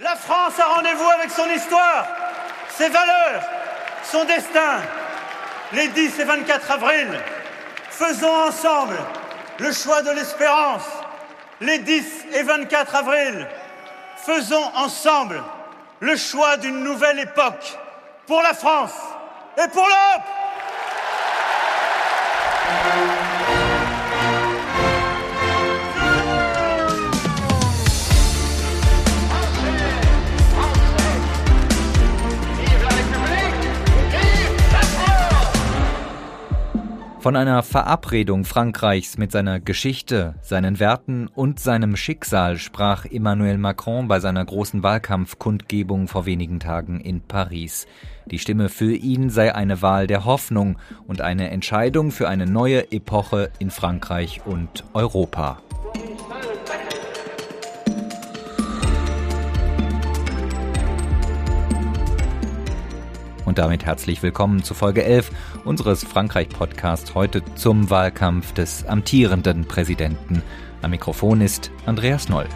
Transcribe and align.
La 0.00 0.14
France 0.14 0.60
a 0.60 0.74
rendez-vous 0.74 1.08
avec 1.08 1.30
son 1.30 1.48
histoire, 1.50 2.06
ses 2.70 2.88
valeurs, 2.88 3.42
son 4.04 4.24
destin. 4.24 4.80
Les 5.72 5.88
10 5.88 6.20
et 6.20 6.24
24 6.24 6.70
avril, 6.70 7.08
faisons 7.90 8.32
ensemble 8.46 8.96
le 9.58 9.72
choix 9.72 10.02
de 10.02 10.10
l'espérance. 10.10 10.86
Les 11.60 11.78
10 11.78 12.26
et 12.32 12.42
24 12.44 12.94
avril, 12.94 13.48
faisons 14.24 14.70
ensemble 14.76 15.42
le 15.98 16.16
choix 16.16 16.56
d'une 16.58 16.84
nouvelle 16.84 17.18
époque 17.18 17.76
pour 18.28 18.40
la 18.40 18.54
France 18.54 18.94
et 19.56 19.66
pour 19.68 19.84
l'Europe. 19.84 20.22
Von 37.20 37.34
einer 37.34 37.64
Verabredung 37.64 38.44
Frankreichs 38.44 39.18
mit 39.18 39.32
seiner 39.32 39.58
Geschichte, 39.58 40.36
seinen 40.40 40.78
Werten 40.78 41.26
und 41.26 41.58
seinem 41.58 41.96
Schicksal 41.96 42.58
sprach 42.58 43.06
Emmanuel 43.06 43.58
Macron 43.58 44.06
bei 44.06 44.20
seiner 44.20 44.44
großen 44.44 44.84
Wahlkampfkundgebung 44.84 46.06
vor 46.06 46.26
wenigen 46.26 46.60
Tagen 46.60 47.00
in 47.00 47.20
Paris. 47.20 47.88
Die 48.26 48.38
Stimme 48.38 48.68
für 48.68 48.94
ihn 48.94 49.30
sei 49.30 49.52
eine 49.52 49.82
Wahl 49.82 50.06
der 50.06 50.26
Hoffnung 50.26 50.78
und 51.08 51.20
eine 51.20 51.50
Entscheidung 51.50 52.12
für 52.12 52.28
eine 52.28 52.46
neue 52.46 52.92
Epoche 52.92 53.50
in 53.58 53.72
Frankreich 53.72 54.42
und 54.46 54.84
Europa. 54.94 55.60
Und 63.48 63.56
damit 63.56 63.86
herzlich 63.86 64.22
willkommen 64.22 64.62
zu 64.62 64.74
Folge 64.74 65.02
11 65.02 65.30
unseres 65.68 66.02
Frankreich-Podcasts 66.02 67.14
heute 67.14 67.42
zum 67.54 67.90
Wahlkampf 67.90 68.52
des 68.54 68.86
amtierenden 68.86 69.66
Präsidenten. 69.66 70.42
Am 70.80 70.90
Mikrofon 70.90 71.42
ist 71.42 71.70
Andreas 71.84 72.28
Noll. 72.30 72.46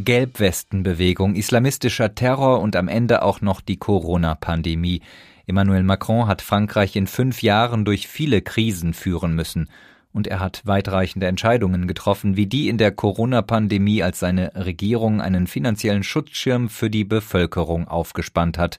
Gelbwestenbewegung, 0.00 1.34
islamistischer 1.34 2.14
Terror 2.14 2.60
und 2.60 2.76
am 2.76 2.88
Ende 2.88 3.22
auch 3.22 3.40
noch 3.40 3.60
die 3.60 3.76
Corona-Pandemie. 3.76 5.02
Emmanuel 5.46 5.82
Macron 5.82 6.26
hat 6.26 6.42
Frankreich 6.42 6.96
in 6.96 7.06
fünf 7.06 7.42
Jahren 7.42 7.84
durch 7.84 8.08
viele 8.08 8.42
Krisen 8.42 8.94
führen 8.94 9.34
müssen. 9.34 9.68
Und 10.12 10.26
er 10.26 10.40
hat 10.40 10.62
weitreichende 10.64 11.26
Entscheidungen 11.26 11.86
getroffen, 11.86 12.36
wie 12.36 12.46
die 12.46 12.68
in 12.68 12.78
der 12.78 12.90
Corona-Pandemie, 12.90 14.02
als 14.02 14.18
seine 14.18 14.52
Regierung 14.54 15.20
einen 15.20 15.46
finanziellen 15.46 16.02
Schutzschirm 16.02 16.68
für 16.68 16.88
die 16.90 17.04
Bevölkerung 17.04 17.86
aufgespannt 17.86 18.58
hat. 18.58 18.78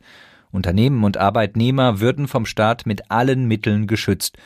Unternehmen 0.52 1.04
und 1.04 1.18
Arbeitnehmer 1.18 2.00
würden 2.00 2.28
vom 2.28 2.45
Staat 2.45 2.86
mit 2.86 3.12
allen 3.12 3.48
Mitteln 3.48 3.86
geschützt, 3.86 4.38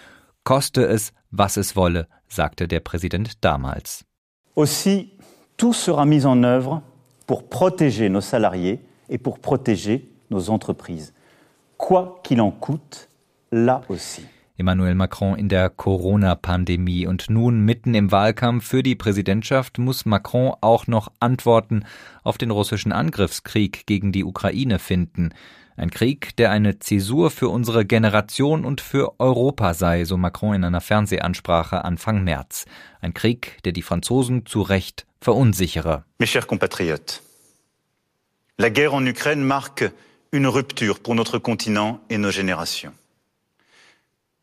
koste 0.44 0.84
es, 0.84 1.14
was 1.32 1.58
es 1.58 1.76
wolle, 1.76 2.08
sagte 2.28 2.68
der 2.68 2.82
Präsident 2.82 3.44
damals. 3.44 4.06
Aussi 4.56 5.18
tout 5.62 5.74
sera 5.74 6.06
mis 6.08 6.26
en 6.26 6.42
œuvre 6.44 6.82
pour 7.28 7.48
protéger 7.48 8.10
nos 8.10 8.20
salariés 8.20 8.80
et 9.10 9.20
pour 9.20 9.38
protéger 9.38 10.10
nos 10.32 10.50
entreprises. 10.50 11.14
Quoi 11.78 12.20
qu'il 12.24 12.42
en 12.42 12.50
coûte, 12.50 13.10
là 13.52 13.84
aussi. 13.88 14.24
Emmanuel 14.58 14.96
Macron 14.96 15.36
in 15.36 15.50
der 15.50 15.70
Corona-Pandemie 15.70 17.06
und 17.06 17.30
nun 17.30 17.60
mitten 17.60 17.94
im 17.94 18.12
Wahlkampf 18.12 18.66
für 18.66 18.82
die 18.82 18.96
Präsidentschaft 18.96 19.78
muss 19.78 20.08
Macron 20.08 20.56
auch 20.62 20.88
noch 20.88 21.12
Antworten 21.20 21.84
auf 22.24 22.40
den 22.40 22.50
russischen 22.50 22.92
Angriffskrieg 22.92 23.86
gegen 23.86 24.12
die 24.12 24.24
Ukraine 24.24 24.80
finden. 24.80 25.30
Ein 25.78 25.90
Krieg, 25.90 26.36
der 26.38 26.52
eine 26.52 26.80
Zäsur 26.80 27.32
für 27.32 27.50
unsere 27.50 27.86
Generation 27.86 28.66
und 28.66 28.82
für 28.82 29.20
Europa 29.20 29.74
sei, 29.74 30.06
so 30.06 30.18
Macron 30.18 30.56
in 30.56 30.64
einer 30.64 30.82
Fernsehansprache 30.82 31.84
Anfang 31.86 32.24
März. 32.24 32.66
Ein 33.00 33.14
Krieg, 33.14 33.60
der 33.64 33.72
die 33.72 33.82
Franzosen 33.82 34.46
zu 34.46 34.62
Recht 34.62 35.06
verunsichere. 35.22 36.04
Mes 36.20 36.30
chers 36.30 36.48
compatriotes, 36.48 37.22
la 38.58 38.70
guerre 38.70 38.94
en 38.94 39.08
Ukraine 39.08 39.44
marque 39.44 39.92
une 40.32 40.48
rupture 40.48 41.00
pour 41.00 41.16
notre 41.16 41.40
continent 41.40 42.00
et 42.10 42.18
nos 42.18 42.32
générations. 42.32 42.94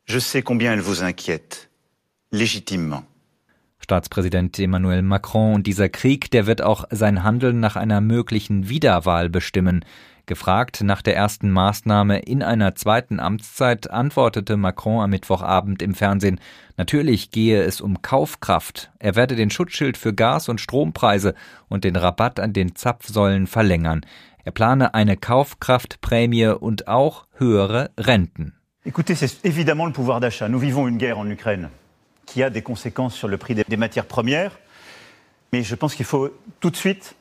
Je 0.07 0.19
sais 0.19 0.43
combien 0.43 0.73
elle 0.73 0.81
vous 0.81 1.03
inquiète, 1.03 1.69
légitimement. 2.33 3.05
Staatspräsident 3.81 4.59
Emmanuel 4.59 5.03
Macron 5.03 5.55
und 5.55 5.67
dieser 5.67 5.89
Krieg, 5.89 6.31
der 6.31 6.47
wird 6.47 6.63
auch 6.63 6.85
sein 6.91 7.23
Handeln 7.23 7.61
nach 7.61 7.77
einer 7.77 8.01
möglichen 8.01 8.69
Wiederwahl 8.69 9.29
bestimmen. 9.29 9.85
Gefragt 10.29 10.83
nach 10.83 11.01
der 11.01 11.17
ersten 11.17 11.51
Maßnahme 11.51 12.19
in 12.21 12.43
einer 12.43 12.75
zweiten 12.75 13.19
Amtszeit 13.19 13.91
antwortete 13.91 14.59
Macron 14.59 15.03
am 15.03 15.11
Mittwochabend 15.11 15.83
im 15.83 15.95
Fernsehen, 15.95 16.39
natürlich 16.77 17.31
gehe 17.31 17.63
es 17.63 17.81
um 17.81 18.03
Kaufkraft. 18.03 18.93
Er 18.99 19.17
werde 19.17 19.37
den 19.37 19.51
Schutzschild 19.51 19.97
für 19.97 20.13
Gas- 20.15 20.51
und 20.51 20.61
Strompreise 20.61 21.35
und 21.69 21.83
den 21.85 21.97
Rabatt 21.97 22.39
an 22.39 22.53
den 22.53 22.77
Zapfsäulen 22.77 23.47
verlängern. 23.47 24.03
Er 24.45 24.53
plane 24.53 24.93
eine 24.93 25.17
Kaufkraftprämie 25.17 26.49
und 26.49 26.89
auch 26.89 27.25
höhere 27.39 27.91
Renten. 27.99 28.53
Écoutez, 28.85 29.15
c'est 29.17 29.45
évidemment 29.45 29.87
le 29.87 29.93
pouvoir 29.93 30.21
d'achat. 30.21 30.49
Nous 30.49 30.61
vivons 30.61 30.87
une 30.87 30.99
guerre 30.99 31.19
en 31.19 31.29
Ukraine 31.31 31.71
qui 32.27 32.43
a 32.43 32.51
des 32.51 32.63
conséquences 32.63 33.15
sur 33.15 33.29
le 33.29 33.39
prix 33.39 33.55
des 33.55 33.77
matières 33.79 34.07
premières. 34.07 34.59
Mais 35.53 35.63
je 35.63 35.75
pense 35.75 35.95
qu'il 35.95 36.07
faut 36.07 36.31
tout 36.61 36.71
de 36.71 36.77
suite 36.77 37.15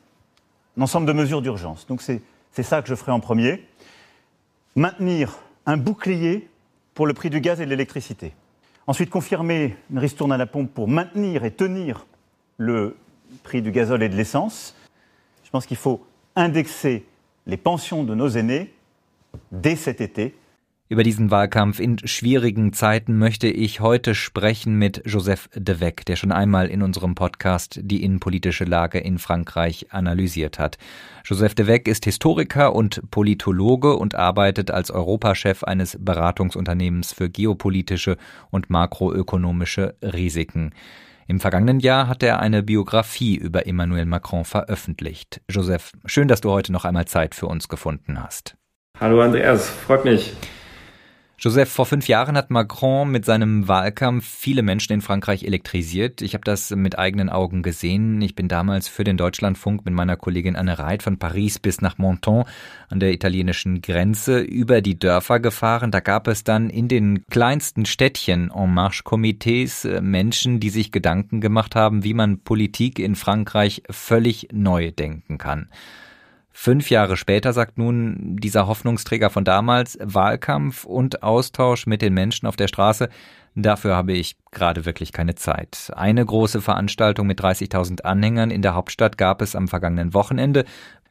un 0.76 0.82
ensemble 0.82 1.06
de 1.06 1.14
mesures 1.14 1.40
d'urgence. 1.40 1.86
Donc 1.86 2.02
c'est 2.02 2.20
C'est 2.52 2.62
ça 2.62 2.82
que 2.82 2.88
je 2.88 2.94
ferai 2.94 3.12
en 3.12 3.20
premier. 3.20 3.64
Maintenir 4.76 5.38
un 5.66 5.76
bouclier 5.76 6.48
pour 6.94 7.06
le 7.06 7.14
prix 7.14 7.30
du 7.30 7.40
gaz 7.40 7.60
et 7.60 7.64
de 7.64 7.70
l'électricité. 7.70 8.34
Ensuite, 8.86 9.10
confirmer 9.10 9.76
une 9.90 9.98
ristourne 9.98 10.32
à 10.32 10.36
la 10.36 10.46
pompe 10.46 10.72
pour 10.72 10.88
maintenir 10.88 11.44
et 11.44 11.50
tenir 11.50 12.06
le 12.56 12.96
prix 13.42 13.62
du 13.62 13.70
gazole 13.70 14.02
et 14.02 14.08
de 14.08 14.16
l'essence. 14.16 14.74
Je 15.44 15.50
pense 15.50 15.66
qu'il 15.66 15.76
faut 15.76 16.04
indexer 16.36 17.04
les 17.46 17.56
pensions 17.56 18.04
de 18.04 18.14
nos 18.14 18.28
aînés 18.28 18.72
dès 19.52 19.76
cet 19.76 20.00
été 20.00 20.34
Über 20.90 21.02
diesen 21.02 21.30
Wahlkampf 21.30 21.80
in 21.80 21.98
schwierigen 22.08 22.72
Zeiten 22.72 23.18
möchte 23.18 23.46
ich 23.46 23.80
heute 23.80 24.14
sprechen 24.14 24.76
mit 24.76 25.02
Joseph 25.04 25.50
de 25.54 25.80
Weck, 25.80 26.06
der 26.06 26.16
schon 26.16 26.32
einmal 26.32 26.68
in 26.68 26.82
unserem 26.82 27.14
Podcast 27.14 27.78
die 27.82 28.02
innenpolitische 28.02 28.64
Lage 28.64 28.98
in 28.98 29.18
Frankreich 29.18 29.88
analysiert 29.90 30.58
hat. 30.58 30.78
Joseph 31.26 31.54
de 31.54 31.66
Weck 31.66 31.88
ist 31.88 32.06
Historiker 32.06 32.74
und 32.74 33.02
Politologe 33.10 33.96
und 33.96 34.14
arbeitet 34.14 34.70
als 34.70 34.90
Europachef 34.90 35.62
eines 35.62 35.98
Beratungsunternehmens 36.00 37.12
für 37.12 37.28
geopolitische 37.28 38.16
und 38.50 38.70
makroökonomische 38.70 39.94
Risiken. 40.02 40.72
Im 41.26 41.38
vergangenen 41.38 41.80
Jahr 41.80 42.08
hat 42.08 42.22
er 42.22 42.40
eine 42.40 42.62
Biografie 42.62 43.36
über 43.36 43.66
Emmanuel 43.66 44.06
Macron 44.06 44.46
veröffentlicht. 44.46 45.42
Joseph, 45.50 45.92
schön, 46.06 46.28
dass 46.28 46.40
du 46.40 46.50
heute 46.50 46.72
noch 46.72 46.86
einmal 46.86 47.04
Zeit 47.04 47.34
für 47.34 47.46
uns 47.46 47.68
gefunden 47.68 48.22
hast. 48.22 48.56
Hallo 48.98 49.20
Andreas, 49.20 49.68
freut 49.68 50.06
mich. 50.06 50.32
Joseph, 51.40 51.70
vor 51.70 51.86
fünf 51.86 52.08
Jahren 52.08 52.36
hat 52.36 52.50
Macron 52.50 53.12
mit 53.12 53.24
seinem 53.24 53.68
Wahlkampf 53.68 54.26
viele 54.26 54.62
Menschen 54.62 54.94
in 54.94 55.00
Frankreich 55.00 55.44
elektrisiert. 55.44 56.20
Ich 56.20 56.34
habe 56.34 56.42
das 56.42 56.72
mit 56.72 56.98
eigenen 56.98 57.28
Augen 57.28 57.62
gesehen. 57.62 58.20
Ich 58.22 58.34
bin 58.34 58.48
damals 58.48 58.88
für 58.88 59.04
den 59.04 59.16
Deutschlandfunk 59.16 59.84
mit 59.84 59.94
meiner 59.94 60.16
Kollegin 60.16 60.56
Anne 60.56 60.80
Reit 60.80 61.04
von 61.04 61.20
Paris 61.20 61.60
bis 61.60 61.80
nach 61.80 61.96
Menton 61.96 62.44
an 62.88 62.98
der 62.98 63.12
italienischen 63.12 63.82
Grenze 63.82 64.40
über 64.40 64.80
die 64.80 64.98
Dörfer 64.98 65.38
gefahren. 65.38 65.92
Da 65.92 66.00
gab 66.00 66.26
es 66.26 66.42
dann 66.42 66.70
in 66.70 66.88
den 66.88 67.24
kleinsten 67.30 67.86
Städtchen 67.86 68.50
En 68.52 68.74
Marche-Komitees 68.74 69.84
äh, 69.84 70.00
Menschen, 70.00 70.58
die 70.58 70.70
sich 70.70 70.90
Gedanken 70.90 71.40
gemacht 71.40 71.76
haben, 71.76 72.02
wie 72.02 72.14
man 72.14 72.40
Politik 72.40 72.98
in 72.98 73.14
Frankreich 73.14 73.84
völlig 73.88 74.48
neu 74.50 74.90
denken 74.90 75.38
kann. 75.38 75.68
Fünf 76.60 76.90
Jahre 76.90 77.16
später 77.16 77.52
sagt 77.52 77.78
nun 77.78 78.36
dieser 78.36 78.66
Hoffnungsträger 78.66 79.30
von 79.30 79.44
damals 79.44 79.96
Wahlkampf 80.02 80.84
und 80.84 81.22
Austausch 81.22 81.86
mit 81.86 82.02
den 82.02 82.14
Menschen 82.14 82.48
auf 82.48 82.56
der 82.56 82.66
Straße. 82.66 83.10
Dafür 83.54 83.94
habe 83.94 84.12
ich 84.14 84.36
gerade 84.50 84.84
wirklich 84.84 85.12
keine 85.12 85.36
Zeit. 85.36 85.92
Eine 85.94 86.26
große 86.26 86.60
Veranstaltung 86.60 87.28
mit 87.28 87.40
30.000 87.40 88.02
Anhängern 88.02 88.50
in 88.50 88.60
der 88.60 88.74
Hauptstadt 88.74 89.16
gab 89.16 89.40
es 89.40 89.54
am 89.54 89.68
vergangenen 89.68 90.14
Wochenende. 90.14 90.64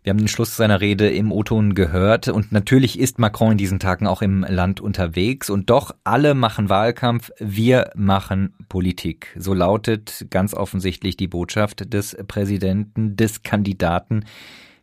Wir 0.03 0.09
haben 0.09 0.17
den 0.17 0.27
Schluss 0.27 0.57
seiner 0.57 0.81
Rede 0.81 1.09
im 1.09 1.31
O-Ton 1.31 1.75
gehört 1.75 2.27
und 2.27 2.51
natürlich 2.51 2.99
ist 2.99 3.17
Macron 3.17 3.53
in 3.53 3.57
diesen 3.57 3.79
Tagen 3.79 4.05
auch 4.05 4.21
im 4.21 4.45
Land 4.49 4.81
unterwegs 4.81 5.49
und 5.49 5.69
doch 5.69 5.95
alle 6.03 6.33
machen 6.33 6.67
Wahlkampf, 6.67 7.31
wir 7.39 7.91
machen 7.95 8.53
Politik. 8.67 9.33
So 9.38 9.53
lautet 9.53 10.27
ganz 10.29 10.53
offensichtlich 10.53 11.15
die 11.15 11.27
Botschaft 11.27 11.94
des 11.94 12.17
Präsidenten, 12.27 13.15
des 13.15 13.44
Kandidaten. 13.44 14.25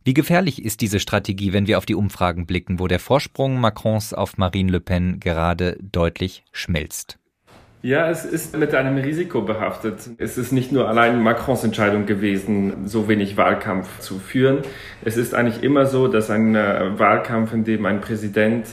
Wie 0.06 0.12
gefährlich 0.12 0.62
ist 0.62 0.82
diese 0.82 1.00
Strategie, 1.00 1.54
wenn 1.54 1.66
wir 1.66 1.78
auf 1.78 1.86
die 1.86 1.94
Umfragen 1.94 2.44
blicken, 2.44 2.78
wo 2.78 2.88
der 2.88 2.98
Vorsprung 2.98 3.58
Macrons 3.58 4.12
auf 4.12 4.36
Marine 4.36 4.70
Le 4.70 4.80
Pen 4.80 5.18
gerade 5.18 5.78
deutlich 5.80 6.44
schmilzt? 6.52 7.18
Ja, 7.80 8.10
es 8.10 8.26
ist 8.26 8.54
mit 8.54 8.74
einem 8.74 8.98
Risiko 8.98 9.40
behaftet. 9.40 10.10
Es 10.18 10.36
ist 10.36 10.52
nicht 10.52 10.72
nur 10.72 10.88
allein 10.88 11.22
Macrons 11.22 11.64
Entscheidung 11.64 12.04
gewesen, 12.04 12.86
so 12.86 13.08
wenig 13.08 13.38
Wahlkampf 13.38 14.00
zu 14.00 14.18
führen. 14.18 14.58
Es 15.02 15.16
ist 15.16 15.34
eigentlich 15.34 15.62
immer 15.62 15.86
so, 15.86 16.08
dass 16.08 16.28
ein 16.30 16.54
äh, 16.54 16.98
Wahlkampf, 16.98 17.54
in 17.54 17.64
dem 17.64 17.86
ein 17.86 18.02
Präsident 18.02 18.66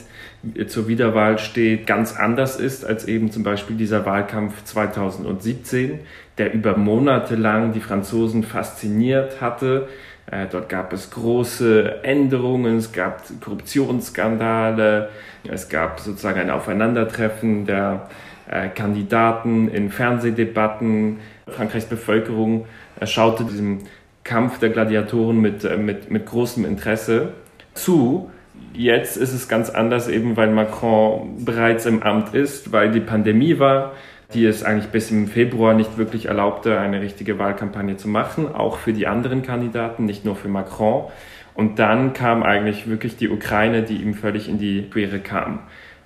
zur 0.66 0.88
Wiederwahl 0.88 1.38
steht, 1.38 1.86
ganz 1.86 2.16
anders 2.16 2.58
ist 2.58 2.84
als 2.84 3.06
eben 3.06 3.30
zum 3.30 3.42
Beispiel 3.42 3.76
dieser 3.76 4.04
Wahlkampf 4.04 4.64
2017, 4.64 6.00
der 6.36 6.52
über 6.52 6.76
Monate 6.76 7.36
lang 7.36 7.72
die 7.72 7.80
Franzosen 7.80 8.42
fasziniert 8.42 9.40
hatte. 9.40 9.88
Äh, 10.30 10.46
dort 10.50 10.68
gab 10.68 10.92
es 10.92 11.10
große 11.10 12.04
Änderungen, 12.04 12.76
es 12.76 12.92
gab 12.92 13.22
Korruptionsskandale, 13.40 15.08
es 15.48 15.68
gab 15.68 16.00
sozusagen 16.00 16.40
ein 16.40 16.50
Aufeinandertreffen 16.50 17.66
der 17.66 18.08
äh, 18.48 18.68
Kandidaten 18.68 19.68
in 19.68 19.90
Fernsehdebatten. 19.90 21.18
Frankreichs 21.48 21.86
Bevölkerung 21.86 22.66
schaute 23.04 23.44
diesem 23.44 23.80
Kampf 24.24 24.58
der 24.58 24.70
Gladiatoren 24.70 25.40
mit, 25.40 25.64
äh, 25.64 25.76
mit, 25.76 26.10
mit 26.10 26.26
großem 26.26 26.64
Interesse 26.64 27.32
zu. 27.74 28.30
Jetzt 28.74 29.16
ist 29.16 29.32
es 29.32 29.48
ganz 29.48 29.70
anders, 29.70 30.08
eben 30.08 30.36
weil 30.36 30.50
Macron 30.50 31.44
bereits 31.44 31.84
im 31.86 32.02
Amt 32.02 32.34
ist, 32.34 32.72
weil 32.72 32.90
die 32.90 33.00
Pandemie 33.00 33.58
war, 33.58 33.92
die 34.34 34.44
es 34.46 34.62
eigentlich 34.62 34.90
bis 34.90 35.10
im 35.10 35.28
Februar 35.28 35.74
nicht 35.74 35.98
wirklich 35.98 36.26
erlaubte, 36.26 36.78
eine 36.78 37.00
richtige 37.00 37.38
Wahlkampagne 37.38 37.96
zu 37.96 38.08
machen, 38.08 38.52
auch 38.52 38.78
für 38.78 38.92
die 38.92 39.06
anderen 39.06 39.42
Kandidaten, 39.42 40.04
nicht 40.04 40.24
nur 40.24 40.36
für 40.36 40.48
Macron. 40.48 41.10
Und 41.54 41.78
dann 41.78 42.12
kam 42.12 42.42
eigentlich 42.42 42.88
wirklich 42.88 43.16
die 43.16 43.28
Ukraine, 43.28 43.82
die 43.82 43.96
ihm 43.96 44.14
völlig 44.14 44.48
in 44.48 44.58
die 44.58 44.88
Quere 44.90 45.18
kam. 45.18 45.60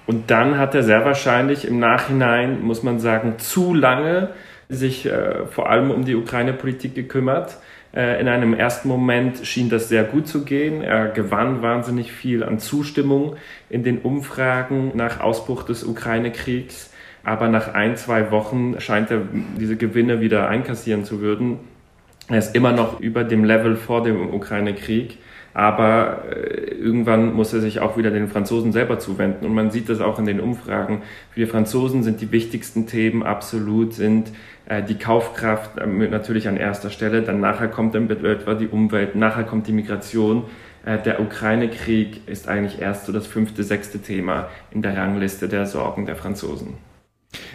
Und 0.07 0.31
dann 0.31 0.59
hat 0.59 0.75
er 0.75 0.83
sehr 0.83 1.05
wahrscheinlich 1.05 1.67
im 1.67 1.79
Nachhinein, 1.79 2.63
muss 2.63 2.83
man 2.83 2.99
sagen, 2.99 3.39
zu 3.39 3.75
lange 3.75 4.31
sich 4.69 5.07
äh, 5.07 5.47
vor 5.47 5.71
allem 5.71 5.91
um 5.91 6.05
die 6.05 6.15
Ukraine-Politik 6.15 6.95
gekümmert. 6.95 7.59
Äh, 7.95 8.21
in 8.21 8.29
einem 8.29 8.55
ersten 8.55 8.89
Moment 8.89 9.47
schien 9.47 9.69
das 9.69 9.89
sehr 9.89 10.05
gut 10.05 10.29
zu 10.29 10.45
gehen. 10.45 10.83
Er 10.83 11.09
gewann 11.09 11.63
wahnsinnig 11.63 12.13
viel 12.13 12.43
an 12.43 12.59
Zustimmung 12.59 13.37
in 13.69 13.83
den 13.83 13.99
Umfragen 13.99 14.93
nach 14.95 15.21
Ausbruch 15.21 15.63
des 15.65 15.85
Ukraine-Kriegs. 15.85 16.93
Aber 17.27 17.49
nach 17.49 17.75
ein, 17.75 17.97
zwei 17.97 18.31
Wochen 18.31 18.81
scheint 18.81 19.11
er 19.11 19.21
diese 19.59 19.77
Gewinne 19.77 20.21
wieder 20.21 20.49
einkassieren 20.49 21.05
zu 21.05 21.21
würden. 21.21 21.59
Er 22.29 22.39
ist 22.39 22.55
immer 22.55 22.73
noch 22.73 23.01
über 23.01 23.23
dem 23.25 23.45
Level 23.45 23.77
vor 23.77 24.03
dem 24.03 24.33
Ukraine-Krieg 24.33 25.19
aber 25.57 26.25
äh, 26.31 26.75
irgendwann 26.75 27.33
muss 27.33 27.55
er 27.55 27.61
sich 27.61 27.81
auch 27.81 27.97
wieder 27.97 28.11
den 28.11 28.29
Franzosen 28.29 28.73
selber 28.73 28.99
zuwenden. 28.99 29.47
Und 29.47 29.55
man 29.55 29.71
sieht 29.71 29.89
das 29.89 30.03
auch 30.03 30.19
in 30.19 30.27
den 30.27 30.39
Umfragen. 30.39 31.01
Für 31.31 31.41
die 31.41 31.47
Franzosen 31.47 32.03
sind 32.03 32.21
die 32.21 32.31
wichtigsten 32.31 32.87
Themen 32.87 33.23
absolut 33.23 33.95
sind 33.95 34.33
äh, 34.67 34.83
die 34.83 34.99
Kaufkraft 34.99 35.79
äh, 35.79 35.87
natürlich 35.87 36.47
an 36.47 36.59
erster 36.59 36.91
Stelle, 36.91 37.23
dann 37.23 37.41
nachher 37.41 37.69
kommt 37.69 37.95
dann 37.95 38.11
etwa 38.11 38.53
die 38.53 38.69
Umwelt, 38.69 39.17
nachher 39.17 39.45
kommt 39.45 39.67
die 39.67 39.73
Migration. 39.73 40.45
Der 40.85 41.21
Ukraine-Krieg 41.21 42.29
ist 42.29 42.47
eigentlich 42.47 42.81
erst 42.81 43.07
so 43.07 43.13
das 43.13 43.27
fünfte, 43.27 43.65
sechste 43.65 43.99
Thema 43.99 44.51
in 44.71 44.83
der 44.83 44.97
Rangliste 44.97 45.49
der 45.49 45.67
Sorgen 45.67 46.07
der 46.07 46.15
Franzosen. 46.15 46.75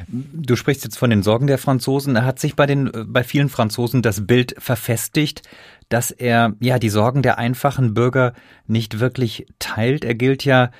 Du 0.08 0.56
sprichst 0.56 0.84
jetzt 0.84 0.98
von 0.98 1.10
den 1.10 1.24
Sorgen 1.24 1.48
der 1.48 1.58
Franzosen. 1.58 2.24
Hat 2.26 2.40
sich 2.40 2.56
bei 2.56 2.66
den, 2.66 2.92
bei 3.08 3.24
vielen 3.24 3.50
Franzosen 3.50 4.02
das 4.02 4.26
Bild 4.26 4.56
verfestigt, 4.58 5.44
dass 5.90 6.12
er 6.12 6.54
ja 6.60 6.80
die 6.80 6.90
Sorgen 6.90 7.22
der 7.22 7.38
einfachen 7.38 7.94
Bürger 7.94 8.34
nicht 8.68 9.00
wirklich 9.00 9.46
teilt. 9.60 10.06
Er 10.06 10.16
gilt 10.16 10.46
ja 10.46 10.72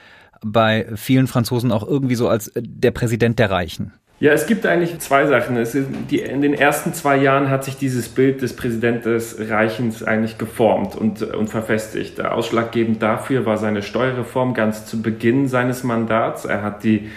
bei 0.44 0.88
vielen 0.96 1.28
Franzosen 1.28 1.72
auch 1.72 1.88
irgendwie 1.88 2.16
so 2.16 2.28
als 2.28 2.52
der 2.56 2.92
Präsident 2.92 3.40
der 3.40 3.52
Reichen. 3.52 3.94
Ja, 4.22 4.34
es 4.34 4.46
gibt 4.46 4.68
eigentlich 4.68 5.00
zwei 5.00 5.26
Sachen. 5.26 5.58
Die, 6.12 6.20
in 6.20 6.44
den 6.44 6.54
ersten 6.54 6.94
zwei 6.94 7.18
Jahren 7.18 7.50
hat 7.50 7.64
sich 7.64 7.78
dieses 7.78 8.08
Bild 8.08 8.44
des 8.44 8.56
Präsidenten 8.56 9.10
des 9.10 9.50
Reichens 9.50 10.04
eigentlich 10.04 10.38
geformt 10.38 10.96
und, 10.96 11.24
und 11.24 11.50
verfestigt. 11.50 12.24
Ausschlaggebend 12.24 13.02
dafür 13.02 13.48
war 13.48 13.58
seine 13.58 13.82
Steuerreform 13.82 14.54
ganz 14.54 14.86
zu 14.86 15.02
Beginn 15.02 15.48
seines 15.48 15.84
Mandats. 15.84 16.46
Er 16.46 16.62
hat 16.62 16.84
die 16.84 17.10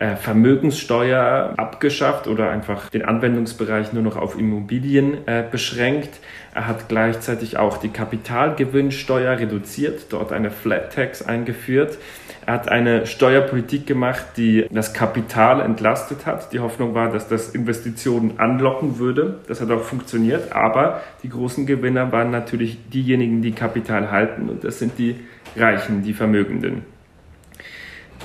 äh, 0.00 0.16
Vermögenssteuer 0.16 1.52
abgeschafft 1.58 2.26
oder 2.26 2.50
einfach 2.50 2.88
den 2.88 3.04
Anwendungsbereich 3.04 3.92
nur 3.92 4.02
noch 4.02 4.16
auf 4.16 4.38
Immobilien 4.38 5.28
äh, 5.28 5.44
beschränkt. 5.48 6.08
Er 6.54 6.66
hat 6.66 6.88
gleichzeitig 6.88 7.58
auch 7.58 7.76
die 7.76 7.90
Kapitalgewinnsteuer 7.90 9.38
reduziert, 9.38 10.06
dort 10.08 10.32
eine 10.32 10.50
Flat 10.50 10.94
Tax 10.94 11.20
eingeführt. 11.20 11.98
Er 12.46 12.54
hat 12.54 12.70
eine 12.70 13.06
Steuerpolitik 13.06 13.86
gemacht, 13.86 14.24
die 14.38 14.66
das 14.70 14.94
Kapital 14.94 15.60
entlastet 15.60 16.24
hat. 16.24 16.50
Die 16.54 16.60
Hoffnung 16.60 16.94
war, 16.94 17.12
dass 17.12 17.28
das 17.28 17.50
Investitionen 17.50 18.40
anlocken 18.40 18.98
würde. 18.98 19.40
Das 19.48 19.60
hat 19.60 19.70
auch 19.70 19.82
funktioniert, 19.82 20.52
aber 20.52 21.02
die 21.22 21.28
großen 21.28 21.66
Gewinner 21.66 22.10
waren 22.10 22.30
natürlich 22.30 22.78
diejenigen, 22.88 23.42
die 23.42 23.52
Kapital 23.52 24.10
halten 24.10 24.48
und 24.48 24.64
das 24.64 24.78
sind 24.78 24.98
die 24.98 25.16
Reichen, 25.56 26.02
die 26.02 26.14
Vermögenden 26.14 26.86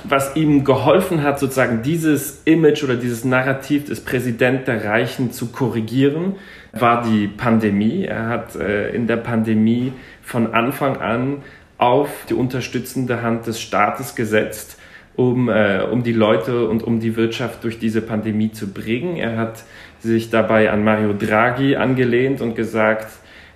was 0.09 0.35
ihm 0.35 0.63
geholfen 0.63 1.23
hat, 1.23 1.39
sozusagen 1.39 1.81
dieses 1.81 2.41
Image 2.45 2.83
oder 2.83 2.95
dieses 2.95 3.25
Narrativ 3.25 3.85
des 3.85 4.01
Präsident 4.01 4.67
der 4.67 4.85
Reichen 4.85 5.31
zu 5.31 5.47
korrigieren, 5.47 6.35
war 6.71 7.03
die 7.03 7.27
Pandemie. 7.27 8.05
Er 8.05 8.27
hat 8.27 8.55
äh, 8.55 8.89
in 8.89 9.07
der 9.07 9.17
Pandemie 9.17 9.93
von 10.21 10.53
Anfang 10.53 10.97
an 10.97 11.43
auf 11.77 12.09
die 12.29 12.33
unterstützende 12.33 13.21
Hand 13.21 13.47
des 13.47 13.59
Staates 13.59 14.15
gesetzt, 14.15 14.77
um, 15.15 15.49
äh, 15.49 15.81
um 15.81 16.03
die 16.03 16.13
Leute 16.13 16.67
und 16.67 16.83
um 16.83 16.99
die 16.99 17.15
Wirtschaft 17.15 17.63
durch 17.63 17.79
diese 17.79 18.01
Pandemie 18.01 18.51
zu 18.51 18.71
bringen. 18.71 19.17
Er 19.17 19.37
hat 19.37 19.63
sich 19.99 20.29
dabei 20.29 20.71
an 20.71 20.83
Mario 20.83 21.13
Draghi 21.13 21.75
angelehnt 21.75 22.41
und 22.41 22.55
gesagt, 22.55 23.07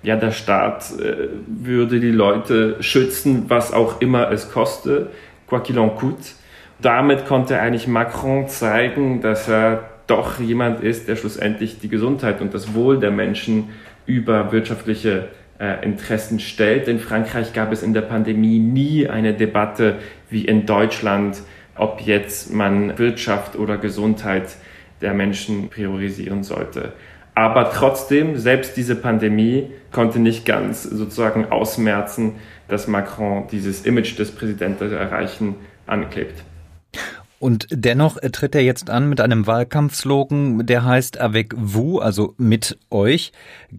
ja, 0.02 0.16
der 0.16 0.30
Staat 0.30 0.92
äh, 0.98 1.28
würde 1.46 2.00
die 2.00 2.10
Leute 2.10 2.76
schützen, 2.80 3.44
was 3.48 3.72
auch 3.72 4.00
immer 4.00 4.30
es 4.30 4.50
koste, 4.50 5.08
quoi 5.46 5.60
qu'il 5.60 5.78
en 5.78 5.90
coûte 5.90 6.39
damit 6.82 7.26
konnte 7.26 7.58
eigentlich 7.58 7.86
Macron 7.86 8.48
zeigen, 8.48 9.20
dass 9.20 9.48
er 9.48 9.84
doch 10.06 10.40
jemand 10.40 10.80
ist, 10.80 11.08
der 11.08 11.16
schlussendlich 11.16 11.78
die 11.78 11.88
Gesundheit 11.88 12.40
und 12.40 12.52
das 12.52 12.74
Wohl 12.74 12.98
der 12.98 13.10
Menschen 13.10 13.68
über 14.06 14.50
wirtschaftliche 14.50 15.28
äh, 15.60 15.84
Interessen 15.84 16.40
stellt. 16.40 16.88
In 16.88 16.98
Frankreich 16.98 17.52
gab 17.52 17.70
es 17.70 17.82
in 17.82 17.94
der 17.94 18.00
Pandemie 18.02 18.58
nie 18.58 19.08
eine 19.08 19.34
Debatte 19.34 19.96
wie 20.28 20.44
in 20.44 20.66
Deutschland, 20.66 21.42
ob 21.76 22.00
jetzt 22.00 22.52
man 22.52 22.98
Wirtschaft 22.98 23.56
oder 23.56 23.76
Gesundheit 23.76 24.56
der 25.00 25.14
Menschen 25.14 25.68
priorisieren 25.68 26.42
sollte. 26.42 26.92
Aber 27.34 27.70
trotzdem, 27.70 28.36
selbst 28.36 28.76
diese 28.76 28.96
Pandemie 28.96 29.70
konnte 29.92 30.18
nicht 30.18 30.44
ganz 30.44 30.82
sozusagen 30.82 31.50
ausmerzen, 31.50 32.34
dass 32.68 32.88
Macron 32.88 33.46
dieses 33.50 33.86
Image 33.86 34.18
des 34.18 34.32
Präsidenten 34.32 34.92
erreichen 34.92 35.54
anklebt. 35.86 36.44
Und 37.40 37.68
dennoch 37.70 38.18
tritt 38.32 38.54
er 38.54 38.62
jetzt 38.62 38.90
an 38.90 39.08
mit 39.08 39.18
einem 39.18 39.46
Wahlkampfslogan, 39.46 40.66
der 40.66 40.84
heißt 40.84 41.18
Avec 41.18 41.54
vous, 41.56 41.98
also 41.98 42.34
mit 42.36 42.78
euch. 42.90 43.32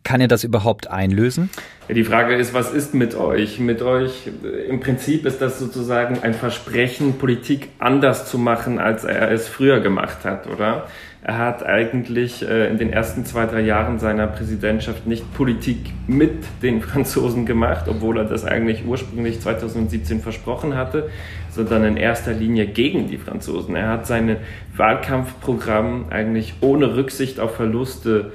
Kann 0.03 0.19
er 0.19 0.27
das 0.27 0.43
überhaupt 0.43 0.89
einlösen? 0.89 1.51
Ja, 1.87 1.93
die 1.93 2.03
Frage 2.03 2.33
ist, 2.33 2.55
was 2.55 2.71
ist 2.71 2.95
mit 2.95 3.13
euch? 3.13 3.59
Mit 3.59 3.83
euch, 3.83 4.31
im 4.67 4.79
Prinzip 4.79 5.27
ist 5.27 5.43
das 5.43 5.59
sozusagen 5.59 6.23
ein 6.23 6.33
Versprechen, 6.33 7.19
Politik 7.19 7.69
anders 7.77 8.25
zu 8.25 8.39
machen, 8.39 8.79
als 8.79 9.03
er 9.03 9.29
es 9.29 9.47
früher 9.47 9.79
gemacht 9.79 10.25
hat, 10.25 10.47
oder? 10.47 10.87
Er 11.23 11.37
hat 11.37 11.63
eigentlich 11.63 12.41
äh, 12.41 12.67
in 12.67 12.79
den 12.79 12.91
ersten 12.91 13.25
zwei, 13.25 13.45
drei 13.45 13.61
Jahren 13.61 13.99
seiner 13.99 14.25
Präsidentschaft 14.25 15.05
nicht 15.05 15.31
Politik 15.35 15.93
mit 16.07 16.45
den 16.63 16.81
Franzosen 16.81 17.45
gemacht, 17.45 17.85
obwohl 17.87 18.17
er 18.17 18.25
das 18.25 18.43
eigentlich 18.43 18.85
ursprünglich 18.87 19.39
2017 19.39 20.19
versprochen 20.19 20.75
hatte, 20.75 21.11
sondern 21.51 21.83
in 21.83 21.97
erster 21.97 22.33
Linie 22.33 22.67
gegen 22.67 23.07
die 23.07 23.17
Franzosen. 23.17 23.75
Er 23.75 23.89
hat 23.89 24.07
sein 24.07 24.37
Wahlkampfprogramm 24.75 26.05
eigentlich 26.09 26.55
ohne 26.61 26.95
Rücksicht 26.95 27.39
auf 27.39 27.55
Verluste 27.55 28.31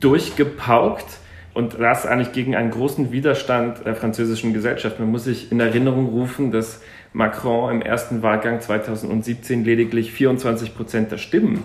durchgepaukt 0.00 1.06
und 1.54 1.80
das 1.80 2.06
eigentlich 2.06 2.32
gegen 2.32 2.54
einen 2.54 2.70
großen 2.70 3.10
Widerstand 3.10 3.84
der 3.84 3.96
französischen 3.96 4.52
Gesellschaft. 4.52 5.00
Man 5.00 5.10
muss 5.10 5.24
sich 5.24 5.50
in 5.50 5.58
Erinnerung 5.58 6.06
rufen, 6.06 6.52
dass 6.52 6.82
Macron 7.12 7.72
im 7.72 7.82
ersten 7.82 8.22
Wahlgang 8.22 8.60
2017 8.60 9.64
lediglich 9.64 10.12
24 10.12 10.76
Prozent 10.76 11.10
der 11.10 11.18
Stimmen 11.18 11.64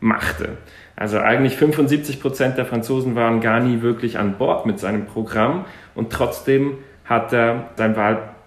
machte. 0.00 0.50
Also 0.96 1.18
eigentlich 1.18 1.56
75 1.56 2.20
Prozent 2.20 2.58
der 2.58 2.66
Franzosen 2.66 3.14
waren 3.14 3.40
gar 3.40 3.60
nie 3.60 3.82
wirklich 3.82 4.18
an 4.18 4.36
Bord 4.36 4.66
mit 4.66 4.78
seinem 4.78 5.06
Programm 5.06 5.64
und 5.94 6.12
trotzdem 6.12 6.78
hat 7.04 7.32
er 7.32 7.70
sein 7.76 7.96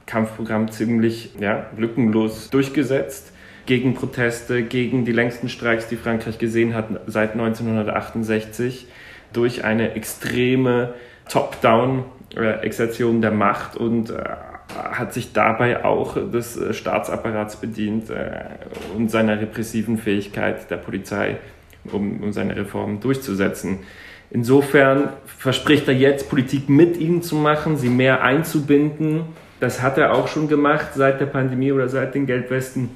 Wahlkampfprogramm 0.05 0.71
ziemlich 0.71 1.31
ja, 1.39 1.67
lückenlos 1.77 2.49
durchgesetzt 2.49 3.31
gegen 3.65 3.95
Proteste, 3.95 4.63
gegen 4.63 5.05
die 5.05 5.11
längsten 5.11 5.49
Streiks, 5.49 5.87
die 5.87 5.95
Frankreich 5.95 6.37
gesehen 6.37 6.75
hat 6.75 6.89
seit 7.07 7.31
1968, 7.31 8.87
durch 9.33 9.63
eine 9.63 9.93
extreme 9.93 10.93
Top-Down-Exertion 11.29 13.21
der 13.21 13.31
Macht 13.31 13.75
und 13.75 14.11
äh, 14.11 14.23
hat 14.69 15.13
sich 15.13 15.33
dabei 15.33 15.83
auch 15.83 16.13
des 16.13 16.55
äh, 16.57 16.73
Staatsapparats 16.73 17.55
bedient 17.55 18.11
äh, 18.11 18.43
und 18.95 19.09
seiner 19.09 19.41
repressiven 19.41 19.97
Fähigkeit 19.97 20.69
der 20.69 20.77
Polizei, 20.77 21.37
um 21.91 22.31
seine 22.31 22.55
Reformen 22.55 22.99
durchzusetzen. 22.99 23.79
Insofern 24.29 25.09
verspricht 25.25 25.87
er 25.87 25.95
jetzt, 25.95 26.29
Politik 26.29 26.69
mit 26.69 26.97
ihnen 26.97 27.23
zu 27.23 27.35
machen, 27.35 27.77
sie 27.77 27.89
mehr 27.89 28.21
einzubinden. 28.23 29.23
Das 29.59 29.81
hat 29.81 29.97
er 29.97 30.13
auch 30.13 30.27
schon 30.27 30.47
gemacht 30.47 30.89
seit 30.95 31.21
der 31.21 31.27
Pandemie 31.27 31.71
oder 31.71 31.87
seit 31.87 32.15
den 32.15 32.25
Gelbwesten. 32.25 32.89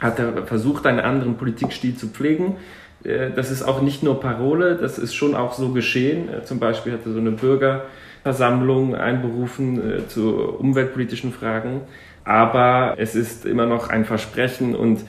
Hat 0.00 0.18
er 0.18 0.46
versucht, 0.46 0.86
einen 0.86 1.00
anderen 1.00 1.36
Politikstil 1.36 1.96
zu 1.96 2.08
pflegen. 2.08 2.56
Äh, 3.04 3.30
das 3.34 3.50
ist 3.50 3.62
auch 3.62 3.80
nicht 3.80 4.02
nur 4.02 4.20
Parole, 4.20 4.76
das 4.76 4.98
ist 4.98 5.14
schon 5.14 5.34
auch 5.34 5.52
so 5.52 5.70
geschehen. 5.70 6.28
Zum 6.44 6.58
Beispiel 6.58 6.92
hat 6.92 7.06
er 7.06 7.12
so 7.12 7.20
eine 7.20 7.30
Bürgerversammlung 7.30 8.94
einberufen 8.94 9.80
zu 10.08 10.56
umweltpolitischen 10.58 11.32
Fragen. 11.32 11.82
Aber 12.24 12.94
es 12.96 13.14
ist 13.14 13.44
immer 13.46 13.66
noch 13.66 13.90
ein 13.90 14.04
Versprechen 14.04 14.74
und 14.74 15.00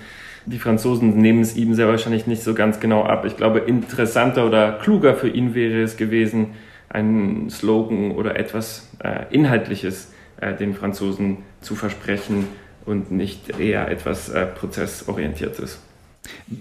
die 0.46 0.60
Franzosen 0.60 1.18
nehmen 1.18 1.42
es 1.42 1.56
ihm 1.56 1.74
sehr 1.74 1.88
wahrscheinlich 1.88 2.28
nicht 2.28 2.44
so 2.44 2.54
ganz 2.54 2.80
genau 2.80 3.04
ab. 3.04 3.26
Ich 3.26 3.36
glaube, 3.36 3.60
interessanter 3.60 4.46
oder 4.46 4.74
kluger 4.74 5.16
für 5.16 5.30
ihn 5.30 5.56
wäre 5.56 5.82
es 5.82 5.98
gewesen, 5.98 6.50
einen 6.90 7.50
Slogan 7.50 8.12
oder 8.12 8.38
etwas 8.38 8.92
äh, 9.04 9.24
Inhaltliches 9.32 10.12
äh, 10.12 10.15
den 10.42 10.74
Franzosen 10.76 11.38
zu 11.62 11.76
versprechen 11.76 12.48
und 12.86 13.12
nicht 13.12 13.60
eher 13.60 13.90
etwas 13.90 14.30
äh, 14.30 14.46
Prozessorientiertes. 14.46 15.80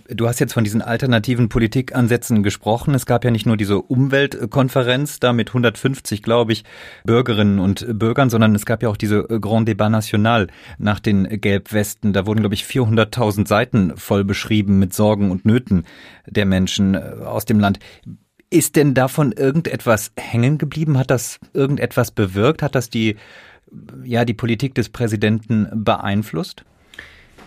Du 0.09 0.29
hast 0.29 0.41
jetzt 0.41 0.53
von 0.53 0.65
diesen 0.65 0.83
alternativen 0.83 1.49
Politikansätzen 1.49 2.43
gesprochen. 2.43 2.95
Es 2.95 3.07
gab 3.07 3.25
ja 3.25 3.31
nicht 3.31 3.47
nur 3.47 3.57
diese 3.57 3.81
Umweltkonferenz 3.81 5.21
da 5.21 5.33
mit 5.33 5.49
150, 5.49 6.23
glaube 6.23 6.53
ich, 6.53 6.65
Bürgerinnen 7.05 7.59
und 7.59 7.87
Bürgern, 7.99 8.31
sondern 8.31 8.55
es 8.55 8.67
gab 8.67 8.83
ja 8.83 8.89
auch 8.89 8.97
diese 8.97 9.25
Grand 9.25 9.69
Débat 9.69 9.91
National 9.91 10.49
nach 10.79 11.01
den 11.01 11.41
Gelbwesten. 11.41 12.13
Da 12.13 12.27
wurden, 12.27 12.41
glaube 12.41 12.55
ich, 12.55 12.65
400.000 12.65 13.49
Seiten 13.49 13.97
voll 13.97 14.25
beschrieben 14.25 14.79
mit 14.79 14.93
Sorgen 14.93 15.31
und 15.31 15.45
Nöten 15.45 15.85
der 16.27 16.47
Menschen 16.47 16.95
äh, 16.95 16.99
aus 17.25 17.45
dem 17.45 17.61
Land. 17.61 17.79
Ist 18.51 18.77
denn 18.77 18.95
davon 18.95 19.33
irgendetwas 19.33 20.13
hängen 20.17 20.59
geblieben? 20.59 20.99
Hat 20.99 21.11
das 21.11 21.41
irgendetwas 21.55 22.11
bewirkt? 22.11 22.63
Hat 22.63 22.75
das 22.75 22.89
die, 22.89 23.17
ja, 24.05 24.25
die 24.25 24.35
Politik 24.35 24.75
des 24.75 24.89
Präsidenten 24.89 25.69
beeinflusst? 25.73 26.65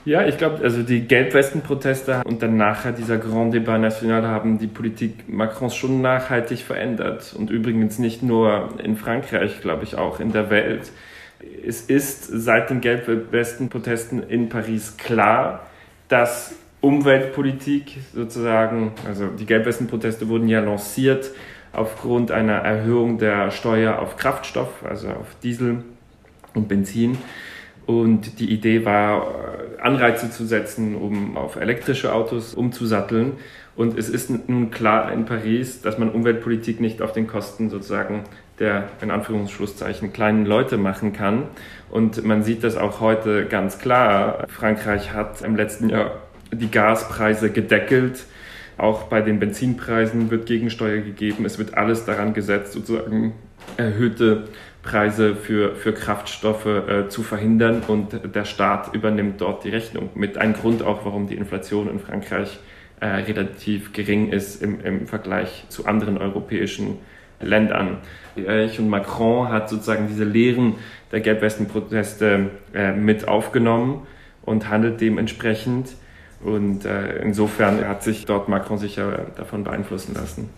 Ja, 0.08 0.26
ich 0.26 0.38
glaube, 0.38 0.64
also 0.64 0.84
die 0.84 1.02
Gelbwesten-Proteste 1.02 2.22
und 2.26 2.42
dann 2.42 2.56
nachher 2.56 2.94
dieser 2.94 3.18
Grand 3.18 3.54
Débat 3.54 3.80
National 3.80 4.26
haben 4.26 4.58
die 4.58 4.68
Politik 4.68 5.28
Macrons 5.28 5.76
schon 5.76 6.02
nachhaltig 6.02 6.60
verändert. 6.60 7.36
Und 7.38 7.50
übrigens 7.50 8.00
nicht 8.00 8.24
nur 8.24 8.70
in 8.82 8.96
Frankreich, 8.96 9.60
glaube 9.60 9.84
ich, 9.84 9.96
auch 9.96 10.22
in 10.22 10.32
der 10.32 10.50
Welt. 10.50 10.92
Es 11.66 11.82
ist 11.82 12.24
seit 12.24 12.70
den 12.70 12.80
Gelbwesten-Protesten 12.80 14.24
in 14.24 14.48
Paris 14.48 14.96
klar, 14.96 15.68
dass 16.08 16.56
Umweltpolitik 16.80 17.98
sozusagen, 18.14 18.94
also 19.06 19.28
die 19.28 19.46
Gelbwesten-Proteste 19.46 20.30
wurden 20.30 20.48
ja 20.48 20.62
lanciert 20.62 21.32
aufgrund 21.74 22.32
einer 22.32 22.60
Erhöhung 22.60 23.18
der 23.18 23.52
Steuer 23.52 24.00
auf 24.00 24.16
Kraftstoff, 24.16 24.86
also 24.88 25.10
auf 25.10 25.36
Diesel 25.44 25.84
und 26.58 26.68
Benzin. 26.68 27.18
Und 27.86 28.40
die 28.40 28.52
Idee 28.52 28.84
war, 28.84 29.28
Anreize 29.82 30.30
zu 30.30 30.46
setzen, 30.46 30.96
um 30.96 31.38
auf 31.38 31.56
elektrische 31.56 32.14
Autos 32.14 32.54
umzusatteln. 32.54 33.34
Und 33.78 33.98
es 33.98 34.10
ist 34.10 34.30
nun 34.50 34.72
klar 34.72 35.14
in 35.14 35.26
Paris, 35.26 35.82
dass 35.82 35.98
man 35.98 36.10
Umweltpolitik 36.10 36.82
nicht 36.82 37.02
auf 37.02 37.14
den 37.14 37.28
Kosten 37.28 37.70
sozusagen 37.70 38.24
der 38.60 38.90
in 39.02 39.12
Anführungsschlusszeichen 39.12 40.14
kleinen 40.14 40.46
Leute 40.46 40.78
machen 40.78 41.14
kann. 41.14 41.44
Und 41.90 42.24
man 42.26 42.44
sieht 42.44 42.64
das 42.64 42.76
auch 42.76 43.02
heute 43.02 43.46
ganz 43.46 43.80
klar. 43.80 44.46
Frankreich 44.48 45.14
hat 45.14 45.42
im 45.42 45.56
letzten 45.56 45.90
Jahr 45.90 46.22
die 46.52 46.72
Gaspreise 46.72 47.52
gedeckelt. 47.52 48.26
Auch 48.78 49.04
bei 49.04 49.22
den 49.22 49.40
Benzinpreisen 49.40 50.30
wird 50.30 50.46
Gegensteuer 50.46 51.02
gegeben. 51.02 51.46
Es 51.46 51.58
wird 51.58 51.76
alles 51.76 52.06
daran 52.06 52.34
gesetzt, 52.34 52.74
sozusagen 52.74 53.34
erhöhte 53.76 54.48
Preise 54.84 55.36
für, 55.36 55.76
für 55.76 55.94
Kraftstoffe 55.94 56.66
äh, 56.66 57.10
zu 57.10 57.24
verhindern 57.24 57.84
und 57.88 58.36
der 58.36 58.46
Staat 58.46 58.94
übernimmt 58.94 59.42
dort 59.42 59.64
die 59.64 59.70
Rechnung. 59.70 60.10
Mit 60.16 60.38
einem 60.38 60.54
Grund 60.54 60.82
auch, 60.84 61.04
warum 61.06 61.28
die 61.28 61.36
Inflation 61.36 61.90
in 61.90 62.00
Frankreich 62.00 62.60
äh, 63.00 63.08
relativ 63.08 63.94
gering 63.94 64.30
ist 64.30 64.62
im, 64.62 64.80
im 64.82 65.08
Vergleich 65.08 65.66
zu 65.70 65.86
anderen 65.86 66.18
europäischen 66.18 66.98
Ländern. 67.40 67.98
Ich 68.36 68.80
und 68.80 68.90
Macron 68.90 69.50
hat 69.50 69.70
sozusagen 69.70 70.08
diese 70.08 70.24
Lehren 70.24 70.76
der 71.12 71.22
Gelbwesten-Proteste 71.22 72.50
äh, 72.74 72.94
mit 72.94 73.28
aufgenommen 73.28 74.08
und 74.44 74.70
handelt 74.70 75.02
dementsprechend. 75.02 75.90
Und 76.44 76.86
äh, 76.86 77.18
insofern 77.22 77.88
hat 77.88 78.04
sich 78.04 78.26
dort 78.26 78.48
Macron 78.48 78.78
sicher 78.78 79.28
davon 79.36 79.64
beeinflussen 79.64 80.14
lassen. 80.16 80.50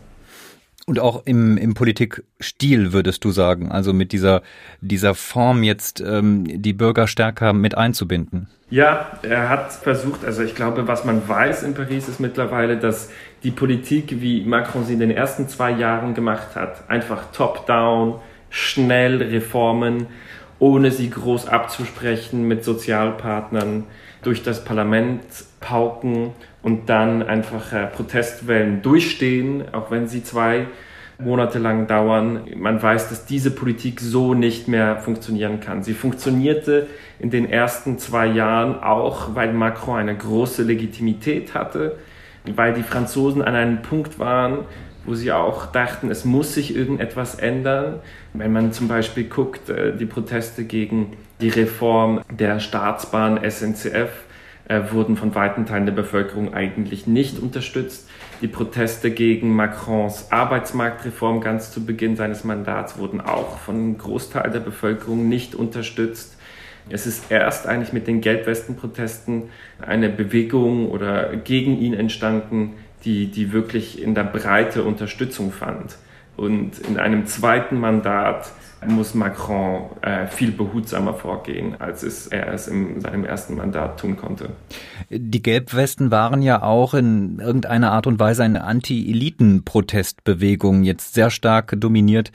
Und 0.90 1.00
auch 1.00 1.28
im, 1.28 1.56
im 1.58 1.76
Politikstil 1.76 2.94
würdest 2.94 3.24
du 3.24 3.30
sagen, 3.30 3.72
also 3.72 3.94
mit 3.94 4.12
dieser, 4.12 4.42
dieser 4.82 5.14
Form 5.14 5.62
jetzt 5.62 6.02
ähm, 6.02 6.46
die 6.64 6.74
Bürger 6.74 7.06
stärker 7.06 7.54
mit 7.54 7.78
einzubinden. 7.78 8.48
Ja, 8.72 9.20
er 9.22 9.50
hat 9.50 9.72
versucht, 9.72 10.26
also 10.26 10.42
ich 10.42 10.56
glaube, 10.56 10.88
was 10.88 11.06
man 11.06 11.30
weiß 11.30 11.62
in 11.62 11.76
Paris 11.76 12.10
ist 12.10 12.20
mittlerweile, 12.20 12.78
dass 12.78 13.12
die 13.44 13.52
Politik, 13.52 14.20
wie 14.20 14.44
Macron 14.44 14.84
sie 14.84 14.94
in 14.94 15.00
den 15.00 15.12
ersten 15.12 15.48
zwei 15.48 15.70
Jahren 15.70 16.16
gemacht 16.16 16.56
hat, 16.56 16.90
einfach 16.90 17.32
top-down, 17.34 18.16
schnell 18.50 19.22
Reformen, 19.22 20.08
ohne 20.60 20.92
sie 20.92 21.10
groß 21.10 21.48
abzusprechen 21.48 22.48
mit 22.48 22.64
Sozialpartnern, 22.64 23.86
durch 24.22 24.44
das 24.44 24.66
Parlament 24.66 25.22
pauken 25.62 26.32
und 26.62 26.90
dann 26.90 27.24
einfach 27.24 27.72
äh, 27.72 27.88
Protestwellen 27.88 28.82
durchstehen, 28.82 29.64
auch 29.74 29.92
wenn 29.92 30.08
sie 30.08 30.24
zwei 30.24 30.68
Monate 31.20 31.60
lang 31.60 31.88
dauern. 31.88 32.42
Man 32.56 32.82
weiß, 32.82 33.10
dass 33.10 33.26
diese 33.26 33.52
Politik 33.52 34.00
so 34.00 34.34
nicht 34.34 34.68
mehr 34.68 34.98
funktionieren 34.98 35.60
kann. 35.60 35.84
Sie 35.84 35.94
funktionierte 35.94 36.88
in 37.20 37.30
den 37.30 37.50
ersten 37.50 37.98
zwei 37.98 38.28
Jahren 38.28 38.82
auch, 38.82 39.36
weil 39.36 39.54
Macron 39.54 39.98
eine 39.98 40.16
große 40.16 40.64
Legitimität 40.64 41.54
hatte, 41.54 41.98
weil 42.56 42.74
die 42.74 42.84
Franzosen 42.84 43.42
an 43.42 43.56
einem 43.56 43.82
Punkt 43.82 44.18
waren, 44.20 44.60
wo 45.10 45.16
sie 45.16 45.32
auch 45.32 45.66
dachten, 45.66 46.12
es 46.12 46.24
muss 46.24 46.54
sich 46.54 46.76
irgendetwas 46.76 47.34
ändern. 47.34 48.00
Wenn 48.34 48.54
man 48.54 48.72
zum 48.72 48.88
Beispiel 48.88 49.24
guckt, 49.24 49.70
äh, 49.70 49.98
die 49.98 50.06
Proteste 50.06 50.64
gegen 50.64 51.18
die 51.42 51.50
Reform 51.50 52.22
der 52.30 52.60
Staatsbahn 52.60 53.40
SNCF, 53.44 54.12
äh, 54.68 54.92
wurden 54.92 55.18
von 55.18 55.34
weiten 55.34 55.66
Teilen 55.66 55.88
der 55.88 55.94
Bevölkerung 55.94 56.54
eigentlich 56.54 57.08
nicht 57.08 57.40
unterstützt. 57.40 58.08
Die 58.42 58.48
Proteste 58.48 59.10
gegen 59.10 59.56
Macrons 59.56 60.32
Arbeitsmarktreform 60.32 61.42
ganz 61.42 61.72
zu 61.72 61.84
Beginn 61.84 62.16
seines 62.16 62.44
Mandats 62.44 63.00
wurden 63.00 63.20
auch 63.20 63.58
von 63.58 63.76
einem 63.76 63.98
Großteil 63.98 64.52
der 64.52 64.60
Bevölkerung 64.60 65.28
nicht 65.28 65.56
unterstützt. 65.56 66.38
Es 66.92 67.08
ist 67.08 67.32
erst 67.32 67.66
eigentlich 67.66 67.94
mit 67.94 68.06
den 68.06 68.22
Gelbwesten-Protesten 68.22 69.50
eine 69.82 70.10
Bewegung 70.10 70.90
oder 70.92 71.36
gegen 71.36 71.80
ihn 71.80 71.96
entstanden, 71.96 72.74
die, 73.06 73.28
die 73.28 73.52
wirklich 73.52 74.02
in 74.02 74.16
der 74.16 74.24
Breite 74.24 74.84
Unterstützung 74.84 75.52
fand. 75.52 75.98
Und 76.38 76.80
in 76.80 76.98
einem 76.98 77.26
zweiten 77.26 77.80
Mandat 77.80 78.52
muss 78.88 79.14
Macron 79.14 79.90
äh, 80.02 80.26
viel 80.28 80.52
behutsamer 80.52 81.14
vorgehen, 81.14 81.76
als 81.80 82.04
es 82.04 82.28
er 82.28 82.54
es 82.54 82.70
in 82.70 83.02
seinem 83.02 83.26
ersten 83.26 83.58
Mandat 83.58 84.00
tun 84.00 84.16
konnte. 84.16 84.52
Die 85.10 85.44
Gelbwesten 85.44 86.12
waren 86.12 86.42
ja 86.42 86.64
auch 86.64 86.94
in 86.94 87.40
irgendeiner 87.40 87.92
Art 87.92 88.08
und 88.08 88.22
Weise 88.22 88.44
eine 88.44 88.64
Anti-Eliten-Protestbewegung, 88.64 90.84
jetzt 90.84 91.14
sehr 91.14 91.30
stark 91.30 91.76
dominiert 91.78 92.32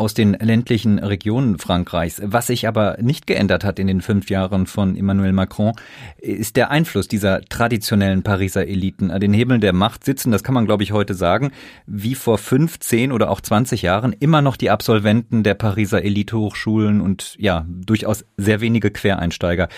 aus 0.00 0.14
den 0.14 0.32
ländlichen 0.32 0.98
Regionen 0.98 1.58
Frankreichs. 1.58 2.22
Was 2.24 2.46
sich 2.46 2.66
aber 2.66 2.96
nicht 3.02 3.26
geändert 3.26 3.64
hat 3.64 3.78
in 3.78 3.86
den 3.86 4.00
fünf 4.00 4.30
Jahren 4.30 4.66
von 4.66 4.96
Emmanuel 4.96 5.32
Macron, 5.32 5.74
ist 6.16 6.56
der 6.56 6.70
Einfluss 6.70 7.06
dieser 7.06 7.42
traditionellen 7.42 8.22
Pariser 8.22 8.66
Eliten. 8.66 9.10
An 9.10 9.20
den 9.20 9.34
Hebeln 9.34 9.60
der 9.60 9.74
Macht 9.74 10.04
sitzen, 10.04 10.32
das 10.32 10.42
kann 10.42 10.54
man 10.54 10.64
glaube 10.64 10.82
ich 10.84 10.92
heute 10.92 11.12
sagen, 11.12 11.52
wie 11.86 12.14
vor 12.14 12.38
fünf, 12.38 12.80
zehn 12.80 13.12
oder 13.12 13.30
auch 13.30 13.42
zwanzig 13.42 13.82
Jahren 13.82 14.14
immer 14.18 14.40
noch 14.40 14.56
die 14.56 14.70
Absolventen 14.70 15.42
der 15.42 15.54
Pariser 15.54 16.02
Elitehochschulen 16.02 17.02
und 17.02 17.36
ja, 17.38 17.66
durchaus 17.68 18.24
sehr 18.38 18.62
wenige 18.62 18.90
Quereinsteiger. 18.90 19.68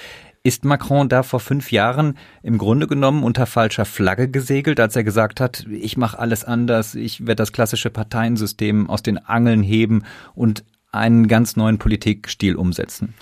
Ist 0.45 0.65
Macron 0.65 1.09
da 1.09 1.23
vor 1.23 1.39
fünf 1.39 1.71
Jahren 1.71 2.19
im 2.43 2.59
Grunde 2.59 2.89
genommen 2.89 3.23
unter 3.23 3.47
falscher 3.47 3.85
Flagge 3.85 4.29
gesegelt, 4.29 4.81
als 4.81 4.97
er 4.97 5.05
gesagt 5.05 5.41
hat, 5.41 5.65
ich 5.71 5.97
mache 5.97 6.19
alles 6.19 6.45
anders, 6.45 6.97
ich 6.97 7.21
werde 7.21 7.37
das 7.37 7.53
klassische 7.53 7.91
Parteiensystem 7.91 8.91
aus 8.91 9.05
den 9.05 9.19
Angeln 9.19 9.63
heben 9.63 10.03
und 10.35 10.65
einen 10.91 11.29
ganz 11.29 11.55
neuen 11.55 11.79
Politikstil 11.79 12.57
umsetzen? 12.57 13.15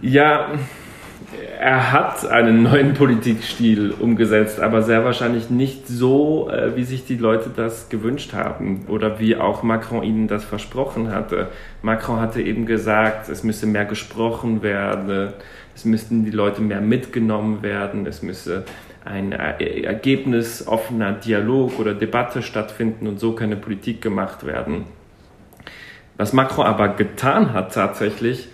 Ja, 0.00 0.50
er 1.58 1.92
hat 1.92 2.24
einen 2.26 2.62
neuen 2.62 2.94
Politikstil 2.94 3.90
umgesetzt, 3.90 4.60
aber 4.60 4.82
sehr 4.82 5.04
wahrscheinlich 5.04 5.50
nicht 5.50 5.88
so, 5.88 6.48
äh, 6.48 6.76
wie 6.76 6.84
sich 6.84 7.04
die 7.04 7.16
Leute 7.16 7.50
das 7.54 7.88
gewünscht 7.88 8.32
haben 8.32 8.86
oder 8.86 9.18
wie 9.18 9.36
auch 9.36 9.64
Macron 9.64 10.04
ihnen 10.04 10.28
das 10.28 10.44
versprochen 10.44 11.10
hatte. 11.10 11.48
Macron 11.82 12.20
hatte 12.20 12.40
eben 12.40 12.64
gesagt, 12.64 13.28
es 13.28 13.42
müsse 13.42 13.66
mehr 13.66 13.84
gesprochen 13.84 14.62
werden, 14.62 15.32
es 15.78 15.84
müssten 15.84 16.24
die 16.24 16.32
Leute 16.32 16.60
mehr 16.60 16.80
mitgenommen 16.80 17.62
werden, 17.62 18.04
es 18.04 18.20
müsse 18.20 18.64
ein 19.04 19.30
äh, 19.30 19.82
ergebnisoffener 19.82 21.12
Dialog 21.12 21.78
oder 21.78 21.94
Debatte 21.94 22.42
stattfinden 22.42 23.06
und 23.06 23.20
so 23.20 23.32
keine 23.32 23.54
Politik 23.54 24.02
gemacht 24.02 24.44
werden. 24.44 24.86
Was 26.16 26.32
Macron 26.32 26.66
aber 26.66 26.88
getan 26.88 27.52
hat 27.52 27.74
tatsächlich, 27.74 28.48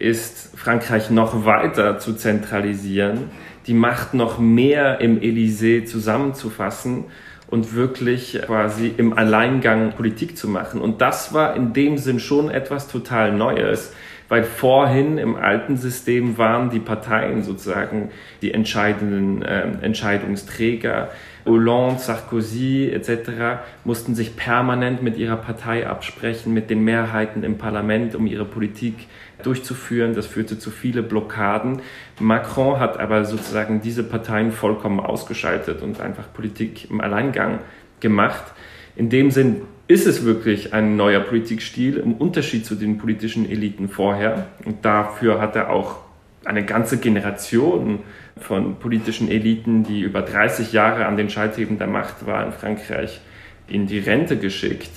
ist 0.00 0.58
Frankreich 0.58 1.10
noch 1.10 1.46
weiter 1.46 2.00
zu 2.00 2.14
zentralisieren, 2.14 3.30
die 3.68 3.74
Macht 3.74 4.12
noch 4.12 4.40
mehr 4.40 5.00
im 5.00 5.20
Élysée 5.20 5.84
zusammenzufassen 5.84 7.04
und 7.46 7.76
wirklich 7.76 8.40
quasi 8.44 8.92
im 8.96 9.16
Alleingang 9.16 9.92
Politik 9.92 10.36
zu 10.36 10.48
machen. 10.48 10.80
Und 10.80 11.00
das 11.00 11.32
war 11.32 11.54
in 11.54 11.72
dem 11.72 11.98
Sinn 11.98 12.18
schon 12.18 12.50
etwas 12.50 12.88
total 12.88 13.30
Neues, 13.30 13.92
weil 14.28 14.44
vorhin 14.44 15.18
im 15.18 15.36
alten 15.36 15.76
System 15.76 16.38
waren 16.38 16.70
die 16.70 16.80
Parteien 16.80 17.42
sozusagen 17.42 18.10
die 18.42 18.52
entscheidenden 18.52 19.42
äh, 19.42 19.62
Entscheidungsträger. 19.82 21.10
Hollande, 21.46 22.00
Sarkozy 22.00 22.90
etc. 22.90 23.64
mussten 23.84 24.14
sich 24.14 24.34
permanent 24.34 25.02
mit 25.02 25.18
ihrer 25.18 25.36
Partei 25.36 25.86
absprechen, 25.86 26.54
mit 26.54 26.70
den 26.70 26.82
Mehrheiten 26.84 27.42
im 27.44 27.58
Parlament, 27.58 28.14
um 28.14 28.26
ihre 28.26 28.46
Politik 28.46 29.08
durchzuführen. 29.42 30.14
Das 30.14 30.26
führte 30.26 30.58
zu 30.58 30.70
vielen 30.70 31.06
Blockaden. 31.06 31.82
Macron 32.18 32.80
hat 32.80 32.98
aber 32.98 33.26
sozusagen 33.26 33.82
diese 33.82 34.04
Parteien 34.04 34.52
vollkommen 34.52 35.00
ausgeschaltet 35.00 35.82
und 35.82 36.00
einfach 36.00 36.32
Politik 36.32 36.90
im 36.90 37.02
Alleingang 37.02 37.58
gemacht. 38.00 38.54
In 38.96 39.10
dem 39.10 39.30
Sinn 39.30 39.62
ist 39.86 40.06
es 40.06 40.24
wirklich 40.24 40.72
ein 40.72 40.96
neuer 40.96 41.20
Politikstil 41.20 41.98
im 41.98 42.14
Unterschied 42.14 42.64
zu 42.64 42.74
den 42.74 42.98
politischen 42.98 43.48
Eliten 43.48 43.88
vorher. 43.88 44.46
Und 44.64 44.84
dafür 44.84 45.40
hat 45.40 45.56
er 45.56 45.70
auch 45.70 45.96
eine 46.44 46.64
ganze 46.64 46.98
Generation 46.98 48.00
von 48.38 48.76
politischen 48.76 49.28
Eliten, 49.28 49.84
die 49.84 50.00
über 50.00 50.22
30 50.22 50.72
Jahre 50.72 51.06
an 51.06 51.16
den 51.16 51.30
Schaltheben 51.30 51.78
der 51.78 51.86
Macht 51.86 52.26
war 52.26 52.44
in 52.44 52.52
Frankreich, 52.52 53.20
in 53.68 53.86
die 53.86 53.98
Rente 53.98 54.38
geschickt. 54.38 54.90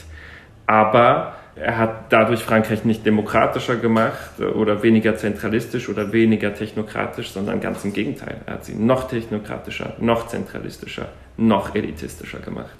Aber 0.65 1.36
er 1.56 1.77
hat 1.77 2.12
dadurch 2.12 2.44
Frankreich 2.44 2.86
nicht 2.86 3.06
demokratischer 3.06 3.77
gemacht 3.77 4.39
oder 4.39 4.84
weniger 4.84 5.15
zentralistisch 5.15 5.89
oder 5.89 6.12
weniger 6.12 6.53
technokratisch, 6.53 7.32
sondern 7.32 7.60
ganz 7.62 7.84
im 7.84 7.94
Gegenteil. 7.94 8.38
Er 8.46 8.56
hat 8.56 8.65
sie 8.65 8.75
noch 8.75 9.08
technokratischer, 9.08 9.96
noch 10.00 10.27
zentralistischer, 10.27 11.10
noch 11.38 11.75
elitistischer 11.75 12.39
gemacht. 12.39 12.75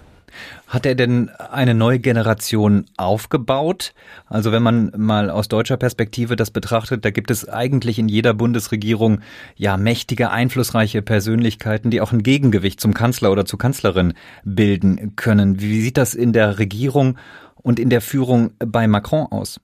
Hat 0.68 0.86
er 0.86 0.96
denn 0.96 1.30
eine 1.30 1.74
neue 1.74 2.00
Generation 2.00 2.86
aufgebaut? 2.98 3.94
Also 4.28 4.52
wenn 4.52 4.64
man 4.64 4.92
mal 4.98 5.30
aus 5.30 5.48
deutscher 5.48 5.78
Perspektive 5.78 6.36
das 6.36 6.52
betrachtet, 6.52 7.06
da 7.06 7.12
gibt 7.12 7.32
es 7.32 7.48
eigentlich 7.48 8.00
in 8.00 8.10
jeder 8.10 8.34
Bundesregierung 8.34 9.22
ja 9.56 9.78
mächtige, 9.78 10.30
einflussreiche 10.32 11.02
Persönlichkeiten, 11.02 11.90
die 11.90 12.02
auch 12.02 12.12
ein 12.12 12.24
Gegengewicht 12.24 12.82
zum 12.82 12.94
Kanzler 12.94 13.32
oder 13.32 13.46
zur 13.46 13.60
Kanzlerin 13.60 14.14
bilden 14.44 15.16
können. 15.16 15.62
Wie 15.62 15.82
sieht 15.82 15.98
das 15.98 16.14
in 16.14 16.34
der 16.34 16.60
Regierung 16.60 17.18
und 17.56 17.80
in 17.80 17.90
der 17.90 18.02
Führung 18.02 18.52
bei 18.60 18.88
Macron 18.88 19.28
aus? 19.28 19.60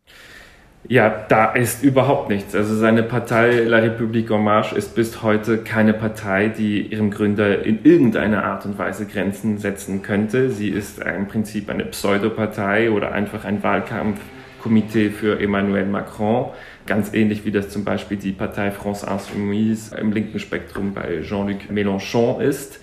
Ja, 0.89 1.25
da 1.29 1.53
ist 1.53 1.81
überhaupt 1.81 2.29
nichts. 2.29 2.53
Also 2.53 2.75
seine 2.75 3.03
Partei 3.03 3.61
La 3.61 3.77
République 3.77 4.33
en 4.33 4.43
Marche 4.43 4.75
ist 4.75 4.95
bis 4.95 5.23
heute 5.23 5.59
keine 5.59 5.93
Partei, 5.93 6.49
die 6.49 6.81
ihrem 6.81 7.09
Gründer 7.09 7.63
in 7.63 7.85
irgendeiner 7.85 8.43
Art 8.43 8.65
und 8.65 8.77
Weise 8.77 9.05
Grenzen 9.05 9.57
setzen 9.59 10.01
könnte. 10.01 10.49
Sie 10.49 10.67
ist 10.67 10.99
im 10.99 11.27
Prinzip 11.27 11.69
eine 11.69 11.85
Pseudopartei 11.85 12.91
oder 12.91 13.13
einfach 13.13 13.45
ein 13.45 13.63
Wahlkampfkomitee 13.63 15.11
für 15.11 15.39
Emmanuel 15.39 15.85
Macron. 15.85 16.47
Ganz 16.85 17.13
ähnlich 17.13 17.45
wie 17.45 17.51
das 17.51 17.69
zum 17.69 17.85
Beispiel 17.85 18.17
die 18.17 18.33
Partei 18.33 18.69
France 18.69 19.07
Insoumise 19.09 19.95
im 19.95 20.11
linken 20.11 20.39
Spektrum 20.39 20.93
bei 20.93 21.21
Jean-Luc 21.21 21.71
Mélenchon 21.71 22.41
ist. 22.41 22.81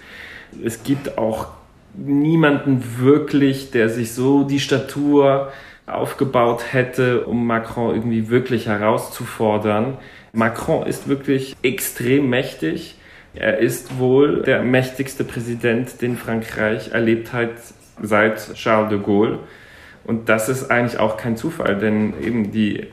Es 0.65 0.85
gibt 0.85 1.19
auch 1.19 1.49
niemanden 1.95 2.83
wirklich, 2.99 3.73
der 3.73 3.91
sich 3.91 4.13
so 4.13 4.45
die 4.45 4.61
Statur 4.61 5.53
aufgebaut 5.95 6.73
hätte, 6.73 7.25
um 7.25 7.47
Macron 7.47 7.95
irgendwie 7.95 8.29
wirklich 8.29 8.67
herauszufordern. 8.67 9.99
Macron 10.33 10.87
ist 10.87 11.09
wirklich 11.09 11.57
extrem 11.63 12.31
mächtig. 12.31 12.97
Er 13.35 13.59
ist 13.59 13.99
wohl 13.99 14.43
der 14.43 14.63
mächtigste 14.63 15.25
Präsident, 15.25 16.03
den 16.03 16.17
Frankreich 16.17 16.93
erlebt 16.93 17.33
hat 17.33 17.51
seit 18.03 18.55
Charles 18.55 18.91
de 18.91 18.99
Gaulle. 18.99 19.39
Und 20.05 20.29
das 20.29 20.49
ist 20.49 20.71
eigentlich 20.71 20.99
auch 20.99 21.17
kein 21.17 21.37
Zufall, 21.37 21.77
denn 21.77 22.15
eben 22.23 22.51
die 22.51 22.87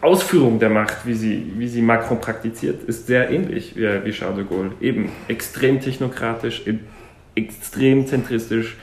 Ausführung 0.00 0.60
der 0.60 0.70
Macht, 0.70 1.06
wie 1.06 1.14
sie, 1.14 1.52
wie 1.56 1.66
sie 1.66 1.82
Macron 1.82 2.20
praktiziert, 2.20 2.84
ist 2.84 3.06
sehr 3.08 3.30
ähnlich 3.30 3.74
wie, 3.74 3.88
wie 4.04 4.12
Charles 4.12 4.36
de 4.36 4.44
Gaulle. 4.44 4.72
Eben 4.80 5.10
extrem 5.26 5.80
technokratisch, 5.80 6.62
extrem 7.34 8.06
zentristisch, 8.06 8.76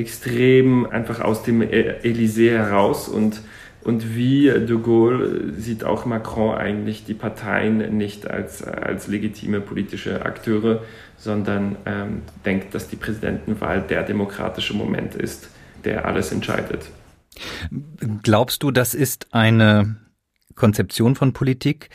extrem 0.00 0.86
einfach 0.86 1.20
aus 1.20 1.42
dem 1.42 1.62
Élysée 1.62 2.50
heraus 2.50 3.08
und 3.08 3.42
und 3.82 4.14
wie 4.14 4.44
de 4.44 4.78
Gaulle 4.78 5.54
sieht 5.54 5.84
auch 5.84 6.04
Macron 6.04 6.54
eigentlich 6.54 7.04
die 7.06 7.14
Parteien 7.14 7.96
nicht 7.96 8.28
als, 8.28 8.62
als 8.62 9.08
legitime 9.08 9.62
politische 9.62 10.26
Akteure, 10.26 10.82
sondern 11.16 11.76
ähm, 11.86 12.22
denkt, 12.44 12.74
dass 12.74 12.88
die 12.88 12.96
Präsidentenwahl 12.96 13.80
der 13.80 14.02
demokratische 14.02 14.74
Moment 14.74 15.14
ist, 15.14 15.48
der 15.84 16.04
alles 16.04 16.30
entscheidet. 16.30 16.90
Glaubst 18.22 18.62
du, 18.62 18.70
das 18.70 18.94
ist 18.94 19.28
eine 19.32 19.96
Konzeption 20.56 21.14
von 21.14 21.32
Politik, 21.32 21.88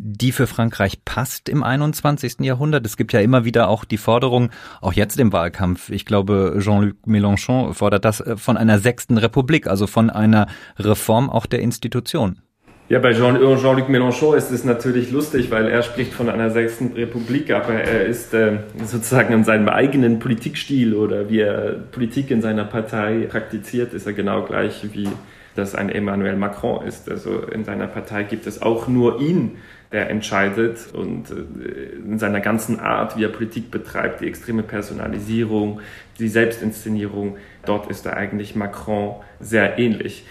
die 0.00 0.32
für 0.32 0.46
Frankreich 0.46 1.04
passt 1.04 1.48
im 1.48 1.62
21. 1.62 2.40
Jahrhundert. 2.40 2.86
Es 2.86 2.96
gibt 2.96 3.12
ja 3.12 3.20
immer 3.20 3.44
wieder 3.44 3.68
auch 3.68 3.84
die 3.84 3.98
Forderung, 3.98 4.50
auch 4.80 4.92
jetzt 4.92 5.18
im 5.18 5.32
Wahlkampf, 5.32 5.90
ich 5.90 6.06
glaube, 6.06 6.56
Jean-Luc 6.60 6.96
Mélenchon 7.06 7.74
fordert 7.74 8.04
das 8.04 8.20
äh, 8.20 8.36
von 8.36 8.56
einer 8.56 8.78
sechsten 8.78 9.18
Republik, 9.18 9.66
also 9.66 9.86
von 9.86 10.10
einer 10.10 10.46
Reform 10.78 11.30
auch 11.30 11.46
der 11.46 11.60
Institution. 11.60 12.40
Ja, 12.88 13.00
bei 13.00 13.12
Jean-Luc 13.12 13.60
Jean 13.60 13.76
Mélenchon 13.90 14.34
ist 14.34 14.50
es 14.50 14.64
natürlich 14.64 15.10
lustig, 15.10 15.50
weil 15.50 15.68
er 15.68 15.82
spricht 15.82 16.14
von 16.14 16.30
einer 16.30 16.50
sechsten 16.50 16.92
Republik, 16.94 17.50
aber 17.50 17.74
er 17.74 18.06
ist 18.06 18.32
äh, 18.32 18.60
sozusagen 18.84 19.34
in 19.34 19.44
seinem 19.44 19.68
eigenen 19.68 20.20
Politikstil 20.20 20.94
oder 20.94 21.28
wie 21.28 21.40
er 21.40 21.72
Politik 21.72 22.30
in 22.30 22.40
seiner 22.40 22.64
Partei 22.64 23.26
praktiziert, 23.28 23.92
ist 23.92 24.06
er 24.06 24.14
genau 24.14 24.42
gleich 24.44 24.86
wie 24.94 25.08
das 25.54 25.74
ein 25.74 25.90
Emmanuel 25.90 26.36
Macron 26.36 26.86
ist. 26.86 27.10
Also 27.10 27.40
in 27.42 27.64
seiner 27.64 27.88
Partei 27.88 28.22
gibt 28.22 28.46
es 28.46 28.62
auch 28.62 28.88
nur 28.88 29.20
ihn 29.20 29.58
der 29.92 30.10
entscheidet 30.10 30.92
und 30.92 31.30
äh, 31.30 31.96
in 31.96 32.18
seiner 32.18 32.40
ganzen 32.40 32.78
Art, 32.78 33.16
wie 33.16 33.24
er 33.24 33.30
Politik 33.30 33.70
betreibt, 33.70 34.20
die 34.20 34.26
extreme 34.26 34.62
Personalisierung, 34.62 35.80
die 36.18 36.28
Selbstinszenierung, 36.28 37.36
dort 37.64 37.90
ist 37.90 38.04
er 38.06 38.16
eigentlich 38.16 38.54
Macron 38.54 39.16
sehr 39.40 39.78
ähnlich. 39.78 40.24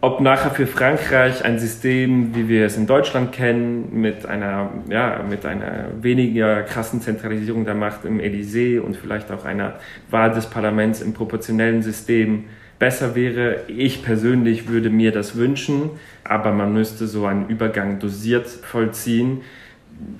Ob 0.00 0.20
nachher 0.20 0.52
für 0.52 0.68
Frankreich 0.68 1.44
ein 1.44 1.58
System, 1.58 2.32
wie 2.32 2.48
wir 2.48 2.66
es 2.66 2.76
in 2.76 2.86
Deutschland 2.86 3.32
kennen, 3.32 4.00
mit 4.00 4.26
einer, 4.26 4.70
ja, 4.88 5.24
mit 5.28 5.44
einer 5.44 5.86
weniger 6.00 6.62
krassen 6.62 7.00
Zentralisierung 7.00 7.64
der 7.64 7.74
Macht 7.74 8.04
im 8.04 8.20
Élysée 8.20 8.78
und 8.78 8.96
vielleicht 8.96 9.32
auch 9.32 9.44
einer 9.44 9.80
Wahl 10.08 10.32
des 10.32 10.46
Parlaments 10.46 11.00
im 11.02 11.14
proportionellen 11.14 11.82
System 11.82 12.44
besser 12.78 13.14
wäre. 13.14 13.62
Ich 13.68 14.02
persönlich 14.02 14.68
würde 14.68 14.90
mir 14.90 15.12
das 15.12 15.36
wünschen, 15.36 15.90
aber 16.24 16.52
man 16.52 16.72
müsste 16.72 17.06
so 17.06 17.26
einen 17.26 17.48
Übergang 17.48 17.98
dosiert 17.98 18.46
vollziehen. 18.46 19.40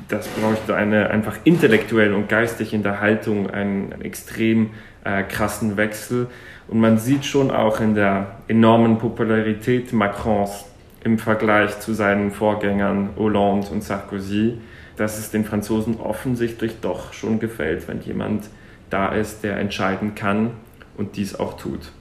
Das 0.09 0.27
bräuchte 0.29 0.75
eine 0.75 1.11
einfach 1.11 1.37
intellektuell 1.45 2.13
und 2.13 2.29
geistig 2.29 2.75
in 2.75 2.83
der 2.83 3.01
Haltung 3.01 3.49
einen 3.51 3.93
extrem 4.03 4.71
äh, 5.05 5.23
krassen 5.23 5.77
Wechsel. 5.77 6.27
Und 6.67 6.81
man 6.81 6.99
sieht 6.99 7.25
schon 7.25 7.51
auch 7.51 7.81
in 7.81 7.95
der 7.95 8.39
enormen 8.49 8.99
Popularität 8.99 9.93
Macrons 9.93 10.65
im 11.05 11.19
Vergleich 11.19 11.79
zu 11.79 11.95
seinen 11.95 12.33
Vorgängern 12.33 13.11
Hollande 13.17 13.69
und 13.69 13.85
Sarkozy, 13.85 14.59
dass 14.97 15.19
es 15.19 15.31
den 15.31 15.45
Franzosen 15.45 16.01
offensichtlich 16.01 16.81
doch 16.81 17.13
schon 17.13 17.39
gefällt, 17.39 17.87
wenn 17.87 18.01
jemand 18.01 18.51
da 18.91 19.11
ist, 19.11 19.45
der 19.45 19.59
entscheiden 19.59 20.17
kann 20.17 20.51
und 20.97 21.17
dies 21.17 21.39
auch 21.39 21.57
tut. 21.57 21.93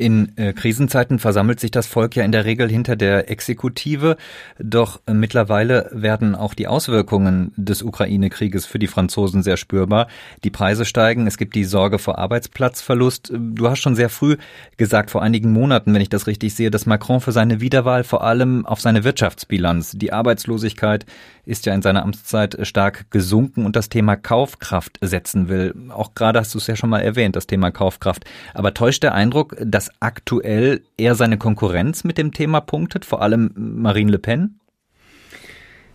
In 0.00 0.32
äh, 0.38 0.54
Krisenzeiten 0.54 1.18
versammelt 1.18 1.60
sich 1.60 1.72
das 1.72 1.86
Volk 1.86 2.16
ja 2.16 2.24
in 2.24 2.32
der 2.32 2.46
Regel 2.46 2.70
hinter 2.70 2.96
der 2.96 3.30
Exekutive, 3.30 4.16
doch 4.58 4.98
äh, 5.04 5.12
mittlerweile 5.12 5.90
werden 5.92 6.34
auch 6.34 6.54
die 6.54 6.68
Auswirkungen 6.68 7.52
des 7.58 7.82
Ukraine-Krieges 7.82 8.64
für 8.64 8.78
die 8.78 8.86
Franzosen 8.86 9.42
sehr 9.42 9.58
spürbar. 9.58 10.08
Die 10.42 10.48
Preise 10.48 10.86
steigen, 10.86 11.26
es 11.26 11.36
gibt 11.36 11.54
die 11.54 11.64
Sorge 11.64 11.98
vor 11.98 12.18
Arbeitsplatzverlust. 12.18 13.30
Du 13.34 13.68
hast 13.68 13.80
schon 13.80 13.94
sehr 13.94 14.08
früh 14.08 14.38
gesagt, 14.78 15.10
vor 15.10 15.20
einigen 15.20 15.52
Monaten, 15.52 15.92
wenn 15.92 16.00
ich 16.00 16.08
das 16.08 16.26
richtig 16.26 16.54
sehe, 16.54 16.70
dass 16.70 16.86
Macron 16.86 17.20
für 17.20 17.32
seine 17.32 17.60
Wiederwahl 17.60 18.02
vor 18.02 18.24
allem 18.24 18.64
auf 18.64 18.80
seine 18.80 19.04
Wirtschaftsbilanz, 19.04 19.92
die 19.98 20.14
Arbeitslosigkeit 20.14 21.04
ist 21.50 21.66
ja 21.66 21.74
in 21.74 21.82
seiner 21.82 22.04
Amtszeit 22.04 22.56
stark 22.62 23.10
gesunken 23.10 23.66
und 23.66 23.74
das 23.74 23.88
Thema 23.88 24.14
Kaufkraft 24.14 24.98
setzen 25.00 25.48
will. 25.48 25.74
Auch 25.90 26.14
gerade 26.14 26.38
hast 26.38 26.54
du 26.54 26.58
es 26.58 26.66
ja 26.68 26.76
schon 26.76 26.90
mal 26.90 27.00
erwähnt, 27.00 27.34
das 27.34 27.48
Thema 27.48 27.72
Kaufkraft. 27.72 28.24
Aber 28.54 28.72
täuscht 28.72 29.02
der 29.02 29.14
Eindruck, 29.14 29.56
dass 29.60 29.90
aktuell 29.98 30.82
eher 30.96 31.16
seine 31.16 31.38
Konkurrenz 31.38 32.04
mit 32.04 32.18
dem 32.18 32.32
Thema 32.32 32.60
punktet, 32.60 33.04
vor 33.04 33.20
allem 33.20 33.50
Marine 33.56 34.12
Le 34.12 34.20
Pen? 34.20 34.60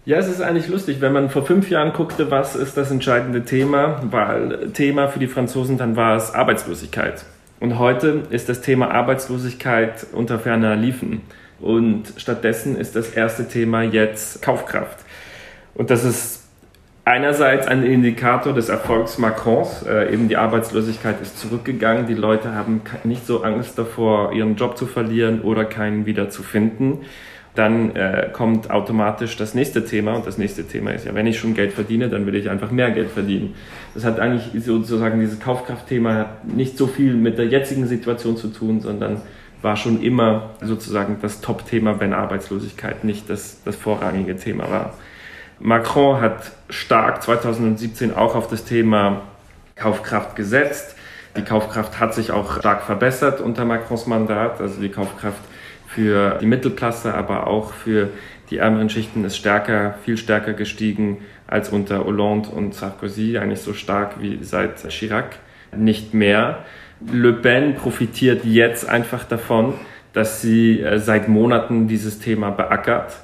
Ja, 0.04 0.18
es 0.18 0.28
ist 0.28 0.41
eigentlich 0.41 0.68
lustig, 0.68 1.00
wenn 1.00 1.13
man 1.13 1.30
vor 1.30 1.46
fünf 1.46 1.70
Jahren 1.70 1.94
guckte, 1.94 2.30
was 2.30 2.56
ist 2.56 2.76
das 2.76 2.91
entscheidende 2.91 3.46
Thema, 3.46 4.02
weil 4.12 4.72
Thema 4.74 5.08
für 5.08 5.20
die 5.20 5.28
Franzosen 5.28 5.78
dann 5.78 5.96
war 5.96 6.18
es 6.18 6.32
Arbeitslosigkeit. 6.32 7.26
Und 7.62 7.80
heute 7.80 8.24
ist 8.30 8.50
das 8.50 8.62
Thema 8.62 8.91
Arbeitslosigkeit 8.91 10.06
unter 10.12 10.38
ferner 10.38 10.76
Liefen. 10.76 11.22
Und 11.62 12.13
stattdessen 12.18 12.76
ist 12.76 12.98
das 12.98 13.12
erste 13.12 13.48
Thema 13.48 13.82
jetzt 13.84 14.41
Kaufkraft. 14.41 15.05
Und 15.76 15.90
das 15.90 16.04
ist 16.04 16.46
einerseits 17.04 17.68
ein 17.68 17.84
Indikator 17.84 18.54
des 18.54 18.70
Erfolgs 18.70 19.20
Macrons. 19.20 19.84
Äh, 19.84 20.12
eben 20.12 20.28
die 20.28 20.38
Arbeitslosigkeit 20.38 21.22
ist 21.22 21.38
zurückgegangen. 21.38 22.08
Die 22.08 22.16
Leute 22.16 22.56
haben 22.56 22.82
nicht 23.04 23.28
so 23.28 23.44
Angst 23.44 23.78
davor, 23.78 24.34
ihren 24.34 24.56
Job 24.56 24.78
zu 24.78 24.88
verlieren 24.88 25.42
oder 25.42 25.66
keinen 25.66 26.06
wieder 26.06 26.30
zu 26.30 26.42
finden. 26.42 27.02
Dann 27.54 27.96
äh, 27.96 28.30
kommt 28.34 28.70
automatisch 28.70 29.38
das 29.38 29.54
nächste 29.54 29.86
Thema 29.86 30.16
und 30.16 30.28
das 30.28 30.38
nächste 30.38 30.68
Thema 30.68 30.92
ist 30.92 31.06
ja, 31.06 31.16
wenn 31.16 31.26
ich 31.26 31.40
schon 31.40 31.54
Geld 31.54 31.72
verdiene, 31.72 32.10
dann 32.10 32.26
will 32.26 32.36
ich 32.36 32.50
einfach 32.50 32.70
mehr 32.70 32.92
Geld 32.92 33.12
verdienen. 33.12 33.56
Das 33.94 34.04
hat 34.04 34.20
eigentlich 34.20 34.62
sozusagen 34.66 35.22
dieses 35.22 35.40
Kaufkraftthema 35.40 36.32
nicht 36.44 36.78
so 36.78 36.86
viel 36.86 37.14
mit 37.14 37.38
der 37.38 37.46
jetzigen 37.46 37.88
Situation 37.88 38.36
zu 38.36 38.50
tun, 38.50 38.82
sondern 38.82 39.22
war 39.62 39.78
schon 39.78 40.02
immer 40.04 40.50
sozusagen 40.62 41.18
das 41.22 41.40
Top-Thema, 41.40 42.02
wenn 42.02 42.14
Arbeitslosigkeit 42.14 43.06
nicht 43.06 43.30
das, 43.30 43.62
das 43.64 43.78
vorrangige 43.78 44.36
Thema 44.36 44.70
war. 44.70 44.94
Macron 45.60 46.20
hat 46.20 46.52
stark 46.70 47.24
2017 47.24 48.13
auch 48.13 48.36
auf 48.36 48.48
das 48.48 48.65
Thema 48.65 49.22
Kaufkraft 49.76 50.36
gesetzt. 50.36 50.96
Die 51.38 51.44
Kaufkraft 51.44 52.00
hat 52.00 52.13
sich 52.13 52.32
auch 52.32 52.60
stark 52.60 52.84
verbessert 52.84 53.41
unter 53.41 53.65
Macrons 53.65 54.08
Mandat. 54.08 54.60
Also 54.62 54.82
die 54.82 54.89
Kaufkraft 54.89 55.39
für 55.88 56.38
die 56.41 56.46
Mittelklasse, 56.46 57.13
aber 57.13 57.48
auch 57.48 57.72
für 57.74 58.10
die 58.50 58.58
ärmeren 58.58 58.89
Schichten 58.89 59.24
ist 59.24 59.38
stärker, 59.38 59.96
viel 60.04 60.18
stärker 60.18 60.54
gestiegen 60.54 61.20
als 61.48 61.70
unter 61.70 62.06
Hollande 62.06 62.50
und 62.50 62.74
Sarkozy, 62.74 63.38
eigentlich 63.38 63.62
so 63.62 63.74
stark 63.74 64.22
wie 64.22 64.44
seit 64.44 64.88
Chirac, 64.89 65.38
nicht 65.76 66.13
mehr. 66.13 66.60
Le 67.12 67.34
Pen 67.34 67.76
profitiert 67.76 68.46
jetzt 68.46 68.88
einfach 68.88 69.24
davon, 69.24 69.74
dass 70.13 70.41
sie 70.41 70.82
äh, 70.82 71.00
seit 71.00 71.28
Monaten 71.28 71.88
dieses 71.88 72.20
Thema 72.20 72.52
beackert 72.52 73.18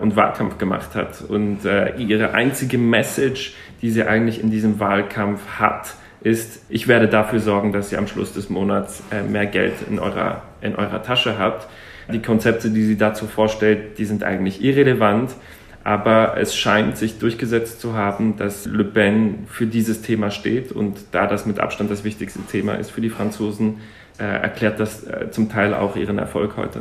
und 0.00 0.16
Wahlkampf 0.16 0.58
gemacht 0.58 0.94
hat. 0.94 1.22
Und 1.22 1.64
äh, 1.64 1.96
ihre 1.96 2.34
einzige 2.34 2.78
Message, 2.78 3.54
die 3.82 3.90
sie 3.90 4.04
eigentlich 4.04 4.42
in 4.42 4.50
diesem 4.50 4.80
Wahlkampf 4.80 5.40
hat, 5.58 5.94
ist, 6.20 6.64
ich 6.68 6.88
werde 6.88 7.08
dafür 7.08 7.40
sorgen, 7.40 7.72
dass 7.72 7.92
ihr 7.92 7.98
am 7.98 8.06
Schluss 8.06 8.32
des 8.32 8.50
Monats 8.50 9.02
äh, 9.10 9.22
mehr 9.22 9.46
Geld 9.46 9.74
in 9.88 9.98
eurer, 9.98 10.42
in 10.60 10.74
eurer 10.74 11.02
Tasche 11.02 11.38
habt. 11.38 11.68
Die 12.12 12.22
Konzepte, 12.22 12.70
die 12.70 12.84
sie 12.84 12.96
dazu 12.96 13.26
vorstellt, 13.26 13.98
die 13.98 14.04
sind 14.04 14.24
eigentlich 14.24 14.62
irrelevant. 14.62 15.34
Aber 15.84 16.36
es 16.36 16.56
scheint 16.56 16.98
sich 16.98 17.18
durchgesetzt 17.18 17.80
zu 17.80 17.94
haben, 17.94 18.36
dass 18.36 18.66
Le 18.66 18.84
Pen 18.84 19.46
für 19.46 19.66
dieses 19.66 20.02
Thema 20.02 20.30
steht. 20.30 20.72
Und 20.72 20.98
da 21.12 21.26
das 21.26 21.46
mit 21.46 21.60
Abstand 21.60 21.90
das 21.90 22.04
wichtigste 22.04 22.40
Thema 22.40 22.74
ist 22.74 22.90
für 22.90 23.00
die 23.00 23.10
Franzosen, 23.10 23.78
äh, 24.18 24.24
erklärt 24.24 24.80
das 24.80 25.04
äh, 25.04 25.30
zum 25.30 25.48
Teil 25.48 25.74
auch 25.74 25.96
ihren 25.96 26.18
Erfolg 26.18 26.56
heute. 26.56 26.80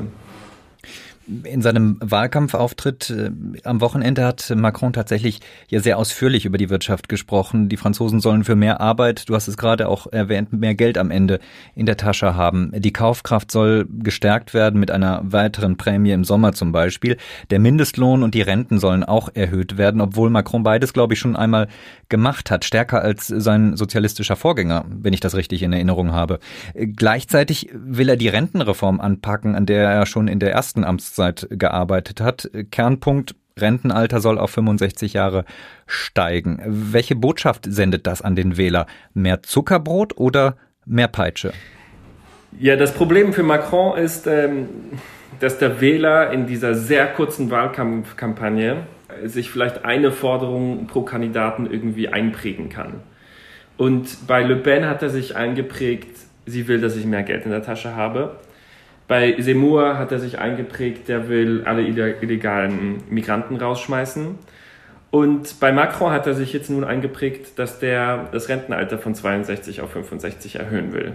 In 1.28 1.62
seinem 1.62 1.98
Wahlkampfauftritt 2.00 3.10
äh, 3.10 3.32
am 3.66 3.82
Wochenende 3.82 4.24
hat 4.24 4.50
Macron 4.56 4.94
tatsächlich 4.94 5.42
ja 5.68 5.82
sehr 5.82 5.98
ausführlich 5.98 6.46
über 6.46 6.58
die 6.58 6.70
Wirtschaft 6.70 7.10
gesprochen. 7.10 7.68
Die 7.68 7.76
Franzosen 7.76 8.22
sollen 8.22 8.46
für 8.46 8.56
mehr 8.56 8.80
Arbeit, 8.80 9.28
du 9.28 9.36
hast 9.36 9.50
es 9.50 9.58
gerade 9.58 9.90
auch 9.90 10.08
erwähnt, 10.08 10.54
mehr 10.54 10.74
Geld 10.74 10.98
am 10.98 11.12
Ende 11.12 11.42
in 11.76 11.86
der 11.86 11.98
Tasche 11.98 12.36
haben. 12.36 12.72
Die 12.74 12.94
Kaufkraft 12.94 13.52
soll 13.52 13.88
gestärkt 13.90 14.54
werden 14.54 14.80
mit 14.80 14.90
einer 14.90 15.22
weiteren 15.26 15.76
Prämie 15.76 16.12
im 16.12 16.24
Sommer 16.24 16.54
zum 16.54 16.72
Beispiel. 16.72 17.18
Der 17.50 17.60
Mindestlohn 17.60 18.24
und 18.24 18.34
die 18.34 18.42
Renten 18.42 18.80
sollen 18.80 19.04
auch 19.04 19.28
erhöht 19.34 19.78
werden, 19.78 20.00
obwohl 20.00 20.30
Macron 20.30 20.64
beides, 20.64 20.94
glaube 20.94 21.14
ich, 21.14 21.20
schon 21.20 21.36
einmal 21.36 21.68
gemacht 22.08 22.52
hat. 22.52 22.64
Stärker 22.64 23.02
als 23.02 23.28
sein 23.28 23.76
sozialistischer 23.76 24.38
Vorgänger, 24.38 24.86
wenn 24.88 25.12
ich 25.12 25.20
das 25.20 25.36
richtig 25.36 25.62
in 25.62 25.74
Erinnerung 25.74 26.14
habe. 26.14 26.40
Gleichzeitig 26.74 27.70
will 27.74 28.08
er 28.08 28.16
die 28.16 28.30
Rentenreform 28.30 29.02
anpacken, 29.02 29.56
an 29.56 29.66
der 29.66 29.90
er 29.90 30.06
schon 30.06 30.30
in 30.30 30.40
der 30.40 30.54
ersten 30.54 30.86
Amtszeit 30.86 31.17
Amtszeit 31.18 31.48
gearbeitet 31.52 32.22
hat. 32.22 32.50
Kernpunkt 32.72 33.36
Rentenalter 33.58 34.20
soll 34.20 34.38
auf 34.38 34.52
65 34.52 35.14
Jahre 35.14 35.44
steigen. 35.88 36.62
Welche 36.66 37.16
Botschaft 37.16 37.66
sendet 37.68 38.06
das 38.06 38.22
an 38.22 38.36
den 38.36 38.56
Wähler? 38.58 38.86
Mehr 39.14 39.42
Zuckerbrot 39.42 40.16
oder 40.18 40.58
mehr 40.86 41.08
Peitsche? 41.08 41.54
Ja, 42.60 42.76
das 42.76 42.94
Problem 42.94 43.34
für 43.34 43.44
Macron 43.44 43.98
ist, 43.98 44.28
ähm, 44.28 44.68
dass 45.40 45.58
der 45.58 45.82
Wähler 45.82 46.32
in 46.32 46.46
dieser 46.46 46.76
sehr 46.76 47.08
kurzen 47.08 47.50
Wahlkampfkampagne 47.50 48.84
sich 49.26 49.50
vielleicht 49.50 49.86
eine 49.86 50.12
Forderung 50.12 50.86
pro 50.86 51.02
Kandidaten 51.02 51.68
irgendwie 51.70 52.10
einprägen 52.10 52.70
kann. 52.70 53.02
Und 53.76 54.28
bei 54.28 54.44
Le 54.44 54.58
Pen 54.58 54.86
hat 54.86 55.02
er 55.02 55.10
sich 55.10 55.36
eingeprägt, 55.36 56.16
sie 56.46 56.68
will, 56.68 56.80
dass 56.80 56.96
ich 56.96 57.06
mehr 57.06 57.24
Geld 57.24 57.46
in 57.46 57.52
der 57.52 57.64
Tasche 57.64 57.96
habe. 57.96 58.38
Bei 59.08 59.40
Semur 59.40 59.98
hat 59.98 60.12
er 60.12 60.20
sich 60.20 60.38
eingeprägt, 60.38 61.08
der 61.08 61.30
will 61.30 61.64
alle 61.66 61.84
illegalen 61.84 63.04
Migranten 63.10 63.56
rausschmeißen. 63.56 64.38
Und 65.12 65.60
bei 65.62 65.72
Macron 65.72 66.12
hat 66.12 66.28
er 66.28 66.34
sich 66.34 66.52
jetzt 66.52 66.70
nun 66.70 66.84
eingeprägt, 66.84 67.58
dass 67.58 67.80
der 67.80 68.28
das 68.34 68.50
Rentenalter 68.50 68.98
von 68.98 69.16
62 69.16 69.80
auf 69.82 69.92
65 69.92 70.58
erhöhen 70.58 70.92
will. 70.92 71.14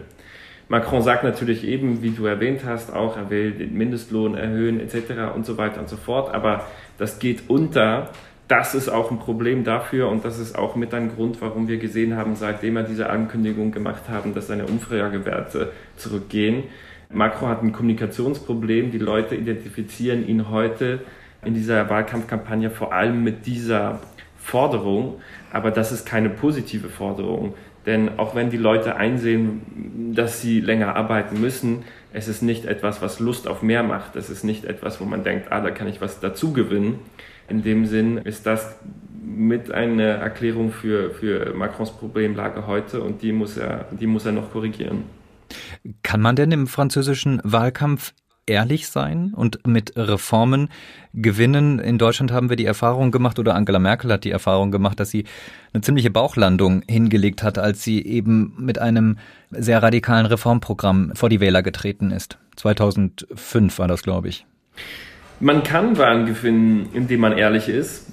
Macron 0.69 1.03
sagt 1.03 1.23
natürlich 1.23 1.65
eben, 1.65 2.03
wie 2.03 2.13
du 2.13 2.25
erwähnt 2.25 2.63
hast, 2.65 2.95
auch, 2.95 3.19
er 3.19 3.29
will 3.29 3.53
den 3.53 3.75
Mindestlohn 3.75 4.37
erhöhen 4.37 4.81
etc. 4.81 5.35
und 5.35 5.45
so 5.45 5.59
weiter 5.59 5.81
und 5.81 5.91
so 5.91 5.99
fort. 5.99 6.35
Aber 6.35 6.67
das 6.97 7.19
geht 7.19 7.43
unter. 7.49 8.09
Das 8.49 8.75
ist 8.75 8.89
auch 8.89 9.11
ein 9.11 9.19
Problem 9.19 9.65
dafür 9.65 10.09
und 10.09 10.25
das 10.25 10.39
ist 10.39 10.59
auch 10.59 10.75
mit 10.77 10.95
ein 10.95 11.15
Grund, 11.15 11.41
warum 11.41 11.69
wir 11.69 11.79
gesehen 11.79 12.17
haben, 12.17 12.37
seitdem 12.37 12.77
er 12.77 12.83
diese 12.83 13.09
Ankündigung 13.09 13.71
gemacht 13.71 14.05
haben, 14.09 14.35
dass 14.35 14.47
seine 14.47 14.67
Umfragewerte 14.67 15.73
zurückgehen, 15.97 16.65
Macron 17.13 17.49
hat 17.49 17.63
ein 17.63 17.73
Kommunikationsproblem. 17.73 18.91
Die 18.91 18.99
Leute 18.99 19.35
identifizieren 19.35 20.27
ihn 20.27 20.51
heute 20.51 21.01
in 21.45 21.55
dieser 21.55 21.89
Wahlkampfkampagne 21.91 22.71
vor 22.71 22.93
allem 22.93 23.23
mit 23.23 23.47
dieser 23.47 24.01
Forderung. 24.37 25.21
Aber 25.53 25.71
das 25.71 25.93
ist 25.93 26.07
keine 26.07 26.31
positive 26.31 26.89
Forderung. 26.89 27.55
Denn 27.87 28.19
auch 28.19 28.35
wenn 28.35 28.51
die 28.51 28.57
Leute 28.57 28.97
einsehen, 28.97 30.13
dass 30.15 30.41
sie 30.41 30.61
länger 30.61 30.95
arbeiten 30.95 31.41
müssen, 31.41 31.85
es 32.13 32.29
ist 32.29 32.43
nicht 32.43 32.65
etwas, 32.65 33.03
was 33.03 33.19
Lust 33.19 33.49
auf 33.49 33.63
mehr 33.63 33.83
macht. 33.83 34.17
Es 34.17 34.31
ist 34.31 34.45
nicht 34.45 34.65
etwas, 34.65 35.01
wo 35.01 35.05
man 35.05 35.25
denkt, 35.25 35.51
ah, 35.51 35.61
da 35.61 35.71
kann 35.71 35.89
ich 35.89 36.01
was 36.01 36.21
dazu 36.21 36.53
gewinnen. 36.53 37.01
In 37.49 37.63
dem 37.63 37.87
Sinn 37.87 38.19
ist 38.19 38.47
das 38.47 38.77
mit 39.25 39.73
einer 39.73 40.05
Erklärung 40.05 40.71
für, 40.71 41.11
für 41.11 41.55
Macrons 41.55 41.91
Problemlage 41.91 42.67
heute 42.67 43.01
und 43.03 43.23
die 43.23 43.33
muss 43.33 43.57
er, 43.57 43.87
die 43.91 44.07
muss 44.07 44.27
er 44.27 44.33
noch 44.33 44.53
korrigieren. 44.53 45.05
Kann 46.03 46.21
man 46.21 46.37
denn 46.37 46.53
im 46.53 46.67
französischen 46.67 47.41
Wahlkampf 47.45 48.13
ehrlich 48.47 48.89
sein 48.89 49.33
und 49.35 49.67
mit 49.67 49.97
Reformen 49.97 50.69
gewinnen. 51.15 51.79
In 51.79 51.99
Deutschland 51.99 52.33
haben 52.33 52.49
wir 52.49 52.57
die 52.57 52.65
Erfahrung 52.65 53.11
gemacht 53.11 53.39
oder 53.39 53.55
Angela 53.55 53.79
Merkel 53.79 54.13
hat 54.13 54.25
die 54.25 54.31
Erfahrung 54.31 54.71
gemacht, 54.71 54.99
dass 54.99 55.11
sie 55.11 55.25
eine 55.73 55.83
ziemliche 55.83 56.11
Bauchlandung 56.11 56.83
hingelegt 56.89 57.43
hat, 57.43 57.59
als 57.59 57.83
sie 57.83 58.05
eben 58.05 58.55
mit 58.59 58.79
einem 58.79 59.19
sehr 59.51 59.83
radikalen 59.83 60.27
Reformprogramm 60.27 61.13
vor 61.15 61.29
die 61.29 61.41
Wähler 61.41 61.63
getreten 61.63 62.11
ist. 62.11 62.39
2005 62.57 63.79
war 63.79 63.89
das, 63.89 64.03
glaube 64.03 64.29
ich. 64.29 64.45
Man 65.41 65.63
kann 65.63 65.99
Wahlen 65.99 66.27
gewinnen, 66.27 66.89
indem 66.93 67.21
man 67.21 67.37
ehrlich 67.37 67.69
ist. 67.69 68.07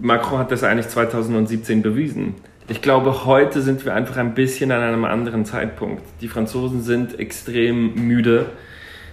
Macron 0.00 0.38
hat 0.38 0.52
das 0.52 0.62
eigentlich 0.62 0.88
2017 0.88 1.82
bewiesen. 1.82 2.34
Ich 2.70 2.82
glaube, 2.82 3.24
heute 3.24 3.62
sind 3.62 3.86
wir 3.86 3.94
einfach 3.94 4.18
ein 4.18 4.34
bisschen 4.34 4.72
an 4.72 4.82
einem 4.82 5.06
anderen 5.06 5.46
Zeitpunkt. 5.46 6.02
Die 6.20 6.28
Franzosen 6.28 6.82
sind 6.82 7.18
extrem 7.18 7.94
müde. 7.94 8.50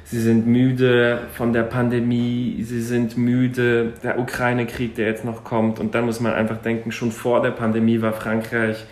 Sie 0.04 0.20
sind 0.20 0.46
müde 0.46 1.22
von 1.36 1.54
der 1.54 1.63
Pandemie, 1.63 2.62
sie 2.63 2.82
sind 2.82 3.18
müde 3.18 3.94
der 4.04 4.20
Ukraine-Krieg, 4.20 4.96
der 4.96 5.08
jetzt 5.08 5.24
noch 5.24 5.46
kommt. 5.46 5.80
Und 5.80 5.96
dann 5.96 6.06
muss 6.06 6.20
man 6.20 6.34
einfach 6.34 6.58
denken, 6.58 6.91
schon 6.91 7.13
vor 7.13 7.41
der 7.41 7.52
Pandemie 7.52 8.02
war 8.02 8.12
Frankreich 8.12 8.86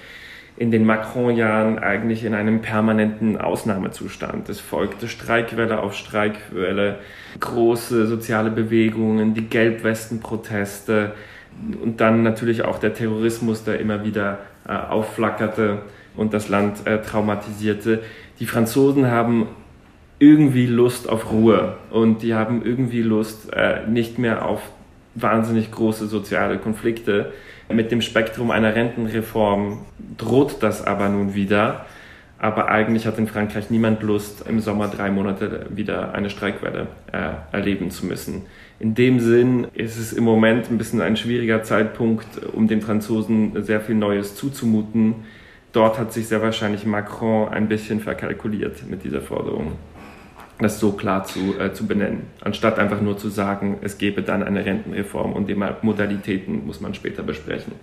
in 0.56 0.72
den 0.72 0.86
Macron-Jahren 0.86 1.78
eigentlich 1.78 2.24
in 2.24 2.34
einem 2.34 2.62
permanenten 2.62 3.38
Ausnahmezustand. 3.38 4.48
Es 4.48 4.62
folgte 4.62 5.10
Streikwelle 5.10 5.82
auf 5.82 5.94
Streikwelle, 5.94 7.00
große 7.38 8.08
soziale 8.08 8.50
Bewegungen, 8.50 9.34
die 9.34 9.50
Gelbwesten-Proteste 9.50 11.12
und 11.82 12.00
dann 12.00 12.24
natürlich 12.24 12.64
auch 12.64 12.80
der 12.80 12.94
Terrorismus, 12.94 13.64
der 13.66 13.80
immer 13.80 14.06
wieder 14.06 14.40
äh, 14.68 14.72
aufflackerte 14.72 15.80
und 16.16 16.34
das 16.34 16.50
Land 16.50 16.86
äh, 16.86 17.02
traumatisierte. 17.02 18.02
Die 18.40 18.46
Franzosen 18.46 19.10
haben 19.10 19.48
irgendwie 20.20 20.68
Lust 20.68 21.10
auf 21.10 21.32
Ruhe 21.32 21.78
und 21.90 22.22
die 22.22 22.34
haben 22.34 22.64
irgendwie 22.64 23.02
Lust 23.02 23.52
äh, 23.54 23.86
nicht 23.88 24.20
mehr 24.20 24.46
auf 24.46 24.62
wahnsinnig 25.16 25.72
große 25.72 26.08
soziale 26.08 26.58
Konflikte. 26.58 27.34
Mit 27.70 27.92
dem 27.92 28.02
Spektrum 28.02 28.52
einer 28.52 28.76
Rentenreform 28.76 29.86
droht 30.18 30.62
das 30.62 30.86
aber 30.86 31.10
nun 31.10 31.34
wieder. 31.34 31.86
Aber 32.40 32.68
eigentlich 32.68 33.06
hat 33.06 33.18
in 33.18 33.28
Frankreich 33.28 33.70
niemand 33.70 34.04
Lust, 34.04 34.46
im 34.48 34.60
Sommer 34.60 34.90
drei 34.90 35.10
Monate 35.12 35.68
wieder 35.70 36.14
eine 36.14 36.30
Streikwelle 36.30 36.88
äh, 37.12 37.56
erleben 37.56 37.90
zu 37.90 38.06
müssen. 38.06 38.44
In 38.80 38.96
dem 38.96 39.20
Sinn 39.20 39.68
ist 39.74 39.98
es 39.98 40.14
im 40.14 40.24
Moment 40.24 40.70
ein 40.70 40.78
bisschen 40.78 41.02
ein 41.02 41.16
schwieriger 41.16 41.64
Zeitpunkt, 41.64 42.26
um 42.54 42.68
den 42.68 42.82
Franzosen 42.82 43.64
sehr 43.64 43.82
viel 43.82 43.96
Neues 43.96 44.36
zuzumuten. 44.36 45.16
Dort 45.72 45.98
hat 45.98 46.14
sich 46.14 46.28
sehr 46.28 46.42
wahrscheinlich 46.42 46.86
Macron 46.86 47.50
ein 47.50 47.68
bisschen 47.68 48.00
verkalkuliert 48.00 48.88
mit 48.90 49.04
dieser 49.04 49.22
Forderung 49.22 49.74
das 50.60 50.80
so 50.80 50.92
klar 50.94 51.26
zu, 51.26 51.60
äh, 51.60 51.74
zu 51.74 51.86
benennen, 51.86 52.24
anstatt 52.42 52.80
einfach 52.80 53.02
nur 53.02 53.18
zu 53.18 53.30
sagen, 53.30 53.78
es 53.82 53.98
gäbe 53.98 54.22
dann 54.22 54.44
eine 54.44 54.66
Rentenreform 54.66 55.34
und 55.34 55.48
die 55.48 55.56
Modalitäten 55.56 56.66
muss 56.66 56.82
man 56.82 56.94
später 56.94 57.24
besprechen. 57.24 57.74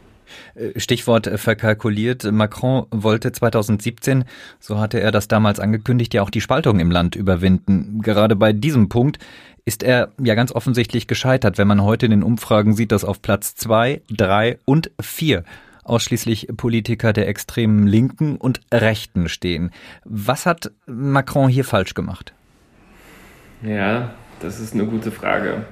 Äh, 0.55 0.79
Stichwort 0.79 1.27
äh, 1.27 1.39
verkalkuliert. 1.39 2.31
Macron 2.31 2.87
wollte 2.91 3.33
2017, 3.33 4.25
so 4.59 4.79
hatte 4.79 5.01
er 5.01 5.11
das 5.11 5.29
damals 5.29 5.61
angekündigt, 5.61 6.15
ja 6.15 6.23
auch 6.23 6.31
die 6.31 6.41
Spaltung 6.41 6.81
im 6.81 6.91
Land 6.91 7.17
überwinden. 7.17 8.01
Gerade 8.03 8.37
bei 8.37 8.53
diesem 8.53 8.89
Punkt 8.89 9.19
ist 9.65 9.83
er 9.83 10.13
ja 10.23 10.35
ganz 10.35 10.53
offensichtlich 10.53 11.07
gescheitert, 11.07 11.59
wenn 11.59 11.69
man 11.69 11.83
heute 11.83 12.07
in 12.07 12.11
den 12.11 12.23
Umfragen 12.23 12.75
sieht, 12.75 12.93
dass 12.93 13.05
auf 13.05 13.23
Platz 13.23 13.55
zwei, 13.55 14.03
drei 14.11 14.59
und 14.65 14.91
vier 15.01 15.45
ausschließlich 15.85 16.49
Politiker 16.57 17.13
der 17.13 17.29
extremen 17.29 17.87
Linken 17.87 18.37
und 18.37 18.61
Rechten 18.73 19.29
stehen. 19.29 19.71
Was 20.05 20.47
hat 20.47 20.71
Macron 20.87 21.49
hier 21.49 21.65
falsch 21.65 21.95
gemacht? 21.95 22.33
Ja, 23.63 24.15
das 24.41 24.61
ist 24.61 24.75
eine 24.75 24.87
gute 24.87 25.11
Frage. 25.11 25.65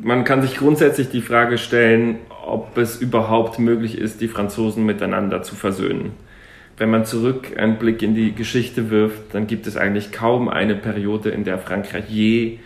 Man 0.00 0.24
kann 0.24 0.42
sich 0.42 0.56
grundsätzlich 0.56 1.10
die 1.10 1.20
Frage 1.20 1.58
stellen, 1.58 2.18
ob 2.46 2.76
es 2.78 2.96
überhaupt 2.96 3.58
möglich 3.58 3.98
ist, 3.98 4.20
die 4.20 4.28
Franzosen 4.28 4.84
miteinander 4.86 5.42
zu 5.42 5.54
versöhnen. 5.54 6.12
Wenn 6.76 6.90
man 6.90 7.04
zurück 7.04 7.56
einen 7.56 7.76
Blick 7.76 8.02
in 8.02 8.14
die 8.14 8.32
Geschichte 8.34 8.90
wirft, 8.90 9.34
dann 9.34 9.46
gibt 9.46 9.66
es 9.66 9.76
eigentlich 9.76 10.10
kaum 10.10 10.48
eine 10.48 10.74
Periode, 10.74 11.30
in 11.30 11.44
der 11.44 11.58
Frankreich 11.58 12.04
je 12.08 12.58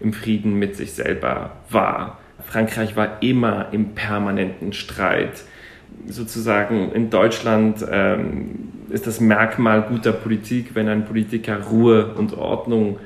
im 0.00 0.12
Frieden 0.12 0.54
mit 0.54 0.76
sich 0.76 0.92
selber 0.92 1.56
war. 1.70 2.18
Frankreich 2.44 2.94
war 2.96 3.22
immer 3.22 3.68
im 3.72 3.94
permanenten 3.94 4.72
Streit. 4.72 5.44
Sozusagen 6.06 6.92
in 6.92 7.08
Deutschland 7.08 7.84
ähm, 7.90 8.72
ist 8.90 9.06
das 9.06 9.20
Merkmal 9.20 9.82
guter 9.82 10.12
Politik, 10.12 10.74
wenn 10.74 10.88
ein 10.88 11.04
Politiker 11.04 11.62
Ruhe 11.62 12.14
und 12.14 12.36
Ordnung 12.36 12.98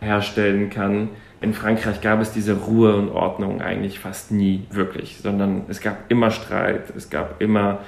herstellen 0.00 0.70
kann. 0.70 1.10
In 1.40 1.52
Frankreich 1.52 2.00
gab 2.00 2.20
es 2.20 2.32
diese 2.32 2.54
Ruhe 2.54 2.96
und 2.96 3.10
Ordnung 3.10 3.60
eigentlich 3.60 3.98
fast 3.98 4.32
nie 4.32 4.64
wirklich, 4.70 5.18
sondern 5.18 5.62
es 5.68 5.80
gab 5.80 6.10
immer 6.10 6.30
Streit, 6.30 6.84
es 6.96 7.10
gab 7.10 7.42
immer 7.42 7.80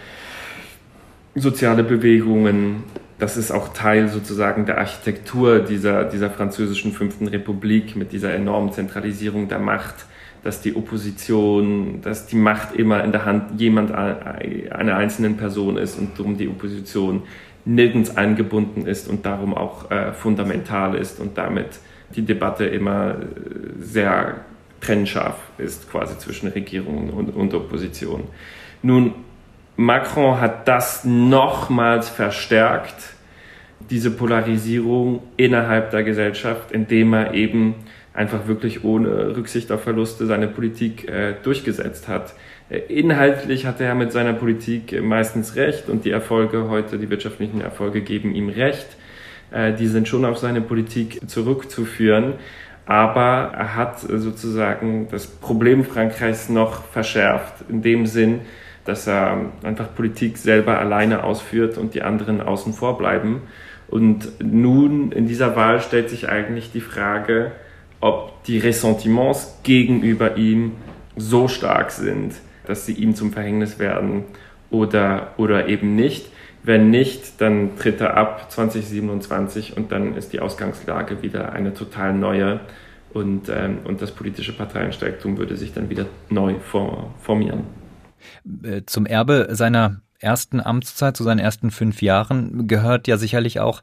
soziale 1.40 1.82
Bewegungen. 1.82 2.84
Das 3.18 3.36
ist 3.36 3.50
auch 3.50 3.72
Teil 3.72 4.08
sozusagen 4.08 4.66
der 4.66 4.78
Architektur 4.78 5.58
dieser, 5.58 6.04
dieser 6.04 6.30
französischen 6.30 6.92
Fünften 6.92 7.26
Republik 7.26 7.96
mit 7.96 8.12
dieser 8.12 8.32
enormen 8.32 8.72
Zentralisierung 8.72 9.48
der 9.48 9.58
Macht, 9.58 10.06
dass 10.44 10.60
die 10.60 10.76
Opposition, 10.76 12.00
dass 12.02 12.26
die 12.26 12.36
Macht 12.36 12.74
immer 12.76 13.02
in 13.02 13.10
der 13.10 13.24
Hand 13.24 13.60
jemand, 13.60 13.90
einer 13.90 14.96
einzelnen 14.96 15.36
Person 15.36 15.76
ist 15.76 15.98
und 15.98 16.18
darum 16.18 16.38
die 16.38 16.48
Opposition 16.48 17.22
nirgends 17.64 18.16
eingebunden 18.16 18.86
ist 18.86 19.08
und 19.08 19.26
darum 19.26 19.52
auch 19.52 19.90
äh, 19.90 20.12
fundamental 20.12 20.94
ist 20.94 21.20
und 21.20 21.36
damit 21.36 21.66
die 22.14 22.22
Debatte 22.22 22.64
immer 22.64 23.16
sehr 23.78 24.36
trennscharf 24.80 25.36
ist, 25.58 25.90
quasi 25.90 26.16
zwischen 26.18 26.48
Regierung 26.48 27.10
und, 27.10 27.34
und 27.34 27.52
Opposition. 27.52 28.24
Nun, 28.82 29.12
Macron 29.80 30.40
hat 30.40 30.66
das 30.66 31.04
nochmals 31.04 32.08
verstärkt, 32.08 33.14
diese 33.90 34.10
Polarisierung 34.10 35.22
innerhalb 35.36 35.92
der 35.92 36.02
Gesellschaft, 36.02 36.72
indem 36.72 37.12
er 37.12 37.32
eben 37.32 37.76
einfach 38.12 38.48
wirklich 38.48 38.82
ohne 38.82 39.36
Rücksicht 39.36 39.70
auf 39.70 39.84
Verluste 39.84 40.26
seine 40.26 40.48
Politik 40.48 41.08
äh, 41.08 41.34
durchgesetzt 41.44 42.08
hat. 42.08 42.34
Äh, 42.70 42.78
inhaltlich 42.88 43.66
hatte 43.66 43.84
er 43.84 43.94
mit 43.94 44.10
seiner 44.10 44.32
Politik 44.32 45.00
meistens 45.00 45.54
recht 45.54 45.88
und 45.88 46.04
die 46.04 46.10
Erfolge 46.10 46.68
heute, 46.68 46.98
die 46.98 47.08
wirtschaftlichen 47.08 47.60
Erfolge 47.60 48.00
geben 48.00 48.34
ihm 48.34 48.48
recht. 48.48 48.88
Äh, 49.52 49.74
die 49.74 49.86
sind 49.86 50.08
schon 50.08 50.24
auf 50.24 50.38
seine 50.38 50.60
Politik 50.60 51.20
zurückzuführen. 51.28 52.32
Aber 52.84 53.52
er 53.54 53.76
hat 53.76 54.00
sozusagen 54.00 55.06
das 55.08 55.28
Problem 55.28 55.84
Frankreichs 55.84 56.48
noch 56.48 56.82
verschärft, 56.82 57.64
in 57.68 57.80
dem 57.82 58.06
Sinn, 58.06 58.40
dass 58.88 59.06
er 59.06 59.52
einfach 59.64 59.94
Politik 59.94 60.38
selber 60.38 60.78
alleine 60.78 61.22
ausführt 61.22 61.76
und 61.76 61.92
die 61.92 62.00
anderen 62.00 62.40
außen 62.40 62.72
vor 62.72 62.96
bleiben. 62.96 63.42
Und 63.86 64.32
nun 64.42 65.12
in 65.12 65.28
dieser 65.28 65.56
Wahl 65.56 65.82
stellt 65.82 66.08
sich 66.08 66.30
eigentlich 66.30 66.72
die 66.72 66.80
Frage, 66.80 67.52
ob 68.00 68.42
die 68.44 68.56
Ressentiments 68.56 69.58
gegenüber 69.62 70.38
ihm 70.38 70.72
so 71.16 71.48
stark 71.48 71.90
sind, 71.90 72.32
dass 72.66 72.86
sie 72.86 72.94
ihm 72.94 73.14
zum 73.14 73.30
Verhängnis 73.30 73.78
werden 73.78 74.24
oder, 74.70 75.34
oder 75.36 75.68
eben 75.68 75.94
nicht. 75.94 76.30
Wenn 76.62 76.88
nicht, 76.88 77.42
dann 77.42 77.76
tritt 77.76 78.00
er 78.00 78.16
ab 78.16 78.50
2027 78.50 79.76
und 79.76 79.92
dann 79.92 80.16
ist 80.16 80.32
die 80.32 80.40
Ausgangslage 80.40 81.22
wieder 81.22 81.52
eine 81.52 81.74
total 81.74 82.14
neue 82.14 82.60
und, 83.12 83.50
ähm, 83.50 83.80
und 83.84 84.00
das 84.00 84.12
politische 84.12 84.54
Parteiensteigtum 84.54 85.36
würde 85.36 85.58
sich 85.58 85.74
dann 85.74 85.90
wieder 85.90 86.06
neu 86.30 86.54
formieren. 86.60 87.87
Äh, 88.62 88.82
zum 88.86 89.06
Erbe 89.06 89.48
seiner 89.50 90.00
ersten 90.20 90.60
Amtszeit, 90.60 91.16
zu 91.16 91.24
seinen 91.24 91.38
ersten 91.38 91.70
fünf 91.70 92.02
Jahren, 92.02 92.66
gehört 92.66 93.06
ja 93.06 93.16
sicherlich 93.16 93.60
auch 93.60 93.82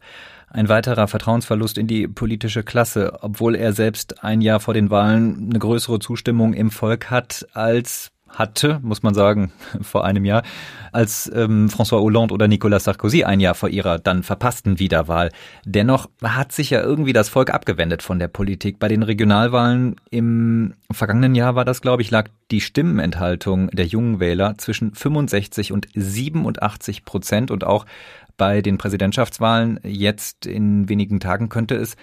ein 0.50 0.70
weiterer 0.70 1.08
Vertrauensverlust 1.08 1.78
in 1.78 1.88
die 1.88 2.08
politische 2.08 2.64
Klasse, 2.64 3.20
obwohl 3.22 3.56
er 3.56 3.74
selbst 3.74 4.24
ein 4.24 4.42
Jahr 4.42 4.60
vor 4.60 4.74
den 4.74 4.90
Wahlen 4.90 5.50
eine 5.50 5.60
größere 5.60 6.00
Zustimmung 6.00 6.54
im 6.54 6.72
Volk 6.72 7.10
hat 7.10 7.48
als 7.54 8.12
hatte, 8.36 8.80
muss 8.84 9.04
man 9.04 9.14
sagen, 9.14 9.52
vor 9.82 10.06
einem 10.06 10.26
Jahr, 10.26 10.44
als 10.92 11.32
ähm, 11.34 11.68
François 11.68 12.00
Hollande 12.00 12.34
oder 12.34 12.48
Nicolas 12.48 12.86
Sarkozy 12.86 13.24
ein 13.24 13.40
Jahr 13.40 13.56
vor 13.56 13.70
ihrer 13.70 14.00
dann 14.00 14.24
verpassten 14.24 14.80
Wiederwahl. 14.80 15.32
Dennoch 15.66 16.08
hat 16.24 16.52
sich 16.52 16.70
ja 16.70 16.82
irgendwie 16.82 17.14
das 17.14 17.30
Volk 17.30 17.54
abgewendet 17.54 18.04
von 18.04 18.20
der 18.20 18.28
Politik. 18.28 18.80
Bei 18.80 18.88
den 18.88 19.04
Regionalwahlen 19.04 19.96
im 20.10 20.74
vergangenen 20.92 21.36
Jahr 21.36 21.56
war 21.56 21.66
das, 21.66 21.82
glaube 21.82 22.02
ich, 22.02 22.12
lag 22.12 22.30
die 22.52 22.62
Stimmenenthaltung 22.62 23.70
der 23.72 23.86
jungen 23.86 24.20
Wähler 24.20 24.58
zwischen 24.58 24.94
65 24.94 25.72
und 25.72 25.88
87 25.94 27.04
Prozent 27.04 27.52
und 27.52 27.64
auch 27.64 27.86
bei 28.38 28.62
den 28.62 28.78
Präsidentschaftswahlen 28.78 29.80
jetzt 29.84 30.46
in 30.46 30.90
wenigen 30.90 31.20
Tagen 31.20 31.50
könnte 31.50 31.76
es 31.76 31.96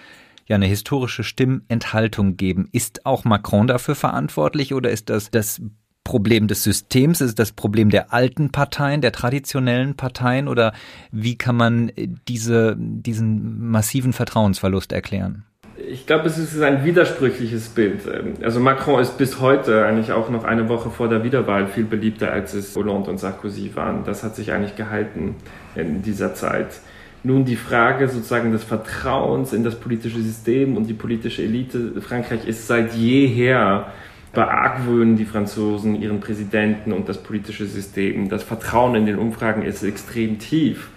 ja 0.47 0.55
eine 0.55 0.65
historische 0.65 1.23
Stimmenthaltung 1.23 2.37
geben. 2.37 2.67
Ist 2.71 3.05
auch 3.05 3.23
Macron 3.23 3.67
dafür 3.67 3.95
verantwortlich 3.95 4.73
oder 4.73 4.89
ist 4.89 5.09
das 5.09 5.31
das 5.31 5.61
Problem 6.03 6.47
des 6.47 6.63
Systems? 6.63 7.21
Ist 7.21 7.29
es 7.29 7.35
das 7.35 7.51
Problem 7.51 7.89
der 7.89 8.13
alten 8.13 8.51
Parteien, 8.51 9.01
der 9.01 9.11
traditionellen 9.11 9.95
Parteien? 9.95 10.47
Oder 10.47 10.73
wie 11.11 11.37
kann 11.37 11.55
man 11.55 11.91
diese, 12.27 12.75
diesen 12.77 13.69
massiven 13.69 14.13
Vertrauensverlust 14.13 14.91
erklären? 14.91 15.45
Ich 15.75 16.05
glaube, 16.05 16.27
es 16.27 16.37
ist 16.37 16.61
ein 16.61 16.85
widersprüchliches 16.85 17.69
Bild. 17.69 18.01
Also 18.43 18.59
Macron 18.59 19.01
ist 19.01 19.17
bis 19.17 19.39
heute 19.39 19.85
eigentlich 19.85 20.11
auch 20.11 20.29
noch 20.29 20.43
eine 20.43 20.69
Woche 20.69 20.91
vor 20.91 21.09
der 21.09 21.23
Wiederwahl 21.23 21.67
viel 21.67 21.85
beliebter, 21.85 22.31
als 22.31 22.53
es 22.53 22.75
Hollande 22.75 23.09
und 23.09 23.19
Sarkozy 23.19 23.71
waren. 23.75 24.03
Das 24.03 24.23
hat 24.23 24.35
sich 24.35 24.51
eigentlich 24.51 24.75
gehalten 24.75 25.35
in 25.75 26.01
dieser 26.03 26.35
Zeit. 26.35 26.79
Nun 27.23 27.45
die 27.45 27.55
Frage 27.55 28.07
sozusagen 28.07 28.51
des 28.51 28.63
Vertrauens 28.63 29.53
in 29.53 29.63
das 29.63 29.79
politische 29.79 30.21
System 30.21 30.77
und 30.77 30.87
die 30.87 30.93
politische 30.93 31.41
Elite. 31.41 32.01
Frankreich 32.01 32.45
ist 32.47 32.67
seit 32.67 32.93
jeher 32.93 33.87
beargwöhnen 34.33 35.15
die 35.15 35.25
Franzosen 35.25 36.01
ihren 36.01 36.19
Präsidenten 36.19 36.91
und 36.91 37.07
das 37.07 37.21
politische 37.21 37.65
System. 37.65 38.29
Das 38.29 38.43
Vertrauen 38.43 38.95
in 38.95 39.05
den 39.05 39.19
Umfragen 39.19 39.61
ist 39.61 39.83
extrem 39.83 40.39
tief. 40.39 40.89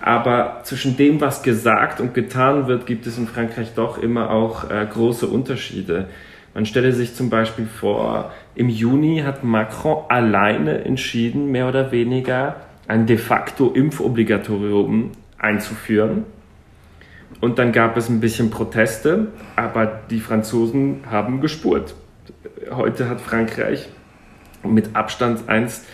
Aber 0.00 0.60
zwischen 0.64 0.98
dem, 0.98 1.20
was 1.20 1.42
gesagt 1.42 2.00
und 2.00 2.12
getan 2.12 2.66
wird, 2.66 2.86
gibt 2.86 3.06
es 3.06 3.16
in 3.16 3.26
Frankreich 3.26 3.72
doch 3.74 3.96
immer 3.96 4.30
auch 4.30 4.70
äh, 4.70 4.86
große 4.86 5.26
Unterschiede. 5.26 6.08
Man 6.52 6.66
stelle 6.66 6.92
sich 6.92 7.14
zum 7.14 7.30
Beispiel 7.30 7.66
vor, 7.66 8.32
im 8.54 8.68
Juni 8.68 9.22
hat 9.24 9.42
Macron 9.42 10.04
alleine 10.10 10.84
entschieden, 10.84 11.50
mehr 11.50 11.68
oder 11.68 11.90
weniger, 11.90 12.56
ein 12.86 13.06
de 13.06 13.16
facto 13.16 13.70
Impfobligatorium 13.70 15.12
einzuführen. 15.38 16.24
Und 17.40 17.58
dann 17.58 17.72
gab 17.72 17.96
es 17.96 18.10
ein 18.10 18.20
bisschen 18.20 18.50
Proteste, 18.50 19.28
aber 19.56 19.86
die 20.10 20.20
Franzosen 20.20 21.00
haben 21.10 21.40
gespurt. 21.40 21.94
Heute 22.70 23.08
hat 23.08 23.20
Frankreich 23.20 23.88
mit 24.62 24.94
Abstand 24.94 25.48
eins 25.48 25.84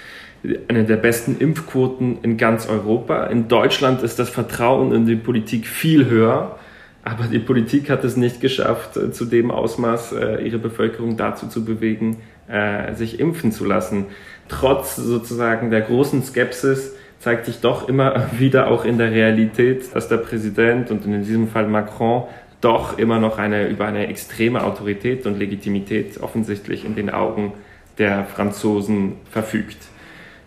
eine 0.69 0.85
der 0.85 0.97
besten 0.97 1.37
Impfquoten 1.39 2.19
in 2.23 2.37
ganz 2.37 2.69
Europa. 2.69 3.27
In 3.27 3.49
Deutschland 3.49 4.03
ist 4.03 4.19
das 4.19 4.31
Vertrauen 4.31 4.93
in 4.93 5.07
die 5.07 5.17
Politik 5.17 5.67
viel 5.67 6.09
höher, 6.09 6.59
aber 7.03 7.25
die 7.25 7.39
Politik 7.39 7.91
hat 7.91 8.05
es 8.05 8.17
nicht 8.17 8.41
geschafft, 8.41 8.97
äh, 8.97 9.11
zu 9.11 9.25
dem 9.25 9.51
Ausmaß 9.51 10.13
äh, 10.13 10.47
ihre 10.47 10.59
Bevölkerung 10.59 11.17
dazu 11.17 11.49
zu 11.49 11.65
bewegen, 11.65 12.19
äh, 12.49 12.95
sich 12.95 13.21
impfen 13.21 13.53
zu 13.53 13.65
lassen. 13.65 14.07
Trotz 14.49 14.97
sozusagen 14.97 15.71
der 15.71 15.81
großen 15.83 16.23
Skepsis 16.23 16.95
zeigt 17.19 17.47
sich 17.47 17.61
doch 17.61 17.89
immer 17.89 18.31
wieder 18.39 18.69
auch 18.69 18.85
in 18.85 18.99
der 18.99 19.13
Realität, 19.13 19.95
dass 19.95 20.09
der 20.09 20.19
Präsident 20.19 20.91
und 20.91 21.05
in 21.05 21.23
diesem 21.23 21.49
Fall 21.49 21.69
Macron 21.69 22.25
doch 22.61 22.99
immer 22.99 23.19
noch 23.19 23.39
eine, 23.39 23.69
über 23.69 23.87
eine 23.87 24.09
extreme 24.09 24.65
Autorität 24.65 25.27
und 25.27 25.39
Legitimität 25.39 26.21
offensichtlich 26.21 26.85
in 26.85 26.95
den 26.95 27.11
Augen 27.11 27.53
der 27.99 28.25
Franzosen 28.25 29.15
verfügt. 29.31 29.79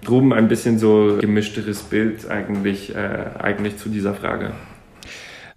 Drum 0.03 0.33
ein 0.33 0.47
bisschen 0.47 0.79
so 0.79 1.17
gemischteres 1.19 1.83
Bild 1.83 2.29
eigentlich, 2.29 2.93
äh, 2.93 3.25
eigentlich 3.39 3.77
zu 3.77 3.89
dieser 3.89 4.13
Frage. 4.13 4.51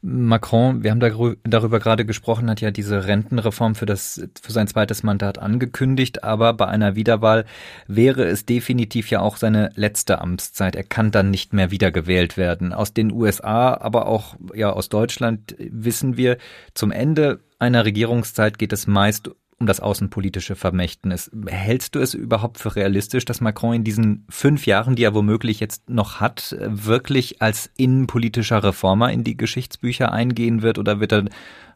Macron, 0.09 0.85
wir 0.85 0.92
haben 0.92 1.01
darüber 1.01 1.81
gerade 1.81 2.07
gesprochen, 2.07 2.49
hat 2.49 2.61
ja 2.61 2.71
diese 2.71 3.09
Rentenreform 3.09 3.75
für 3.75 3.87
das, 3.87 4.23
für 4.40 4.53
sein 4.53 4.69
zweites 4.69 5.03
Mandat 5.03 5.38
angekündigt, 5.38 6.23
aber 6.23 6.53
bei 6.53 6.69
einer 6.69 6.95
Wiederwahl 6.95 7.45
wäre 7.88 8.25
es 8.25 8.47
definitiv 8.47 9.11
ja 9.11 9.19
auch 9.19 9.37
seine 9.37 9.71
letzte 9.75 10.21
Amtszeit. 10.21 10.77
Er 10.77 10.85
kann 10.85 11.11
dann 11.11 11.31
nicht 11.31 11.53
mehr 11.53 11.73
wiedergewählt 11.73 12.37
werden. 12.37 12.73
Aus 12.73 12.95
den 12.95 13.11
USA, 13.11 13.75
aber 13.75 14.07
auch 14.07 14.37
ja 14.55 14.73
aus 14.73 14.88
Deutschland 14.88 15.57
wissen 15.59 16.16
wir, 16.16 16.38
zum 16.73 16.92
Ende 16.92 17.40
einer 17.59 17.85
Regierungszeit 17.85 18.61
geht 18.61 18.73
es 18.73 18.87
meist 18.87 19.33
um 19.59 19.66
das 19.66 19.81
außenpolitische 19.81 20.55
Vermächtnis. 20.55 21.31
Hältst 21.47 21.95
du 21.95 22.01
es 22.01 22.12
überhaupt 22.12 22.59
für 22.59 22.77
realistisch, 22.77 23.25
dass 23.25 23.40
Macron 23.40 23.75
in 23.75 23.85
diesen 23.85 24.27
fünf 24.29 24.66
Jahren, 24.66 24.97
die 24.97 25.05
er 25.05 25.14
womöglich 25.14 25.61
jetzt 25.61 25.88
noch 25.88 26.21
hat, 26.21 26.57
wirklich 26.61 27.40
als 27.40 27.71
innenpolitischer 27.77 28.62
Reformer 28.62 29.11
in 29.12 29.25
die 29.25 29.37
Geschichtsbücher 29.37 30.12
eingehen 30.12 30.62
wird 30.62 30.79
oder 30.79 31.01
wird 31.01 31.12
er 31.12 31.25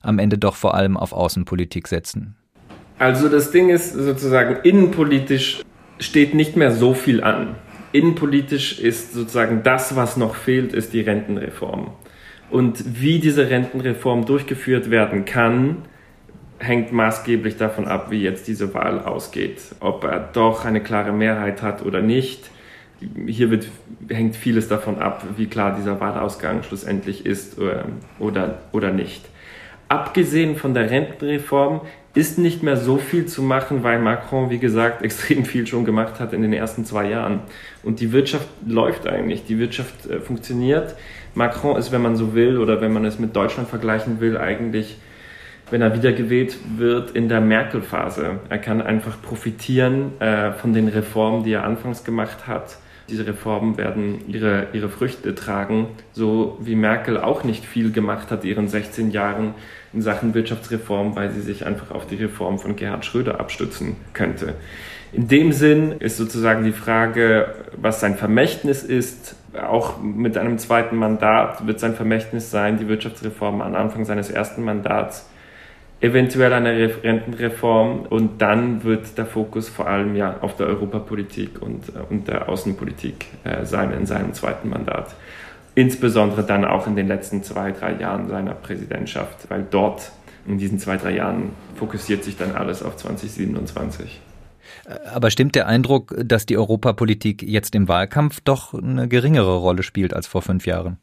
am 0.03 0.19
Ende 0.19 0.37
doch 0.37 0.57
vor 0.57 0.75
allem 0.75 0.97
auf 0.97 1.12
Außenpolitik 1.12 1.88
setzen? 1.88 2.37
Also 2.99 3.31
das 3.31 3.51
Ding 3.51 3.71
ist 3.71 3.95
sozusagen, 3.95 4.62
innenpolitisch 4.62 5.62
steht 5.99 6.35
nicht 6.35 6.57
mehr 6.57 6.73
so 6.73 6.93
viel 6.93 7.23
an. 7.23 7.55
Innenpolitisch 7.93 8.79
ist 8.79 9.14
sozusagen 9.14 9.62
das, 9.62 9.97
was 9.97 10.19
noch 10.19 10.35
fehlt, 10.35 10.75
ist 10.75 10.93
die 10.93 11.01
Rentenreform. 11.01 11.93
Und 12.51 13.01
wie 13.01 13.19
diese 13.21 13.49
Rentenreform 13.49 14.27
durchgeführt 14.27 14.90
werden 14.90 15.25
kann, 15.25 15.79
hängt 16.61 16.92
maßgeblich 16.92 17.57
davon 17.57 17.88
ab, 17.88 18.11
wie 18.11 18.23
jetzt 18.23 18.46
diese 18.46 18.73
Wahl 18.75 19.01
ausgeht. 19.01 19.61
Ob 19.81 20.05
er 20.05 20.20
doch 20.33 20.64
eine 20.64 20.83
klare 20.83 21.12
Mehrheit 21.12 21.62
hat 21.62 21.85
oder 21.85 22.03
nicht. 22.03 22.51
Hier 23.27 23.51
wird, 23.51 23.66
hängt 24.11 24.37
vieles 24.37 24.68
davon 24.68 24.99
ab, 24.99 25.25
wie 25.37 25.46
klar 25.46 25.75
dieser 25.75 26.01
Wahlausgang 26.01 26.62
schlussendlich 26.62 27.25
ist 27.25 27.59
äh, 27.59 27.83
oder, 28.18 28.59
oder 28.73 28.92
nicht. 28.92 29.25
Abgesehen 29.88 30.55
von 30.57 30.75
der 30.75 30.90
Rentenreform 30.90 31.81
ist 32.14 32.38
nicht 32.38 32.62
mehr 32.62 32.77
so 32.77 32.99
viel 32.99 33.25
zu 33.25 33.42
machen, 33.42 33.83
weil 33.83 33.99
Macron, 33.99 34.51
wie 34.51 34.59
gesagt, 34.59 35.03
extrem 35.03 35.46
viel 35.46 35.66
schon 35.66 35.87
gemacht 35.87 36.20
hat 36.20 36.35
in 36.35 36.42
den 36.42 36.53
ersten 36.53 36.85
zwei 36.85 37.09
Jahren. 37.09 37.40
Und 37.83 38.01
die 38.01 38.12
Wirtschaft 38.12 38.49
läuft 38.66 39.07
eigentlich, 39.07 39.46
die 39.46 39.59
Wirtschaft 39.59 40.11
äh, 40.11 40.20
funktioniert. 40.20 40.94
Macron 41.35 41.79
ist, 41.79 41.90
wenn 41.90 42.03
man 42.03 42.16
so 42.16 42.35
will, 42.35 42.59
oder 42.59 42.83
wenn 42.83 42.92
man 42.92 43.07
es 43.07 43.18
mit 43.18 43.35
Deutschland 43.35 43.70
vergleichen 43.70 44.20
will, 44.20 44.37
eigentlich 44.37 44.99
wenn 45.70 45.83
er 45.83 45.94
wiedergewählt 45.94 46.56
wird 46.76 47.12
in 47.12 47.28
der 47.28 47.40
Merkel-Phase. 47.40 48.40
Er 48.48 48.59
kann 48.59 48.83
einfach 48.83 49.20
profitieren 49.22 50.20
äh, 50.20 50.52
von 50.52 50.72
den 50.72 50.88
Reformen, 50.88 51.44
die 51.44 51.52
er 51.52 51.64
anfangs 51.64 52.04
gemacht 52.04 52.46
hat. 52.46 52.78
Diese 53.09 53.26
Reformen 53.26 53.76
werden 53.76 54.20
ihre, 54.28 54.68
ihre 54.72 54.88
Früchte 54.88 55.35
tragen, 55.35 55.88
so 56.12 56.59
wie 56.61 56.76
Merkel 56.76 57.18
auch 57.18 57.42
nicht 57.42 57.64
viel 57.64 57.90
gemacht 57.90 58.30
hat 58.30 58.44
ihren 58.44 58.68
16 58.68 59.11
Jahren 59.11 59.54
in 59.92 60.00
Sachen 60.00 60.35
Wirtschaftsreform, 60.35 61.16
weil 61.16 61.30
sie 61.30 61.40
sich 61.40 61.66
einfach 61.66 61.90
auf 61.90 62.06
die 62.06 62.14
Reform 62.14 62.61
von 62.61 62.76
Gerhard 62.76 63.04
Schröder 63.04 63.40
abstützen 63.40 63.96
könnte. 64.12 64.54
In 65.12 65.26
dem 65.26 65.50
Sinn 65.50 65.92
ist 65.98 66.18
sozusagen 66.18 66.62
die 66.62 66.72
Frage, 66.72 67.52
was 67.76 67.98
sein 67.98 68.14
Vermächtnis 68.14 68.85
ist. 68.85 69.35
Auch 69.61 70.00
mit 70.00 70.38
einem 70.38 70.59
zweiten 70.59 70.94
Mandat 70.94 71.66
wird 71.66 71.80
sein 71.80 71.96
Vermächtnis 71.96 72.52
sein, 72.52 72.78
die 72.78 72.87
Wirtschaftsreform 72.87 73.61
am 73.61 73.74
Anfang 73.74 74.04
seines 74.04 74.30
ersten 74.30 74.62
Mandats 74.62 75.28
eventuell 76.00 76.52
eine 76.52 77.02
Rentenreform 77.02 78.06
und 78.08 78.40
dann 78.40 78.84
wird 78.84 79.18
der 79.18 79.26
Fokus 79.26 79.68
vor 79.68 79.86
allem 79.86 80.16
ja 80.16 80.38
auf 80.40 80.56
der 80.56 80.66
Europapolitik 80.66 81.60
und, 81.60 81.88
äh, 81.90 82.00
und 82.08 82.28
der 82.28 82.48
Außenpolitik 82.48 83.26
äh, 83.44 83.64
sein 83.64 83.92
in 83.92 84.06
seinem 84.06 84.32
zweiten 84.32 84.70
Mandat. 84.70 85.14
Insbesondere 85.74 86.42
dann 86.42 86.64
auch 86.64 86.86
in 86.86 86.96
den 86.96 87.06
letzten 87.06 87.42
zwei, 87.42 87.72
drei 87.72 87.92
Jahren 87.94 88.28
seiner 88.28 88.54
Präsidentschaft, 88.54 89.50
weil 89.50 89.64
dort 89.70 90.10
in 90.46 90.58
diesen 90.58 90.78
zwei, 90.78 90.96
drei 90.96 91.14
Jahren 91.14 91.50
fokussiert 91.76 92.24
sich 92.24 92.36
dann 92.36 92.56
alles 92.56 92.82
auf 92.82 92.96
2027. 92.96 94.20
Äh, 94.86 94.94
aber 95.08 95.30
stimmt 95.30 95.54
der 95.54 95.66
Eindruck, 95.66 96.14
dass 96.24 96.46
die 96.46 96.56
Europapolitik 96.56 97.42
jetzt 97.42 97.74
im 97.74 97.88
Wahlkampf 97.88 98.40
doch 98.40 98.72
eine 98.74 99.06
geringere 99.06 99.56
Rolle 99.56 99.82
spielt 99.82 100.14
als 100.14 100.26
vor 100.26 100.40
fünf 100.40 100.66
Jahren? 100.66 100.98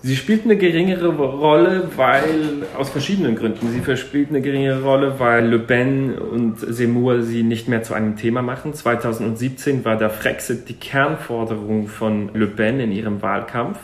Sie 0.00 0.14
spielt 0.14 0.44
eine 0.44 0.56
geringere 0.56 1.08
Rolle, 1.08 1.90
weil 1.96 2.66
aus 2.76 2.88
verschiedenen 2.88 3.34
Gründen. 3.34 3.68
Sie 3.68 3.96
spielt 3.96 4.28
eine 4.28 4.40
geringere 4.40 4.82
Rolle, 4.82 5.18
weil 5.18 5.46
Le 5.46 5.58
Pen 5.58 6.16
und 6.16 6.60
Seymour 6.60 7.22
sie 7.22 7.42
nicht 7.42 7.66
mehr 7.66 7.82
zu 7.82 7.94
einem 7.94 8.16
Thema 8.16 8.40
machen. 8.40 8.74
2017 8.74 9.84
war 9.84 9.96
der 9.96 10.10
Frexit 10.10 10.68
die 10.68 10.74
Kernforderung 10.74 11.88
von 11.88 12.30
Le 12.32 12.46
Pen 12.46 12.78
in 12.78 12.92
ihrem 12.92 13.22
Wahlkampf. 13.22 13.78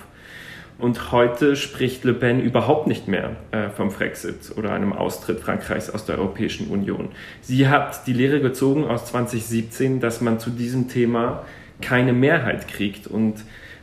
Und 0.79 1.11
heute 1.11 1.57
spricht 1.57 2.05
Le 2.05 2.15
Pen 2.15 2.41
überhaupt 2.41 2.87
nicht 2.87 3.09
mehr 3.09 3.37
äh, 3.51 3.71
vom 3.71 3.91
Frexit 3.91 4.57
oder 4.57 4.73
einem 4.73 4.93
Austritt 4.93 5.41
Frankreichs 5.41 5.91
aus 5.91 6.05
der 6.05 6.19
Europäischen 6.19 6.69
Union. 6.69 7.09
Sie 7.41 7.69
hat 7.69 8.07
die 8.07 8.13
Lehre 8.13 8.41
gezogen 8.41 8.85
aus 8.85 9.07
2017, 9.07 9.99
dass 9.99 10.21
man 10.21 10.39
zu 10.39 10.51
diesem 10.51 10.89
Thema 10.89 11.45
keine 11.81 12.13
Mehrheit 12.13 12.69
kriegt 12.69 13.09
und 13.09 13.35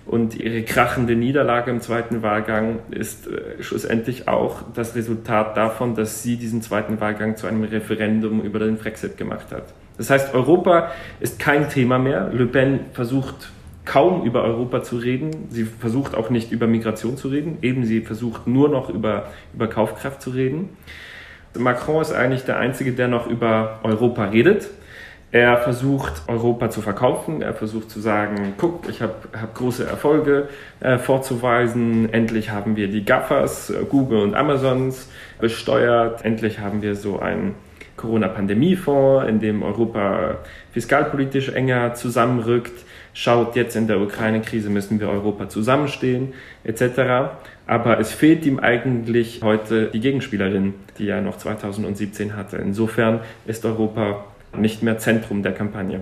und 0.05 0.35
ihre 0.39 0.63
krachende 0.63 1.15
Niederlage 1.15 1.71
im 1.71 1.79
zweiten 1.79 2.21
Wahlgang 2.21 2.79
ist 2.89 3.27
äh, 3.27 3.61
schlussendlich 3.61 4.27
auch 4.27 4.63
das 4.73 4.95
Resultat 4.95 5.55
davon, 5.55 5.95
dass 5.95 6.23
sie 6.23 6.37
diesen 6.37 6.61
zweiten 6.61 6.99
Wahlgang 6.99 7.37
zu 7.37 7.47
einem 7.47 7.63
Referendum 7.63 8.41
über 8.41 8.59
den 8.59 8.77
Brexit 8.77 9.17
gemacht 9.17 9.51
hat. 9.51 9.73
Das 9.97 10.09
heißt, 10.09 10.33
Europa 10.33 10.91
ist 11.19 11.37
kein 11.39 11.69
Thema 11.69 11.99
mehr. 11.99 12.29
Le 12.33 12.47
Pen 12.47 12.79
versucht 12.93 13.51
kaum 13.85 14.23
über 14.23 14.43
Europa 14.43 14.83
zu 14.83 14.97
reden. 14.97 15.47
Sie 15.49 15.65
versucht 15.65 16.15
auch 16.15 16.29
nicht 16.29 16.51
über 16.51 16.67
Migration 16.67 17.17
zu 17.17 17.27
reden. 17.27 17.57
Eben 17.61 17.85
sie 17.85 18.01
versucht 18.01 18.47
nur 18.47 18.69
noch 18.69 18.89
über, 18.89 19.29
über 19.53 19.67
Kaufkraft 19.67 20.21
zu 20.21 20.31
reden. 20.31 20.69
Macron 21.57 22.01
ist 22.01 22.13
eigentlich 22.13 22.43
der 22.43 22.57
Einzige, 22.57 22.93
der 22.93 23.07
noch 23.07 23.27
über 23.27 23.79
Europa 23.83 24.25
redet. 24.25 24.69
Er 25.33 25.57
versucht, 25.57 26.23
Europa 26.27 26.69
zu 26.69 26.81
verkaufen. 26.81 27.41
Er 27.41 27.53
versucht 27.53 27.89
zu 27.89 28.01
sagen, 28.01 28.53
guck, 28.57 28.89
ich 28.89 29.01
habe 29.01 29.13
hab 29.39 29.55
große 29.55 29.85
Erfolge 29.85 30.49
äh, 30.81 30.97
vorzuweisen. 30.97 32.11
Endlich 32.11 32.49
haben 32.49 32.75
wir 32.75 32.89
die 32.89 33.05
GAFAs, 33.05 33.69
äh, 33.69 33.85
Google 33.87 34.23
und 34.23 34.35
Amazons 34.35 35.09
besteuert. 35.39 36.25
Endlich 36.25 36.59
haben 36.59 36.81
wir 36.81 36.95
so 36.95 37.19
einen 37.19 37.55
Corona-Pandemie-Fonds, 37.95 39.29
in 39.29 39.39
dem 39.39 39.63
Europa 39.63 40.39
fiskalpolitisch 40.73 41.49
enger 41.49 41.93
zusammenrückt. 41.93 42.85
Schaut, 43.13 43.55
jetzt 43.55 43.77
in 43.77 43.87
der 43.87 44.01
Ukraine-Krise 44.01 44.69
müssen 44.69 44.99
wir 44.99 45.09
Europa 45.09 45.47
zusammenstehen, 45.47 46.33
etc. 46.65 47.31
Aber 47.67 47.99
es 47.99 48.11
fehlt 48.11 48.45
ihm 48.45 48.59
eigentlich 48.59 49.41
heute 49.43 49.87
die 49.87 49.99
Gegenspielerin, 50.01 50.73
die 50.97 51.07
er 51.07 51.21
noch 51.21 51.37
2017 51.37 52.35
hatte. 52.35 52.57
Insofern 52.57 53.21
ist 53.45 53.65
Europa 53.65 54.25
nicht 54.57 54.83
mehr 54.83 54.97
Zentrum 54.97 55.43
der 55.43 55.53
Kampagne. 55.53 56.01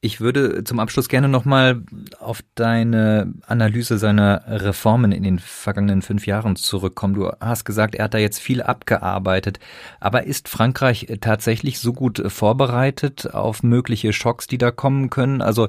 Ich 0.00 0.20
würde 0.20 0.62
zum 0.62 0.78
Abschluss 0.78 1.08
gerne 1.08 1.28
nochmal 1.28 1.82
auf 2.20 2.40
deine 2.54 3.34
Analyse 3.48 3.98
seiner 3.98 4.44
Reformen 4.46 5.10
in 5.10 5.24
den 5.24 5.40
vergangenen 5.40 6.02
fünf 6.02 6.24
Jahren 6.24 6.54
zurückkommen. 6.54 7.14
Du 7.14 7.32
hast 7.40 7.64
gesagt, 7.64 7.96
er 7.96 8.04
hat 8.04 8.14
da 8.14 8.18
jetzt 8.18 8.38
viel 8.38 8.62
abgearbeitet. 8.62 9.58
Aber 9.98 10.22
ist 10.22 10.48
Frankreich 10.48 11.08
tatsächlich 11.20 11.80
so 11.80 11.92
gut 11.92 12.22
vorbereitet 12.30 13.34
auf 13.34 13.64
mögliche 13.64 14.12
Schocks, 14.12 14.46
die 14.46 14.58
da 14.58 14.70
kommen 14.70 15.10
können? 15.10 15.42
Also 15.42 15.68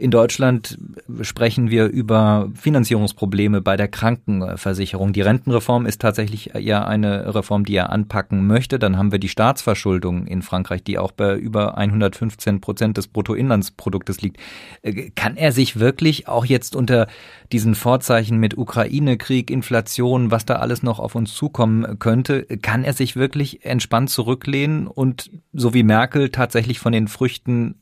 In 0.00 0.10
Deutschland 0.10 0.78
sprechen 1.20 1.68
wir 1.68 1.84
über 1.84 2.48
Finanzierungsprobleme 2.54 3.60
bei 3.60 3.76
der 3.76 3.86
Krankenversicherung. 3.86 5.12
Die 5.12 5.20
Rentenreform 5.20 5.84
ist 5.84 6.00
tatsächlich 6.00 6.52
ja 6.58 6.86
eine 6.86 7.34
Reform, 7.34 7.66
die 7.66 7.74
er 7.74 7.90
anpacken 7.90 8.46
möchte. 8.46 8.78
Dann 8.78 8.96
haben 8.96 9.12
wir 9.12 9.18
die 9.18 9.28
Staatsverschuldung 9.28 10.26
in 10.26 10.40
Frankreich, 10.40 10.82
die 10.82 10.96
auch 10.96 11.12
bei 11.12 11.36
über 11.36 11.76
115 11.76 12.62
Prozent 12.62 12.96
des 12.96 13.08
Bruttoinlandsproduktes 13.08 14.22
liegt. 14.22 14.38
Äh, 14.80 15.10
kann 15.10 15.36
er 15.36 15.52
sich 15.52 15.78
wirklich 15.78 16.28
auch 16.28 16.46
jetzt 16.46 16.74
unter 16.76 17.06
diesen 17.52 17.74
Vorzeichen 17.74 18.38
mit 18.38 18.56
Ukraine-Krieg, 18.56 19.50
Inflation, 19.50 20.30
was 20.30 20.46
da 20.46 20.56
alles 20.56 20.82
noch 20.82 20.98
auf 20.98 21.14
uns 21.14 21.34
zukommen 21.34 21.98
könnte, 21.98 22.44
kann 22.62 22.84
er 22.84 22.94
sich 22.94 23.16
wirklich 23.16 23.66
entspannt 23.66 24.08
zurücklehnen 24.08 24.86
und 24.86 25.30
so 25.52 25.74
wie 25.74 25.82
Merkel 25.82 26.30
tatsächlich 26.30 26.78
von 26.78 26.92
den 26.92 27.06
Früchten 27.06 27.74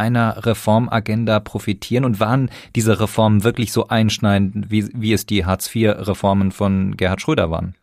einer 0.00 0.46
Reformagenda 0.46 1.38
profitieren 1.38 2.04
und 2.04 2.18
waren 2.18 2.50
diese 2.74 2.98
Reformen 2.98 3.44
wirklich 3.44 3.70
so 3.70 3.88
einschneidend, 3.88 4.70
wie, 4.70 4.88
wie 4.94 5.12
es 5.12 5.26
die 5.26 5.44
Hartz-IV-Reformen 5.44 6.50
von 6.50 6.96
Gerhard 6.96 7.20
Schröder 7.20 7.50
waren? 7.50 7.74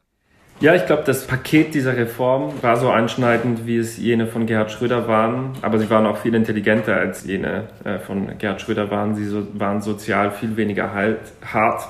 Ja, 0.60 0.74
ich 0.74 0.88
glaube, 0.88 1.04
das 1.06 1.28
Paket 1.28 1.76
dieser 1.76 1.96
Reform 1.96 2.52
war 2.64 2.78
so 2.78 2.90
einschneidend, 2.90 3.68
wie 3.68 3.78
es 3.78 3.98
jene 3.98 4.26
von 4.26 4.48
Gerhard 4.48 4.72
Schröder 4.72 5.08
waren, 5.08 5.52
aber 5.62 5.78
sie 5.78 5.88
waren 5.92 6.08
auch 6.08 6.18
viel 6.18 6.34
intelligenter 6.34 6.96
als 6.96 7.26
jene 7.26 7.68
äh, 7.84 8.00
von 8.00 8.40
Gerhard 8.40 8.60
Schröder 8.60 8.90
waren. 8.90 9.14
Sie 9.14 9.32
waren 9.54 9.82
sozial 9.82 10.32
viel 10.32 10.58
weniger 10.58 10.96
halt, 10.96 11.20
hart 11.54 11.88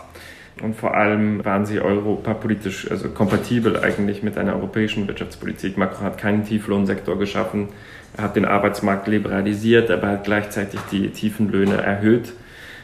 und 0.62 0.76
vor 0.76 0.96
allem 0.96 1.46
waren 1.46 1.66
sie 1.66 1.80
europapolitisch, 1.80 2.92
also 2.92 3.10
kompatibel 3.10 3.80
eigentlich 3.80 4.22
mit 4.22 4.38
einer 4.38 4.56
europäischen 4.56 5.08
Wirtschaftspolitik. 5.08 5.78
Macron 5.78 6.06
hat 6.06 6.18
keinen 6.18 6.44
Tieflohnsektor 6.44 7.18
geschaffen, 7.18 7.70
hat 8.18 8.36
den 8.36 8.46
Arbeitsmarkt 8.46 9.08
liberalisiert, 9.08 9.92
aber 9.92 10.08
hat 10.08 10.24
gleichzeitig 10.24 10.80
die 10.92 11.10
tiefen 11.10 11.52
Löhne 11.52 11.78
erhöht. 11.78 12.34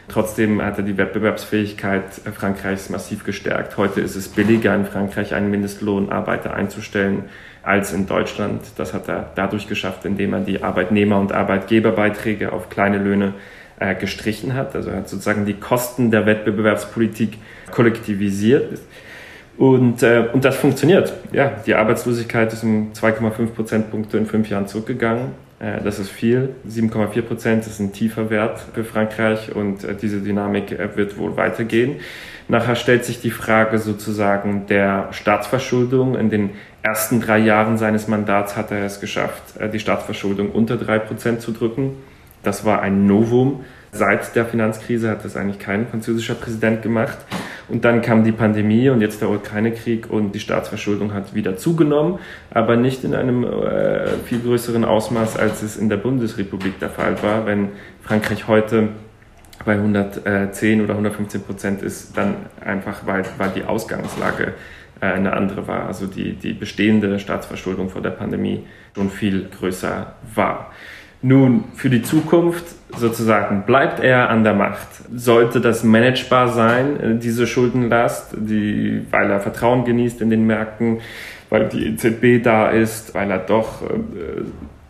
Trotzdem 0.08 0.62
hat 0.62 0.76
er 0.76 0.84
die 0.84 0.98
Wettbewerbsfähigkeit 0.98 2.04
Frankreichs 2.34 2.90
massiv 2.90 3.24
gestärkt. 3.24 3.76
Heute 3.78 4.00
ist 4.02 4.16
es 4.16 4.28
billiger, 4.28 4.74
in 4.74 4.84
Frankreich 4.84 5.34
einen 5.34 5.50
Mindestlohnarbeiter 5.50 6.52
einzustellen 6.52 7.24
als 7.62 7.92
in 7.92 8.06
Deutschland. 8.06 8.62
Das 8.76 8.92
hat 8.92 9.08
er 9.08 9.32
dadurch 9.34 9.66
geschafft, 9.66 10.04
indem 10.04 10.34
er 10.34 10.40
die 10.40 10.62
Arbeitnehmer- 10.62 11.18
und 11.18 11.32
Arbeitgeberbeiträge 11.32 12.52
auf 12.52 12.68
kleine 12.68 12.98
Löhne 12.98 13.32
äh, 13.80 13.94
gestrichen 13.94 14.54
hat. 14.54 14.76
Also 14.76 14.90
er 14.90 14.98
hat 14.98 15.08
sozusagen 15.08 15.46
die 15.46 15.54
Kosten 15.54 16.10
der 16.10 16.26
Wettbewerbspolitik 16.26 17.38
kollektivisiert. 17.70 18.78
Und, 19.56 20.02
äh, 20.02 20.28
und 20.32 20.44
das 20.44 20.56
funktioniert. 20.56 21.12
Ja, 21.32 21.52
die 21.64 21.74
Arbeitslosigkeit 21.74 22.52
ist 22.52 22.64
um 22.64 22.92
2,5 22.92 23.46
Prozentpunkte 23.54 24.18
in 24.18 24.26
fünf 24.26 24.48
Jahren 24.50 24.66
zurückgegangen. 24.66 25.32
Äh, 25.60 25.80
das 25.82 25.98
ist 25.98 26.10
viel. 26.10 26.50
7,4 26.68 27.22
Prozent 27.22 27.66
ist 27.66 27.78
ein 27.78 27.92
tiefer 27.92 28.30
Wert 28.30 28.60
für 28.74 28.84
Frankreich 28.84 29.54
und 29.54 29.84
äh, 29.84 29.94
diese 29.94 30.20
Dynamik 30.20 30.72
äh, 30.72 30.96
wird 30.96 31.18
wohl 31.18 31.36
weitergehen. 31.36 31.96
Nachher 32.48 32.74
stellt 32.74 33.04
sich 33.04 33.20
die 33.20 33.30
Frage 33.30 33.78
sozusagen 33.78 34.66
der 34.66 35.08
Staatsverschuldung. 35.12 36.14
In 36.16 36.28
den 36.28 36.50
ersten 36.82 37.20
drei 37.20 37.38
Jahren 37.38 37.78
seines 37.78 38.06
Mandats 38.08 38.56
hat 38.56 38.70
er 38.70 38.84
es 38.84 39.00
geschafft, 39.00 39.56
äh, 39.58 39.68
die 39.68 39.78
Staatsverschuldung 39.78 40.50
unter 40.50 40.76
drei 40.76 40.98
Prozent 40.98 41.40
zu 41.40 41.52
drücken. 41.52 41.96
Das 42.42 42.64
war 42.64 42.82
ein 42.82 43.06
Novum. 43.06 43.64
Seit 43.92 44.34
der 44.34 44.44
Finanzkrise 44.44 45.08
hat 45.08 45.24
das 45.24 45.36
eigentlich 45.36 45.60
kein 45.60 45.86
französischer 45.86 46.34
Präsident 46.34 46.82
gemacht. 46.82 47.16
Und 47.68 47.84
dann 47.84 48.02
kam 48.02 48.24
die 48.24 48.32
Pandemie 48.32 48.90
und 48.90 49.00
jetzt 49.00 49.20
der 49.20 49.30
Ukraine-Krieg 49.30 50.10
und 50.10 50.32
die 50.34 50.40
Staatsverschuldung 50.40 51.14
hat 51.14 51.34
wieder 51.34 51.56
zugenommen, 51.56 52.18
aber 52.50 52.76
nicht 52.76 53.04
in 53.04 53.14
einem 53.14 53.44
äh, 53.44 54.08
viel 54.26 54.40
größeren 54.40 54.84
Ausmaß, 54.84 55.36
als 55.36 55.62
es 55.62 55.76
in 55.76 55.88
der 55.88 55.96
Bundesrepublik 55.96 56.78
der 56.78 56.90
Fall 56.90 57.22
war. 57.22 57.46
Wenn 57.46 57.70
Frankreich 58.02 58.48
heute 58.48 58.88
bei 59.64 59.74
110 59.74 60.82
oder 60.82 60.92
115 60.92 61.42
Prozent 61.42 61.82
ist, 61.82 62.16
dann 62.16 62.36
einfach, 62.60 63.06
weil, 63.06 63.24
weil 63.38 63.50
die 63.50 63.64
Ausgangslage 63.64 64.54
äh, 65.00 65.06
eine 65.06 65.32
andere 65.32 65.66
war, 65.66 65.86
also 65.86 66.06
die, 66.06 66.34
die 66.34 66.52
bestehende 66.52 67.18
Staatsverschuldung 67.18 67.88
vor 67.88 68.02
der 68.02 68.10
Pandemie 68.10 68.66
schon 68.94 69.10
viel 69.10 69.48
größer 69.48 70.14
war. 70.34 70.72
Nun, 71.26 71.64
für 71.74 71.88
die 71.88 72.02
Zukunft 72.02 72.66
sozusagen 72.94 73.62
bleibt 73.62 73.98
er 73.98 74.28
an 74.28 74.44
der 74.44 74.52
Macht. 74.52 74.88
Sollte 75.10 75.62
das 75.62 75.82
managebar 75.82 76.48
sein, 76.48 77.00
äh, 77.00 77.18
diese 77.18 77.46
Schuldenlast, 77.46 78.34
die, 78.36 79.06
weil 79.10 79.30
er 79.30 79.40
Vertrauen 79.40 79.86
genießt 79.86 80.20
in 80.20 80.28
den 80.28 80.46
Märkten, 80.46 81.00
weil 81.48 81.70
die 81.70 81.86
EZB 81.86 82.44
da 82.44 82.68
ist, 82.68 83.14
weil 83.14 83.30
er 83.30 83.38
doch 83.38 83.80
äh, 83.84 84.42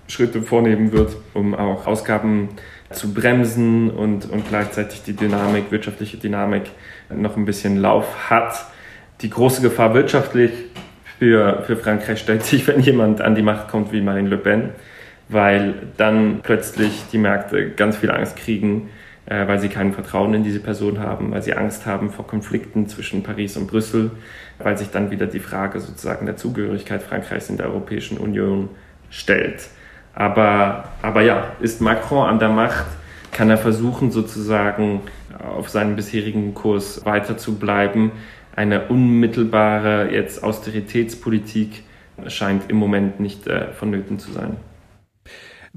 Schritte 0.08 0.42
vornehmen 0.42 0.90
wird, 0.90 1.16
um 1.34 1.54
auch 1.54 1.86
Ausgaben 1.86 2.48
zu 2.90 3.14
bremsen 3.14 3.88
und, 3.88 4.28
und 4.28 4.48
gleichzeitig 4.48 5.04
die 5.04 5.14
Dynamik, 5.14 5.70
wirtschaftliche 5.70 6.16
Dynamik 6.16 6.64
noch 7.14 7.36
ein 7.36 7.44
bisschen 7.44 7.76
Lauf 7.76 8.28
hat. 8.28 8.56
Die 9.20 9.30
große 9.30 9.62
Gefahr 9.62 9.94
wirtschaftlich 9.94 10.50
für, 11.20 11.62
für 11.64 11.76
Frankreich 11.76 12.18
stellt 12.18 12.42
sich, 12.42 12.66
wenn 12.66 12.80
jemand 12.80 13.20
an 13.20 13.36
die 13.36 13.42
Macht 13.42 13.68
kommt 13.68 13.92
wie 13.92 14.00
Marine 14.00 14.30
Le 14.30 14.38
Pen 14.38 14.70
weil 15.28 15.74
dann 15.96 16.40
plötzlich 16.42 17.04
die 17.12 17.18
Märkte 17.18 17.70
ganz 17.70 17.96
viel 17.96 18.10
Angst 18.10 18.36
kriegen, 18.36 18.90
äh, 19.26 19.46
weil 19.46 19.58
sie 19.58 19.68
kein 19.68 19.92
Vertrauen 19.92 20.34
in 20.34 20.44
diese 20.44 20.60
Person 20.60 20.98
haben, 20.98 21.32
weil 21.32 21.42
sie 21.42 21.54
Angst 21.54 21.86
haben 21.86 22.10
vor 22.10 22.26
Konflikten 22.26 22.88
zwischen 22.88 23.22
Paris 23.22 23.56
und 23.56 23.66
Brüssel, 23.66 24.10
weil 24.58 24.76
sich 24.76 24.90
dann 24.90 25.10
wieder 25.10 25.26
die 25.26 25.40
Frage 25.40 25.80
sozusagen 25.80 26.26
der 26.26 26.36
Zugehörigkeit 26.36 27.02
Frankreichs 27.02 27.48
in 27.48 27.56
der 27.56 27.66
Europäischen 27.66 28.18
Union 28.18 28.68
stellt. 29.10 29.68
Aber, 30.14 30.90
aber 31.02 31.22
ja, 31.22 31.52
ist 31.60 31.80
Macron 31.80 32.28
an 32.28 32.38
der 32.38 32.50
Macht, 32.50 32.86
kann 33.32 33.50
er 33.50 33.58
versuchen 33.58 34.12
sozusagen 34.12 35.00
auf 35.42 35.68
seinem 35.68 35.96
bisherigen 35.96 36.54
Kurs 36.54 37.04
weiter 37.04 37.36
zu 37.36 37.56
bleiben. 37.56 38.12
Eine 38.54 38.86
unmittelbare 38.86 40.10
jetzt 40.12 40.44
Austeritätspolitik 40.44 41.82
scheint 42.28 42.70
im 42.70 42.76
Moment 42.76 43.18
nicht 43.18 43.48
äh, 43.48 43.72
vonnöten 43.72 44.20
zu 44.20 44.30
sein. 44.30 44.56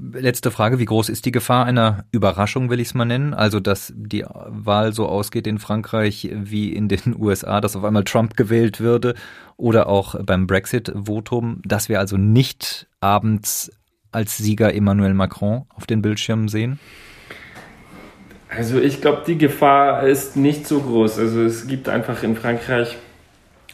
Letzte 0.00 0.52
Frage, 0.52 0.78
wie 0.78 0.84
groß 0.84 1.08
ist 1.08 1.26
die 1.26 1.32
Gefahr 1.32 1.66
einer 1.66 2.04
Überraschung, 2.12 2.70
will 2.70 2.78
ich 2.78 2.88
es 2.88 2.94
mal 2.94 3.04
nennen? 3.04 3.34
Also, 3.34 3.58
dass 3.58 3.92
die 3.96 4.24
Wahl 4.24 4.92
so 4.92 5.08
ausgeht 5.08 5.48
in 5.48 5.58
Frankreich 5.58 6.30
wie 6.32 6.72
in 6.72 6.86
den 6.88 7.16
USA, 7.18 7.60
dass 7.60 7.74
auf 7.74 7.82
einmal 7.82 8.04
Trump 8.04 8.36
gewählt 8.36 8.78
würde 8.78 9.14
oder 9.56 9.88
auch 9.88 10.14
beim 10.22 10.46
Brexit-Votum, 10.46 11.62
dass 11.64 11.88
wir 11.88 11.98
also 11.98 12.16
nicht 12.16 12.86
abends 13.00 13.72
als 14.12 14.36
Sieger 14.36 14.72
Emmanuel 14.72 15.14
Macron 15.14 15.64
auf 15.74 15.84
den 15.84 16.00
Bildschirmen 16.00 16.46
sehen? 16.46 16.78
Also 18.48 18.78
ich 18.78 19.00
glaube, 19.00 19.22
die 19.26 19.36
Gefahr 19.36 20.06
ist 20.06 20.36
nicht 20.36 20.68
so 20.68 20.80
groß. 20.80 21.18
Also 21.18 21.42
es 21.42 21.66
gibt 21.66 21.88
einfach 21.88 22.22
in 22.22 22.36
Frankreich, 22.36 22.96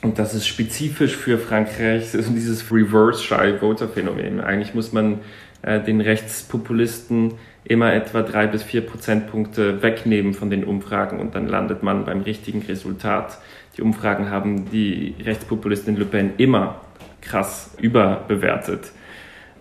und 0.02 0.18
das 0.18 0.34
ist 0.34 0.46
spezifisch 0.46 1.16
für 1.16 1.38
Frankreich, 1.38 2.10
dieses 2.12 2.72
Reverse-Shy-Voter-Phänomen. 2.72 4.40
Eigentlich 4.40 4.74
muss 4.74 4.92
man 4.92 5.20
äh, 5.64 5.80
den 5.80 6.00
Rechtspopulisten 6.00 7.34
immer 7.64 7.94
etwa 7.94 8.22
drei 8.22 8.46
bis 8.46 8.62
vier 8.62 8.82
Prozentpunkte 8.82 9.82
wegnehmen 9.82 10.34
von 10.34 10.50
den 10.50 10.64
Umfragen 10.64 11.18
und 11.18 11.34
dann 11.34 11.48
landet 11.48 11.82
man 11.82 12.04
beim 12.04 12.20
richtigen 12.20 12.62
Resultat. 12.62 13.38
Die 13.76 13.82
Umfragen 13.82 14.30
haben 14.30 14.70
die 14.70 15.14
Rechtspopulistin 15.24 15.96
Le 15.96 16.04
Pen 16.04 16.32
immer 16.36 16.82
krass 17.22 17.74
überbewertet. 17.80 18.92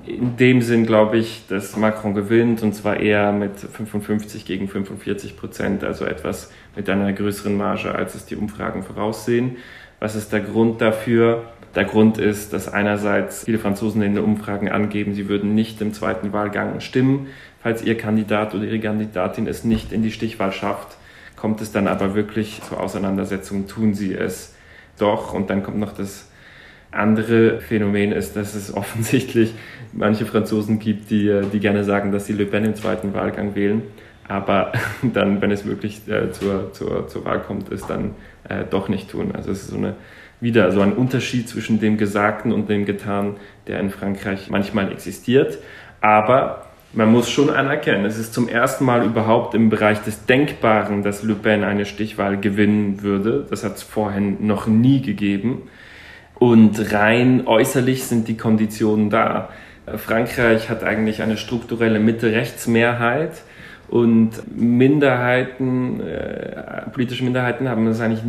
In 0.05 0.35
dem 0.35 0.61
Sinn 0.61 0.85
glaube 0.85 1.17
ich, 1.17 1.47
dass 1.47 1.77
Macron 1.77 2.13
gewinnt 2.13 2.61
und 2.61 2.73
zwar 2.75 2.99
eher 2.99 3.31
mit 3.31 3.57
55 3.57 4.45
gegen 4.45 4.67
45 4.67 5.37
Prozent, 5.37 5.85
also 5.85 6.03
etwas 6.03 6.51
mit 6.75 6.89
einer 6.89 7.13
größeren 7.13 7.55
Marge, 7.55 7.95
als 7.95 8.13
es 8.13 8.25
die 8.25 8.35
Umfragen 8.35 8.83
voraussehen. 8.83 9.55
Was 10.01 10.15
ist 10.15 10.33
der 10.33 10.41
Grund 10.41 10.81
dafür? 10.81 11.45
Der 11.75 11.85
Grund 11.85 12.19
ist, 12.19 12.53
dass 12.53 12.71
einerseits 12.71 13.45
viele 13.45 13.57
Franzosen 13.57 14.01
in 14.03 14.15
den 14.15 14.23
Umfragen 14.23 14.69
angeben, 14.69 15.13
sie 15.13 15.27
würden 15.27 15.55
nicht 15.55 15.81
im 15.81 15.93
zweiten 15.93 16.31
Wahlgang 16.31 16.79
stimmen. 16.81 17.27
Falls 17.61 17.83
ihr 17.83 17.97
Kandidat 17.97 18.53
oder 18.53 18.65
ihre 18.65 18.79
Kandidatin 18.79 19.47
es 19.47 19.63
nicht 19.63 19.91
in 19.91 20.03
die 20.03 20.11
Stichwahl 20.11 20.51
schafft, 20.51 20.97
kommt 21.35 21.61
es 21.61 21.71
dann 21.71 21.87
aber 21.87 22.13
wirklich 22.13 22.61
zur 22.61 22.79
Auseinandersetzung, 22.79 23.67
tun 23.67 23.95
sie 23.95 24.13
es 24.13 24.53
doch. 24.99 25.33
Und 25.33 25.49
dann 25.49 25.63
kommt 25.63 25.79
noch 25.79 25.93
das 25.93 26.29
andere 26.93 27.59
Phänomen 27.59 28.11
ist, 28.11 28.35
dass 28.35 28.53
es 28.53 28.73
offensichtlich 28.75 29.53
manche 29.93 30.25
Franzosen 30.25 30.79
gibt, 30.79 31.09
die, 31.09 31.41
die 31.51 31.59
gerne 31.59 31.83
sagen, 31.83 32.11
dass 32.11 32.27
sie 32.27 32.33
Le 32.33 32.45
Pen 32.45 32.65
im 32.65 32.75
zweiten 32.75 33.13
Wahlgang 33.13 33.55
wählen, 33.55 33.81
aber 34.27 34.71
dann, 35.01 35.41
wenn 35.41 35.51
es 35.51 35.65
wirklich 35.65 36.07
äh, 36.07 36.31
zur, 36.31 36.71
zur, 36.73 37.07
zur 37.07 37.25
Wahl 37.25 37.41
kommt, 37.41 37.71
es 37.71 37.85
dann 37.87 38.11
äh, 38.47 38.63
doch 38.69 38.89
nicht 38.89 39.09
tun. 39.09 39.31
Also 39.33 39.51
es 39.51 39.63
ist 39.63 39.69
so 39.69 39.77
eine 39.77 39.95
wieder 40.43 40.71
so 40.71 40.81
ein 40.81 40.93
Unterschied 40.93 41.47
zwischen 41.47 41.79
dem 41.79 41.97
Gesagten 41.97 42.51
und 42.51 42.69
dem 42.69 42.85
Getan, 42.85 43.37
der 43.65 43.79
in 43.79 43.89
Frankreich 43.89 44.49
manchmal 44.49 44.91
existiert. 44.91 45.57
Aber 46.01 46.65
man 46.91 47.09
muss 47.11 47.29
schon 47.29 47.49
anerkennen, 47.49 48.05
es 48.05 48.19
ist 48.19 48.33
zum 48.33 48.47
ersten 48.49 48.85
Mal 48.85 49.05
überhaupt 49.05 49.55
im 49.55 49.69
Bereich 49.69 49.99
des 50.03 50.25
Denkbaren, 50.25 51.01
dass 51.01 51.23
Le 51.23 51.33
Pen 51.33 51.63
eine 51.63 51.85
Stichwahl 51.85 52.37
gewinnen 52.37 53.01
würde. 53.01 53.47
Das 53.49 53.63
hat 53.63 53.77
es 53.77 53.83
vorhin 53.83 54.45
noch 54.45 54.67
nie 54.67 55.01
gegeben. 55.01 55.63
Und 56.35 56.91
rein 56.91 57.47
äußerlich 57.47 58.03
sind 58.03 58.27
die 58.27 58.35
Konditionen 58.35 59.09
da. 59.09 59.49
Frankreich 59.95 60.69
hat 60.69 60.83
eigentlich 60.83 61.21
eine 61.21 61.37
strukturelle 61.37 61.99
Mitte-Rechts-Mehrheit 61.99 63.43
Und 63.93 64.31
Minderheiten, 64.59 65.99
äh, 65.99 66.89
politische 66.91 67.23
Minderheiten 67.23 67.69
haben 67.69 67.85
es 67.85 68.01
eigentlich 68.01 68.23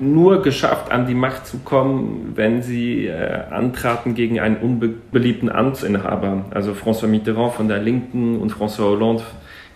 nur 0.00 0.42
geschafft, 0.42 0.92
an 0.92 1.08
die 1.08 1.16
Macht 1.16 1.48
zu 1.48 1.58
kommen, 1.58 2.30
wenn 2.36 2.62
sie 2.62 3.06
äh, 3.06 3.40
antraten 3.50 4.14
gegen 4.14 4.38
einen 4.38 4.58
unbeliebten 4.58 5.50
Amtsinhaber. 5.50 6.44
Also 6.52 6.74
François 6.74 7.08
Mitterrand 7.08 7.54
von 7.54 7.66
der 7.66 7.78
Linken 7.78 8.38
und 8.38 8.52
François 8.52 8.90
Hollande 8.90 9.24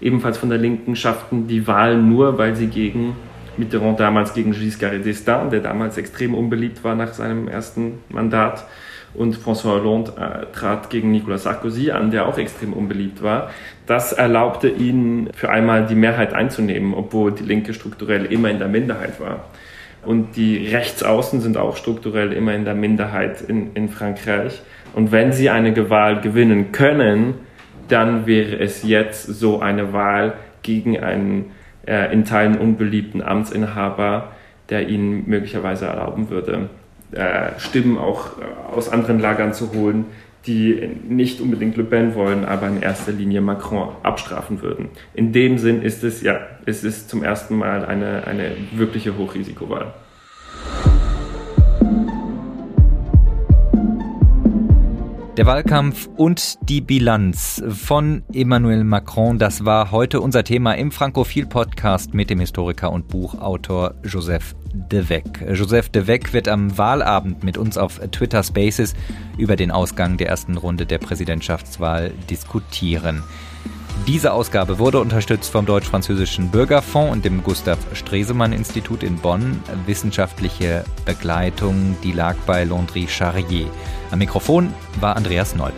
ebenfalls 0.01 0.39
von 0.39 0.51
der 0.51 0.59
Linken 0.59 0.95
schafften 0.95 1.49
die 1.49 1.67
Wahl 1.67 2.01
nur, 2.01 2.39
weil 2.39 2.55
sie 2.55 2.69
gegen 2.69 3.17
Mitterrand 3.57 3.99
damals 3.99 4.35
gegen 4.35 4.53
Giscard 4.53 5.05
d'Estaing, 5.05 5.51
der 5.51 5.63
damals 5.63 5.99
extrem 5.99 6.33
unbeliebt 6.33 6.85
war 6.85 6.95
nach 6.95 7.13
seinem 7.13 7.49
ersten 7.49 7.95
Mandat, 8.09 8.65
und 9.15 9.37
François 9.37 9.81
Hollande 9.81 10.13
äh, 10.17 10.47
trat 10.53 10.91
gegen 10.91 11.13
Nicolas 11.13 11.45
Sarkozy 11.45 11.91
an, 11.91 12.11
der 12.11 12.27
auch 12.27 12.37
extrem 12.37 12.73
unbeliebt 12.73 13.23
war. 13.23 13.51
Das 13.87 14.13
erlaubte 14.13 14.69
ihnen 14.69 15.29
für 15.35 15.51
einmal 15.51 15.87
die 15.87 15.95
Mehrheit 15.95 16.33
einzunehmen, 16.33 16.95
obwohl 16.95 17.33
die 17.33 17.43
Linke 17.43 17.75
strukturell 17.75 18.25
immer 18.27 18.51
in 18.51 18.59
der 18.59 18.69
Minderheit 18.69 19.21
war. 19.21 19.45
Und 20.05 20.37
die 20.37 20.67
Rechtsaußen 20.69 21.41
sind 21.41 21.57
auch 21.57 21.77
strukturell 21.77 22.33
immer 22.33 22.55
in 22.55 22.65
der 22.65 22.75
Minderheit 22.75 23.43
in, 23.43 23.73
in 23.75 23.89
Frankreich. 23.89 24.63
Und 24.95 25.13
wenn 25.13 25.33
sie 25.33 25.51
eine 25.51 25.91
Wahl 25.91 26.21
gewinnen 26.21 26.73
können, 26.73 27.35
dann 27.89 28.27
wäre 28.27 28.59
es 28.59 28.83
jetzt 28.83 29.27
so 29.27 29.61
eine 29.61 29.93
Wahl 29.93 30.35
gegen 30.63 30.99
einen 30.99 31.51
äh, 31.87 32.13
in 32.13 32.25
Teilen 32.25 32.57
unbeliebten 32.57 33.23
Amtsinhaber, 33.23 34.33
der 34.71 34.89
ihnen 34.89 35.29
möglicherweise 35.29 35.87
erlauben 35.87 36.31
würde, 36.31 36.71
äh, 37.13 37.59
Stimmen 37.59 37.99
auch 37.99 38.31
aus 38.75 38.89
anderen 38.89 39.21
Lagern 39.21 39.53
zu 39.53 39.73
holen, 39.75 40.07
die 40.47 40.91
nicht 41.09 41.41
unbedingt 41.41 41.77
Le 41.77 41.85
Pen 41.85 42.15
wollen, 42.15 42.45
aber 42.45 42.69
in 42.69 42.83
erster 42.83 43.13
Linie 43.13 43.41
Macron 43.41 43.97
abstrafen 44.03 44.63
würden. 44.63 44.89
In 45.15 45.33
dem 45.33 45.59
Sinn 45.59 45.83
ist 45.83 46.05
es 46.05 46.23
ja, 46.23 46.39
es 46.67 46.85
ist 46.85 47.09
zum 47.09 47.23
ersten 47.23 47.57
Mal 47.57 47.85
eine, 47.85 48.27
eine 48.27 48.53
wirkliche 48.73 49.17
Hochrisikowahl. 49.17 49.95
Der 55.37 55.47
Wahlkampf 55.47 56.09
und 56.17 56.59
die 56.69 56.81
Bilanz 56.81 57.61
von 57.67 58.23
Emmanuel 58.33 58.85
Macron, 58.85 59.37
das 59.37 59.65
war 59.65 59.91
heute 59.91 60.21
unser 60.21 60.45
Thema 60.45 60.75
im 60.75 60.93
Frankophil 60.93 61.47
Podcast 61.47 62.15
mit 62.15 62.31
dem 62.31 62.39
Historiker 62.39 62.93
und 62.93 63.09
Buchautor 63.09 63.95
Joseph 64.05 64.55
de 64.75 65.09
Weck. 65.09 65.45
Joseph 65.53 65.89
de 65.89 66.07
Weck 66.07 66.33
wird 66.33 66.49
am 66.49 66.77
Wahlabend 66.77 67.45
mit 67.45 67.57
uns 67.57 67.79
auf 67.79 68.01
Twitter 68.11 68.43
Spaces 68.43 68.95
über 69.39 69.57
den 69.57 69.71
Ausgang 69.71 70.17
der 70.17 70.29
ersten 70.29 70.57
Runde 70.57 70.87
der 70.87 70.99
Präsidentschaftswahl 70.99 72.13
diskutieren. 72.29 73.23
Diese 74.07 74.33
Ausgabe 74.33 74.79
wurde 74.79 75.01
unterstützt 75.01 75.51
vom 75.51 75.65
Deutsch-Französischen 75.65 76.51
Bürgerfonds 76.51 77.13
und 77.13 77.25
dem 77.25 77.43
Gustav 77.43 77.79
Stresemann 77.95 78.53
Institut 78.53 79.03
in 79.03 79.17
Bonn. 79.17 79.63
Wissenschaftliche 79.87 80.85
Begleitung, 81.07 81.97
die 82.03 82.13
lag 82.13 82.37
bei 82.45 82.65
Landry 82.65 83.07
Charrier. 83.09 83.67
Am 84.11 84.19
Mikrofon 84.19 84.75
war 85.01 85.17
Andreas 85.17 85.55
Noll. 85.55 85.73